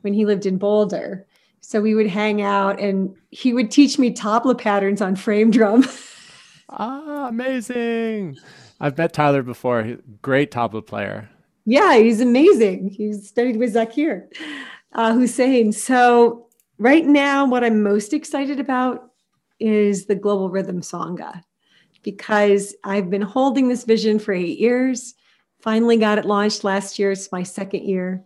when 0.00 0.14
he 0.14 0.24
lived 0.24 0.46
in 0.46 0.56
Boulder. 0.56 1.26
So 1.60 1.82
we 1.82 1.94
would 1.94 2.06
hang 2.06 2.40
out 2.40 2.80
and 2.80 3.14
he 3.30 3.52
would 3.52 3.70
teach 3.70 3.98
me 3.98 4.14
tabla 4.14 4.58
patterns 4.58 5.02
on 5.02 5.16
frame 5.16 5.50
drum. 5.50 5.84
ah, 6.70 7.28
amazing. 7.28 8.38
I've 8.80 8.96
met 8.96 9.12
Tyler 9.12 9.42
before. 9.42 9.98
great 10.22 10.50
tabla 10.50 10.86
player. 10.86 11.28
Yeah, 11.66 11.98
he's 11.98 12.22
amazing. 12.22 12.88
He 12.88 13.12
studied 13.12 13.58
with 13.58 13.74
Zakir 13.74 14.28
uh, 14.94 15.12
Hussain. 15.12 15.72
So 15.72 16.46
right 16.78 17.04
now, 17.04 17.44
what 17.44 17.62
I'm 17.62 17.82
most 17.82 18.14
excited 18.14 18.58
about 18.58 19.10
is 19.60 20.06
the 20.06 20.14
Global 20.14 20.48
Rhythm 20.48 20.80
Sangha 20.80 21.42
because 22.02 22.74
I've 22.84 23.10
been 23.10 23.22
holding 23.22 23.68
this 23.68 23.84
vision 23.84 24.18
for 24.18 24.32
eight 24.32 24.58
years. 24.58 25.14
Finally 25.60 25.96
got 25.96 26.18
it 26.18 26.24
launched 26.24 26.64
last 26.64 26.98
year. 26.98 27.10
It's 27.10 27.32
my 27.32 27.42
second 27.42 27.84
year 27.84 28.24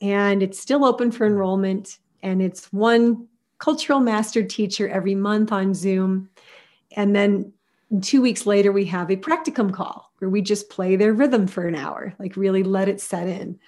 and 0.00 0.42
it's 0.42 0.58
still 0.58 0.84
open 0.84 1.10
for 1.10 1.26
enrollment. 1.26 1.98
And 2.22 2.40
it's 2.40 2.72
one 2.72 3.26
cultural 3.58 4.00
master 4.00 4.42
teacher 4.42 4.88
every 4.88 5.14
month 5.14 5.52
on 5.52 5.74
Zoom. 5.74 6.30
And 6.96 7.14
then 7.14 7.52
two 8.02 8.22
weeks 8.22 8.46
later, 8.46 8.72
we 8.72 8.84
have 8.86 9.10
a 9.10 9.16
practicum 9.16 9.72
call 9.72 10.12
where 10.18 10.30
we 10.30 10.42
just 10.42 10.70
play 10.70 10.96
their 10.96 11.12
rhythm 11.12 11.46
for 11.46 11.66
an 11.66 11.74
hour, 11.74 12.14
like 12.18 12.36
really 12.36 12.62
let 12.62 12.88
it 12.88 13.00
set 13.00 13.26
in. 13.26 13.58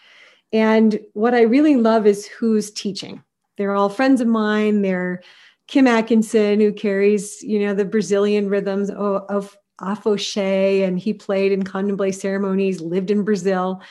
And 0.52 1.00
what 1.14 1.34
I 1.34 1.42
really 1.42 1.76
love 1.76 2.06
is 2.06 2.26
who's 2.26 2.70
teaching. 2.70 3.22
They're 3.56 3.74
all 3.74 3.88
friends 3.88 4.20
of 4.20 4.28
mine. 4.28 4.82
They're 4.82 5.22
Kim 5.66 5.86
Atkinson, 5.86 6.60
who 6.60 6.72
carries, 6.72 7.42
you 7.42 7.60
know, 7.60 7.74
the 7.74 7.84
Brazilian 7.84 8.48
rhythms 8.48 8.90
of, 8.90 9.24
of 9.28 9.56
Afoxé, 9.80 10.86
and 10.86 10.98
he 10.98 11.12
played 11.12 11.52
in 11.52 11.62
candomblé 11.62 12.14
ceremonies, 12.14 12.80
lived 12.80 13.10
in 13.10 13.22
Brazil 13.22 13.82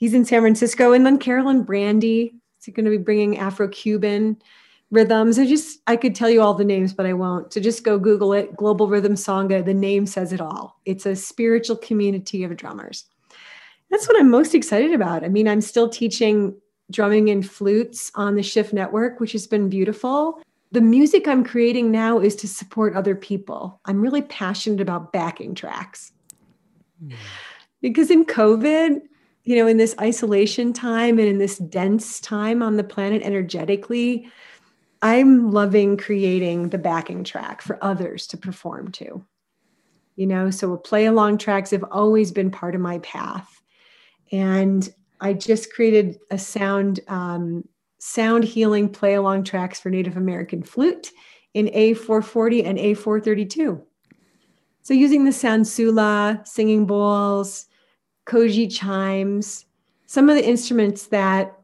he's 0.00 0.14
in 0.14 0.24
San 0.24 0.40
Francisco. 0.40 0.92
And 0.92 1.06
then 1.06 1.18
Carolyn 1.18 1.62
Brandy 1.62 2.34
is 2.58 2.74
going 2.74 2.86
to 2.86 2.90
be 2.90 2.98
bringing 2.98 3.38
Afro 3.38 3.68
Cuban 3.68 4.40
rhythms. 4.90 5.38
I 5.38 5.46
just, 5.46 5.78
I 5.86 5.94
could 5.94 6.16
tell 6.16 6.28
you 6.28 6.40
all 6.40 6.54
the 6.54 6.64
names, 6.64 6.92
but 6.92 7.06
I 7.06 7.12
won't. 7.12 7.52
So 7.52 7.60
just 7.60 7.84
go 7.84 7.98
Google 7.98 8.32
it 8.32 8.56
Global 8.56 8.88
Rhythm 8.88 9.14
Sangha. 9.14 9.64
The 9.64 9.74
name 9.74 10.06
says 10.06 10.32
it 10.32 10.40
all. 10.40 10.80
It's 10.84 11.06
a 11.06 11.14
spiritual 11.14 11.76
community 11.76 12.42
of 12.42 12.56
drummers. 12.56 13.04
That's 13.90 14.08
what 14.08 14.18
I'm 14.18 14.30
most 14.30 14.54
excited 14.54 14.92
about. 14.94 15.22
I 15.22 15.28
mean, 15.28 15.46
I'm 15.46 15.60
still 15.60 15.88
teaching 15.88 16.56
drumming 16.90 17.30
and 17.30 17.48
flutes 17.48 18.10
on 18.14 18.34
the 18.34 18.42
Shift 18.42 18.72
Network, 18.72 19.20
which 19.20 19.32
has 19.32 19.46
been 19.46 19.68
beautiful. 19.68 20.42
The 20.72 20.80
music 20.80 21.26
I'm 21.26 21.44
creating 21.44 21.90
now 21.90 22.20
is 22.20 22.36
to 22.36 22.48
support 22.48 22.94
other 22.94 23.14
people. 23.14 23.80
I'm 23.86 24.00
really 24.00 24.22
passionate 24.22 24.80
about 24.80 25.12
backing 25.12 25.54
tracks. 25.54 26.12
Mm. 27.04 27.14
Because 27.80 28.10
in 28.10 28.24
COVID, 28.24 29.00
you 29.44 29.56
know, 29.56 29.66
in 29.66 29.78
this 29.78 29.96
isolation 30.00 30.72
time 30.72 31.18
and 31.18 31.26
in 31.26 31.38
this 31.38 31.58
dense 31.58 32.20
time 32.20 32.62
on 32.62 32.76
the 32.76 32.84
planet 32.84 33.22
energetically, 33.22 34.30
I'm 35.02 35.50
loving 35.50 35.96
creating 35.96 36.68
the 36.68 36.78
backing 36.78 37.24
track 37.24 37.62
for 37.62 37.82
others 37.82 38.26
to 38.28 38.36
perform 38.36 38.92
to. 38.92 39.24
You 40.16 40.26
know, 40.26 40.50
so 40.50 40.76
play 40.76 41.06
along 41.06 41.38
tracks 41.38 41.70
have 41.70 41.84
always 41.90 42.30
been 42.30 42.50
part 42.50 42.74
of 42.74 42.80
my 42.80 42.98
path. 42.98 43.62
And 44.30 44.88
I 45.20 45.32
just 45.32 45.72
created 45.72 46.18
a 46.30 46.38
sound 46.38 47.00
um, 47.08 47.66
sound 48.00 48.44
healing 48.44 48.88
play 48.88 49.14
along 49.14 49.44
tracks 49.44 49.78
for 49.78 49.90
Native 49.90 50.16
American 50.16 50.62
flute 50.62 51.12
in 51.54 51.66
A440 51.66 52.66
and 52.66 52.78
A432. 52.78 53.80
So 54.82 54.94
using 54.94 55.24
the 55.24 55.32
sansula, 55.32 56.40
singing 56.44 56.86
bowls, 56.86 57.66
Koshi 58.26 58.72
chimes, 58.72 59.66
some 60.06 60.28
of 60.28 60.34
the 60.34 60.44
instruments 60.44 61.06
that 61.08 61.56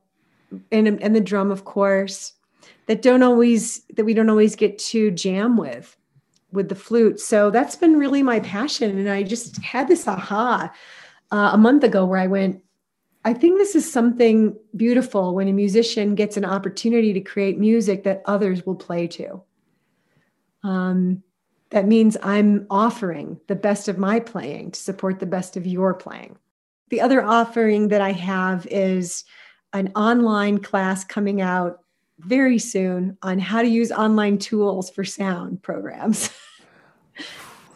and 0.70 1.02
and 1.02 1.16
the 1.16 1.20
drum 1.20 1.50
of 1.50 1.64
course 1.64 2.32
that 2.86 3.02
don't 3.02 3.24
always 3.24 3.84
that 3.96 4.04
we 4.04 4.14
don't 4.14 4.30
always 4.30 4.54
get 4.54 4.78
to 4.78 5.10
jam 5.10 5.56
with 5.56 5.96
with 6.52 6.68
the 6.68 6.74
flute 6.74 7.18
so 7.18 7.50
that's 7.50 7.74
been 7.74 7.98
really 7.98 8.22
my 8.22 8.38
passion 8.40 8.96
and 8.96 9.08
i 9.08 9.22
just 9.22 9.60
had 9.62 9.88
this 9.88 10.06
aha 10.06 10.72
uh, 11.32 11.50
a 11.52 11.58
month 11.58 11.82
ago 11.82 12.06
where 12.06 12.20
i 12.20 12.28
went 12.28 12.62
i 13.26 13.34
think 13.34 13.58
this 13.58 13.74
is 13.74 13.90
something 13.90 14.56
beautiful 14.76 15.34
when 15.34 15.48
a 15.48 15.52
musician 15.52 16.14
gets 16.14 16.36
an 16.36 16.44
opportunity 16.44 17.12
to 17.12 17.20
create 17.20 17.58
music 17.58 18.04
that 18.04 18.22
others 18.24 18.64
will 18.64 18.74
play 18.74 19.06
to 19.06 19.42
um, 20.62 21.22
that 21.70 21.86
means 21.86 22.16
i'm 22.22 22.66
offering 22.70 23.38
the 23.48 23.56
best 23.56 23.88
of 23.88 23.98
my 23.98 24.18
playing 24.18 24.70
to 24.70 24.80
support 24.80 25.18
the 25.20 25.26
best 25.26 25.56
of 25.56 25.66
your 25.66 25.92
playing 25.92 26.38
the 26.88 27.00
other 27.00 27.22
offering 27.22 27.88
that 27.88 28.00
i 28.00 28.12
have 28.12 28.66
is 28.70 29.24
an 29.74 29.92
online 29.94 30.58
class 30.58 31.04
coming 31.04 31.42
out 31.42 31.80
very 32.18 32.58
soon 32.58 33.16
on 33.22 33.38
how 33.38 33.62
to 33.62 33.68
use 33.68 33.92
online 33.92 34.38
tools 34.38 34.90
for 34.90 35.04
sound 35.04 35.62
programs. 35.62 36.30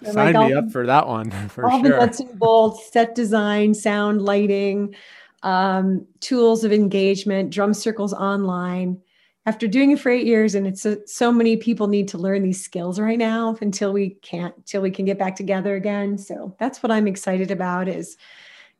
so 0.02 0.12
Sign 0.12 0.34
like 0.34 0.48
me 0.48 0.54
up 0.54 0.70
for 0.70 0.86
that 0.86 1.06
one 1.06 1.30
for 1.48 1.66
all 1.66 1.82
sure. 1.82 1.90
the 1.90 1.96
nuts 1.96 2.20
and 2.20 2.38
bolts, 2.38 2.90
set 2.92 3.14
design, 3.14 3.74
sound, 3.74 4.22
lighting, 4.22 4.94
um, 5.42 6.06
tools 6.20 6.64
of 6.64 6.72
engagement, 6.72 7.50
drum 7.50 7.74
circles 7.74 8.12
online. 8.12 9.00
After 9.46 9.66
doing 9.66 9.92
it 9.92 9.98
for 10.00 10.10
eight 10.10 10.26
years, 10.26 10.54
and 10.54 10.66
it's 10.66 10.82
so, 10.82 10.98
so 11.06 11.32
many 11.32 11.56
people 11.56 11.88
need 11.88 12.08
to 12.08 12.18
learn 12.18 12.42
these 12.42 12.62
skills 12.62 13.00
right 13.00 13.18
now 13.18 13.56
until 13.62 13.92
we 13.92 14.10
can't, 14.22 14.54
until 14.56 14.82
we 14.82 14.90
can 14.90 15.06
get 15.06 15.18
back 15.18 15.34
together 15.34 15.76
again. 15.76 16.18
So 16.18 16.54
that's 16.58 16.82
what 16.82 16.92
I'm 16.92 17.08
excited 17.08 17.50
about 17.50 17.88
is, 17.88 18.16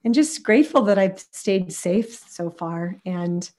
and 0.04 0.14
just 0.14 0.42
grateful 0.42 0.82
that 0.82 0.98
I've 0.98 1.18
stayed 1.18 1.72
safe 1.72 2.24
so 2.28 2.50
far 2.50 2.96
and 3.04 3.50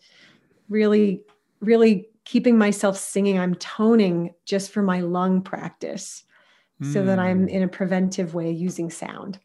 really 0.69 1.23
really 1.61 2.09
keeping 2.25 2.57
myself 2.57 2.97
singing. 2.97 3.39
I'm 3.39 3.55
toning 3.55 4.33
just 4.45 4.71
for 4.71 4.81
my 4.81 4.99
lung 4.99 5.41
practice 5.41 6.23
mm. 6.81 6.91
so 6.91 7.05
that 7.05 7.19
I'm 7.19 7.43
hmm. 7.43 7.49
in 7.49 7.63
a 7.63 7.67
preventive 7.67 8.33
way 8.33 8.51
using 8.51 8.89
sound. 8.89 9.39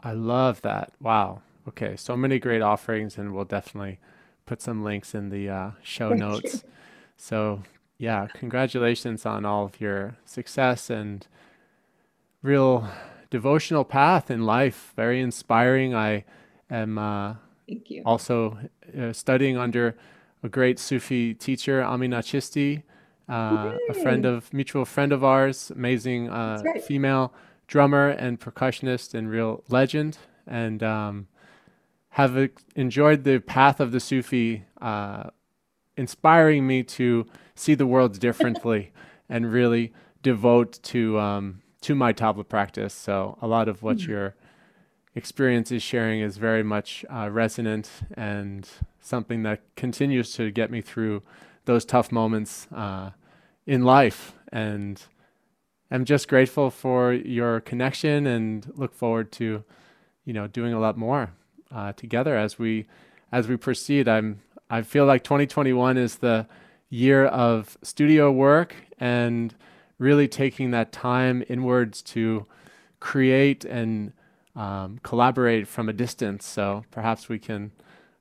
I 0.00 0.12
love 0.12 0.62
that. 0.62 0.92
Wow. 1.00 1.42
Okay. 1.68 1.96
So 1.96 2.16
many 2.16 2.38
great 2.38 2.62
offerings, 2.62 3.18
and 3.18 3.34
we'll 3.34 3.44
definitely 3.44 3.98
put 4.44 4.62
some 4.62 4.84
links 4.84 5.14
in 5.14 5.30
the 5.30 5.48
uh, 5.48 5.70
show 5.82 6.10
Thank 6.10 6.20
notes. 6.20 6.54
You. 6.54 6.70
So, 7.16 7.62
yeah, 7.98 8.28
congratulations 8.34 9.26
on 9.26 9.44
all 9.44 9.64
of 9.64 9.80
your 9.80 10.16
success 10.24 10.90
and 10.90 11.26
real 12.42 12.88
devotional 13.30 13.84
path 13.84 14.30
in 14.30 14.46
life. 14.46 14.92
Very 14.96 15.20
inspiring. 15.20 15.94
I 15.94 16.24
am 16.70 16.98
uh, 16.98 17.34
Thank 17.66 17.90
you. 17.90 18.02
also 18.04 18.58
uh, 18.98 19.12
studying 19.12 19.56
under 19.56 19.96
a 20.42 20.48
great 20.48 20.78
Sufi 20.78 21.34
teacher, 21.34 21.82
Amina 21.82 22.18
Chisti, 22.18 22.82
uh, 23.28 23.72
a 23.88 23.94
friend 23.94 24.24
of 24.24 24.52
mutual 24.52 24.84
friend 24.84 25.12
of 25.12 25.24
ours, 25.24 25.72
amazing 25.74 26.28
uh, 26.28 26.62
right. 26.64 26.82
female 26.82 27.32
drummer 27.66 28.10
and 28.10 28.38
percussionist 28.38 29.14
and 29.14 29.28
real 29.28 29.64
legend, 29.68 30.18
and 30.46 30.82
um, 30.82 31.26
have 32.16 32.48
enjoyed 32.74 33.24
the 33.24 33.38
path 33.40 33.78
of 33.78 33.92
the 33.92 34.00
Sufi, 34.00 34.64
uh, 34.80 35.24
inspiring 35.98 36.66
me 36.66 36.82
to 36.82 37.26
see 37.54 37.74
the 37.74 37.86
world 37.86 38.18
differently 38.18 38.90
and 39.28 39.52
really 39.52 39.92
devote 40.22 40.82
to 40.82 41.18
um, 41.20 41.60
to 41.82 41.94
my 41.94 42.14
tabla 42.14 42.48
practice. 42.48 42.94
So 42.94 43.36
a 43.42 43.46
lot 43.46 43.68
of 43.68 43.82
what 43.82 43.98
mm. 43.98 44.06
your 44.06 44.34
experience 45.14 45.70
is 45.70 45.82
sharing 45.82 46.20
is 46.20 46.38
very 46.38 46.62
much 46.62 47.04
uh, 47.10 47.28
resonant 47.30 47.90
and 48.14 48.66
something 48.98 49.42
that 49.42 49.60
continues 49.76 50.32
to 50.36 50.50
get 50.50 50.70
me 50.70 50.80
through 50.80 51.22
those 51.66 51.84
tough 51.84 52.10
moments 52.10 52.66
uh, 52.74 53.10
in 53.66 53.84
life. 53.84 54.32
And 54.50 55.02
I'm 55.90 56.06
just 56.06 56.28
grateful 56.28 56.70
for 56.70 57.12
your 57.12 57.60
connection 57.60 58.26
and 58.26 58.72
look 58.74 58.94
forward 58.94 59.32
to, 59.32 59.64
you 60.24 60.32
know, 60.32 60.46
doing 60.46 60.72
a 60.72 60.80
lot 60.80 60.96
more 60.96 61.34
uh, 61.70 61.92
together 61.92 62.36
as 62.36 62.58
we 62.58 62.86
as 63.32 63.48
we 63.48 63.56
proceed. 63.56 64.08
I'm 64.08 64.40
I 64.70 64.82
feel 64.82 65.06
like 65.06 65.22
2021 65.24 65.96
is 65.96 66.16
the 66.16 66.46
year 66.88 67.26
of 67.26 67.76
studio 67.82 68.30
work 68.30 68.74
and 68.98 69.54
really 69.98 70.28
taking 70.28 70.70
that 70.72 70.92
time 70.92 71.44
inwards 71.48 72.02
to 72.02 72.46
create 73.00 73.64
and 73.64 74.12
um, 74.54 74.98
collaborate 75.02 75.68
from 75.68 75.88
a 75.88 75.92
distance. 75.92 76.46
So 76.46 76.84
perhaps 76.90 77.28
we 77.28 77.38
can 77.38 77.70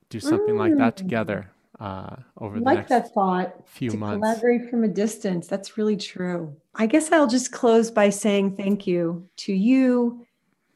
do 0.10 0.20
something 0.20 0.56
mm. 0.56 0.60
like 0.60 0.78
that 0.78 0.94
mm. 0.94 0.98
together 0.98 1.52
uh, 1.80 2.16
over 2.40 2.60
the 2.60 2.66
like 2.66 2.78
next 2.78 2.90
that 2.90 3.14
thought 3.14 3.68
few 3.68 3.92
to 3.92 3.98
months. 3.98 4.22
Collaborate 4.22 4.70
from 4.70 4.84
a 4.84 4.88
distance. 4.88 5.48
That's 5.48 5.78
really 5.78 5.98
true. 5.98 6.56
I 6.76 6.86
guess 6.86 7.12
I'll 7.12 7.28
just 7.28 7.52
close 7.52 7.92
by 7.92 8.10
saying 8.10 8.56
thank 8.56 8.86
you 8.88 9.28
to 9.38 9.54
you, 9.54 10.26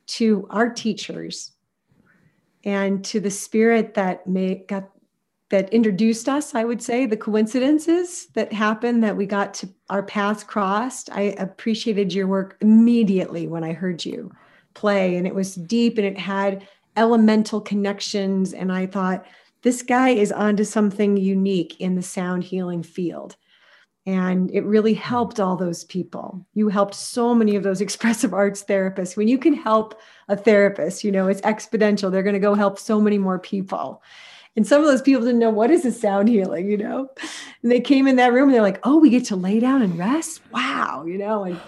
to 0.08 0.48
our 0.50 0.70
teachers, 0.70 1.52
and 2.70 3.04
to 3.06 3.20
the 3.20 3.32
spirit 3.32 3.96
that 3.96 4.28
made 4.28 4.68
got 4.68 4.92
that 5.50 5.74
introduced 5.74 6.30
us. 6.30 6.54
I 6.54 6.64
would 6.64 6.82
say 6.82 7.08
the 7.08 7.18
coincidences 7.18 8.28
that 8.36 8.54
happened 8.54 9.04
that 9.04 9.18
we 9.18 9.26
got 9.26 9.56
to 9.56 9.70
our 9.90 10.04
paths 10.04 10.44
crossed. 10.44 11.10
I 11.12 11.34
appreciated 11.40 12.14
your 12.14 12.28
work 12.28 12.56
immediately 12.62 13.48
when 13.48 13.64
I 13.64 13.74
heard 13.74 14.06
you 14.06 14.32
play, 14.76 15.16
and 15.16 15.26
it 15.26 15.34
was 15.34 15.56
deep 15.56 15.98
and 15.98 16.06
it 16.06 16.20
had 16.20 16.68
elemental 16.96 17.62
connections. 17.62 18.54
And 18.54 18.72
I 18.72 18.86
thought, 18.86 19.26
this 19.64 19.82
guy 19.82 20.10
is 20.10 20.32
onto 20.32 20.64
something 20.64 21.18
unique 21.18 21.82
in 21.82 21.96
the 21.96 22.04
sound 22.04 22.44
healing 22.44 22.84
field. 22.84 23.36
And 24.10 24.50
it 24.52 24.64
really 24.64 24.94
hmm. 24.94 25.02
helped 25.02 25.40
all 25.40 25.56
those 25.56 25.84
people. 25.84 26.46
You 26.54 26.70
helped 26.70 26.96
so 26.96 27.36
many 27.36 27.56
of 27.56 27.64
those 27.64 27.82
expressive 27.88 28.34
arts 28.34 28.64
therapists. 28.64 29.16
When 29.16 29.28
you 29.28 29.38
can 29.38 29.54
help 29.54 30.00
a 30.28 30.36
therapist, 30.36 31.04
you 31.04 31.12
know, 31.12 31.28
it's 31.28 31.42
exponential. 31.42 32.12
They're 32.12 32.24
going 32.24 32.34
to 32.34 32.40
go 32.40 32.56
help 32.56 32.80
so 32.80 33.00
many 33.00 33.18
more 33.18 33.40
people. 33.40 34.02
And 34.56 34.68
some 34.68 34.82
of 34.82 34.88
those 34.88 35.02
people 35.02 35.22
didn't 35.22 35.40
know 35.40 35.52
what 35.52 35.72
is 35.72 35.86
a 35.86 35.92
sound 35.92 36.28
healing, 36.28 36.70
you 36.70 36.78
know? 36.78 37.10
And 37.62 37.72
they 37.72 37.80
came 37.80 38.08
in 38.08 38.16
that 38.18 38.34
room 38.34 38.50
and 38.50 38.54
they're 38.54 38.62
like, 38.62 38.80
oh, 38.84 38.98
we 38.98 39.10
get 39.10 39.26
to 39.26 39.36
lay 39.36 39.60
down 39.60 39.82
and 39.82 39.98
rest? 39.98 40.42
Wow, 40.52 41.06
you 41.06 41.18
know, 41.18 41.44
and 41.44 41.60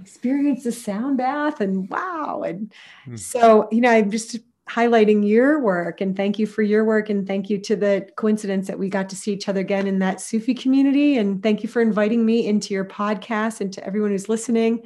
experience 0.00 0.62
the 0.64 0.72
sound 0.72 1.18
bath 1.18 1.60
and 1.60 1.90
wow. 1.90 2.42
And 2.46 2.72
mm. 3.06 3.18
so, 3.18 3.68
you 3.72 3.80
know, 3.80 3.90
I'm 3.90 4.10
just 4.10 4.38
highlighting 4.68 5.26
your 5.26 5.60
work 5.60 6.00
and 6.00 6.16
thank 6.16 6.38
you 6.38 6.46
for 6.46 6.62
your 6.62 6.84
work 6.84 7.08
and 7.08 7.26
thank 7.26 7.48
you 7.48 7.58
to 7.58 7.74
the 7.74 8.06
coincidence 8.16 8.66
that 8.66 8.78
we 8.78 8.88
got 8.88 9.08
to 9.08 9.16
see 9.16 9.32
each 9.32 9.48
other 9.48 9.60
again 9.60 9.86
in 9.86 9.98
that 9.98 10.20
Sufi 10.20 10.54
community 10.54 11.16
and 11.16 11.42
thank 11.42 11.62
you 11.62 11.68
for 11.68 11.80
inviting 11.80 12.24
me 12.24 12.46
into 12.46 12.74
your 12.74 12.84
podcast 12.84 13.60
and 13.60 13.72
to 13.72 13.84
everyone 13.84 14.10
who's 14.10 14.28
listening. 14.28 14.82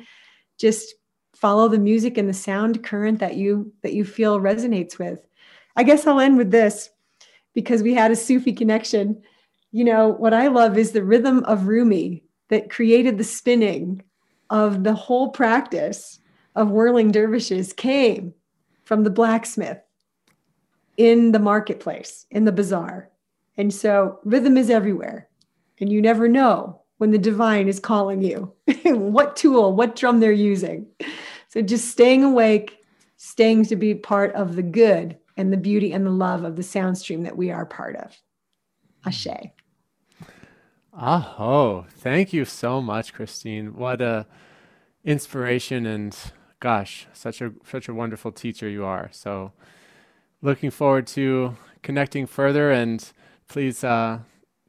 Just 0.59 0.95
follow 1.35 1.69
the 1.69 1.79
music 1.79 2.17
and 2.17 2.29
the 2.29 2.35
sound 2.35 2.85
current 2.85 3.19
that 3.19 3.37
you 3.37 3.73
that 3.83 3.95
you 3.95 4.05
feel 4.05 4.41
resonates 4.41 4.99
with. 4.99 5.19
I 5.75 5.83
guess 5.83 6.07
I'll 6.07 6.21
end 6.21 6.39
with 6.39 6.51
this 6.51 6.91
because 7.55 7.83
we 7.83 7.95
had 7.95 8.11
a 8.11 8.17
Sufi 8.17 8.53
connection. 8.53 9.21
You 9.73 9.85
know 9.85 10.09
what 10.09 10.35
I 10.35 10.49
love 10.49 10.79
is 10.79 10.93
the 10.93 11.03
rhythm 11.03 11.45
of 11.45 11.67
Rumi 11.67 12.23
that 12.51 12.71
created 12.71 13.19
the 13.19 13.25
spinning 13.25 14.03
of 14.51 14.85
the 14.85 14.95
whole 14.95 15.31
practice 15.31 16.21
of 16.55 16.71
whirling 16.71 17.11
dervishes 17.11 17.73
came 17.73 18.35
from 18.85 19.05
the 19.05 19.11
blacksmith 19.11 19.79
in 20.97 21.33
the 21.33 21.39
marketplace, 21.39 22.27
in 22.31 22.45
the 22.45 22.53
bazaar. 22.53 23.11
And 23.57 23.73
so 23.73 24.21
rhythm 24.25 24.57
is 24.57 24.71
everywhere. 24.71 25.29
And 25.81 25.91
you 25.91 26.01
never 26.01 26.29
know 26.29 26.83
when 26.99 27.11
the 27.11 27.19
divine 27.19 27.69
is 27.69 27.81
calling 27.81 28.23
you, 28.23 28.53
what 28.85 29.37
tool, 29.37 29.75
what 29.75 29.97
drum 29.97 30.21
they're 30.21 30.33
using. 30.33 30.87
So 31.49 31.61
just 31.61 31.89
staying 31.89 32.23
awake, 32.23 32.79
staying 33.17 33.67
to 33.67 33.77
be 33.77 33.95
part 33.95 34.33
of 34.35 34.57
the 34.57 34.63
good 34.63 35.19
and 35.37 35.53
the 35.53 35.57
beauty 35.57 35.93
and 35.93 36.07
the 36.07 36.11
love 36.11 36.45
of 36.45 36.57
the 36.57 36.63
sound 36.63 36.99
stream 36.99 37.25
that 37.25 37.37
we 37.37 37.51
are 37.51 37.67
part 37.67 37.97
of. 37.97 38.17
Ashe. 39.05 39.27
Oh, 40.95 41.87
thank 41.91 42.33
you 42.33 42.45
so 42.45 42.81
much, 42.81 43.15
Christine. 43.15 43.75
What 43.75 44.01
a 44.01 44.27
inspiration 45.05 45.87
and 45.87 46.17
gosh, 46.63 47.09
such 47.13 47.43
a 47.43 47.53
such 47.65 47.89
a 47.89 47.95
wonderful 47.95 48.31
teacher 48.31 48.69
you 48.69 48.85
are. 48.85 49.09
So, 49.11 49.51
looking 50.43 50.71
forward 50.71 51.09
to 51.09 51.57
connecting 51.83 52.25
further, 52.25 52.71
and 52.71 53.05
please 53.49 53.83
uh, 53.83 54.21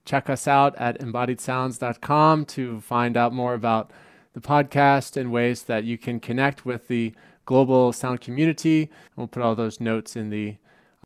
check 0.04 0.28
us 0.28 0.48
out 0.48 0.76
at 0.78 1.00
embodiedsounds.com 1.00 2.46
to 2.46 2.82
find 2.82 3.16
out 3.16 3.32
more 3.32 3.54
about 3.54 3.92
the 4.34 4.42
podcast 4.42 5.16
and 5.16 5.32
ways 5.32 5.64
that 5.64 5.84
you 5.84 6.00
can 6.00 6.20
connect 6.20 6.66
with 6.66 6.88
the 6.88 7.14
global 7.46 7.94
sound 7.94 8.22
community. 8.22 8.90
We'll 9.16 9.28
put 9.28 9.44
all 9.44 9.54
those 9.54 9.80
notes 9.80 10.16
in 10.16 10.32
the 10.32 10.58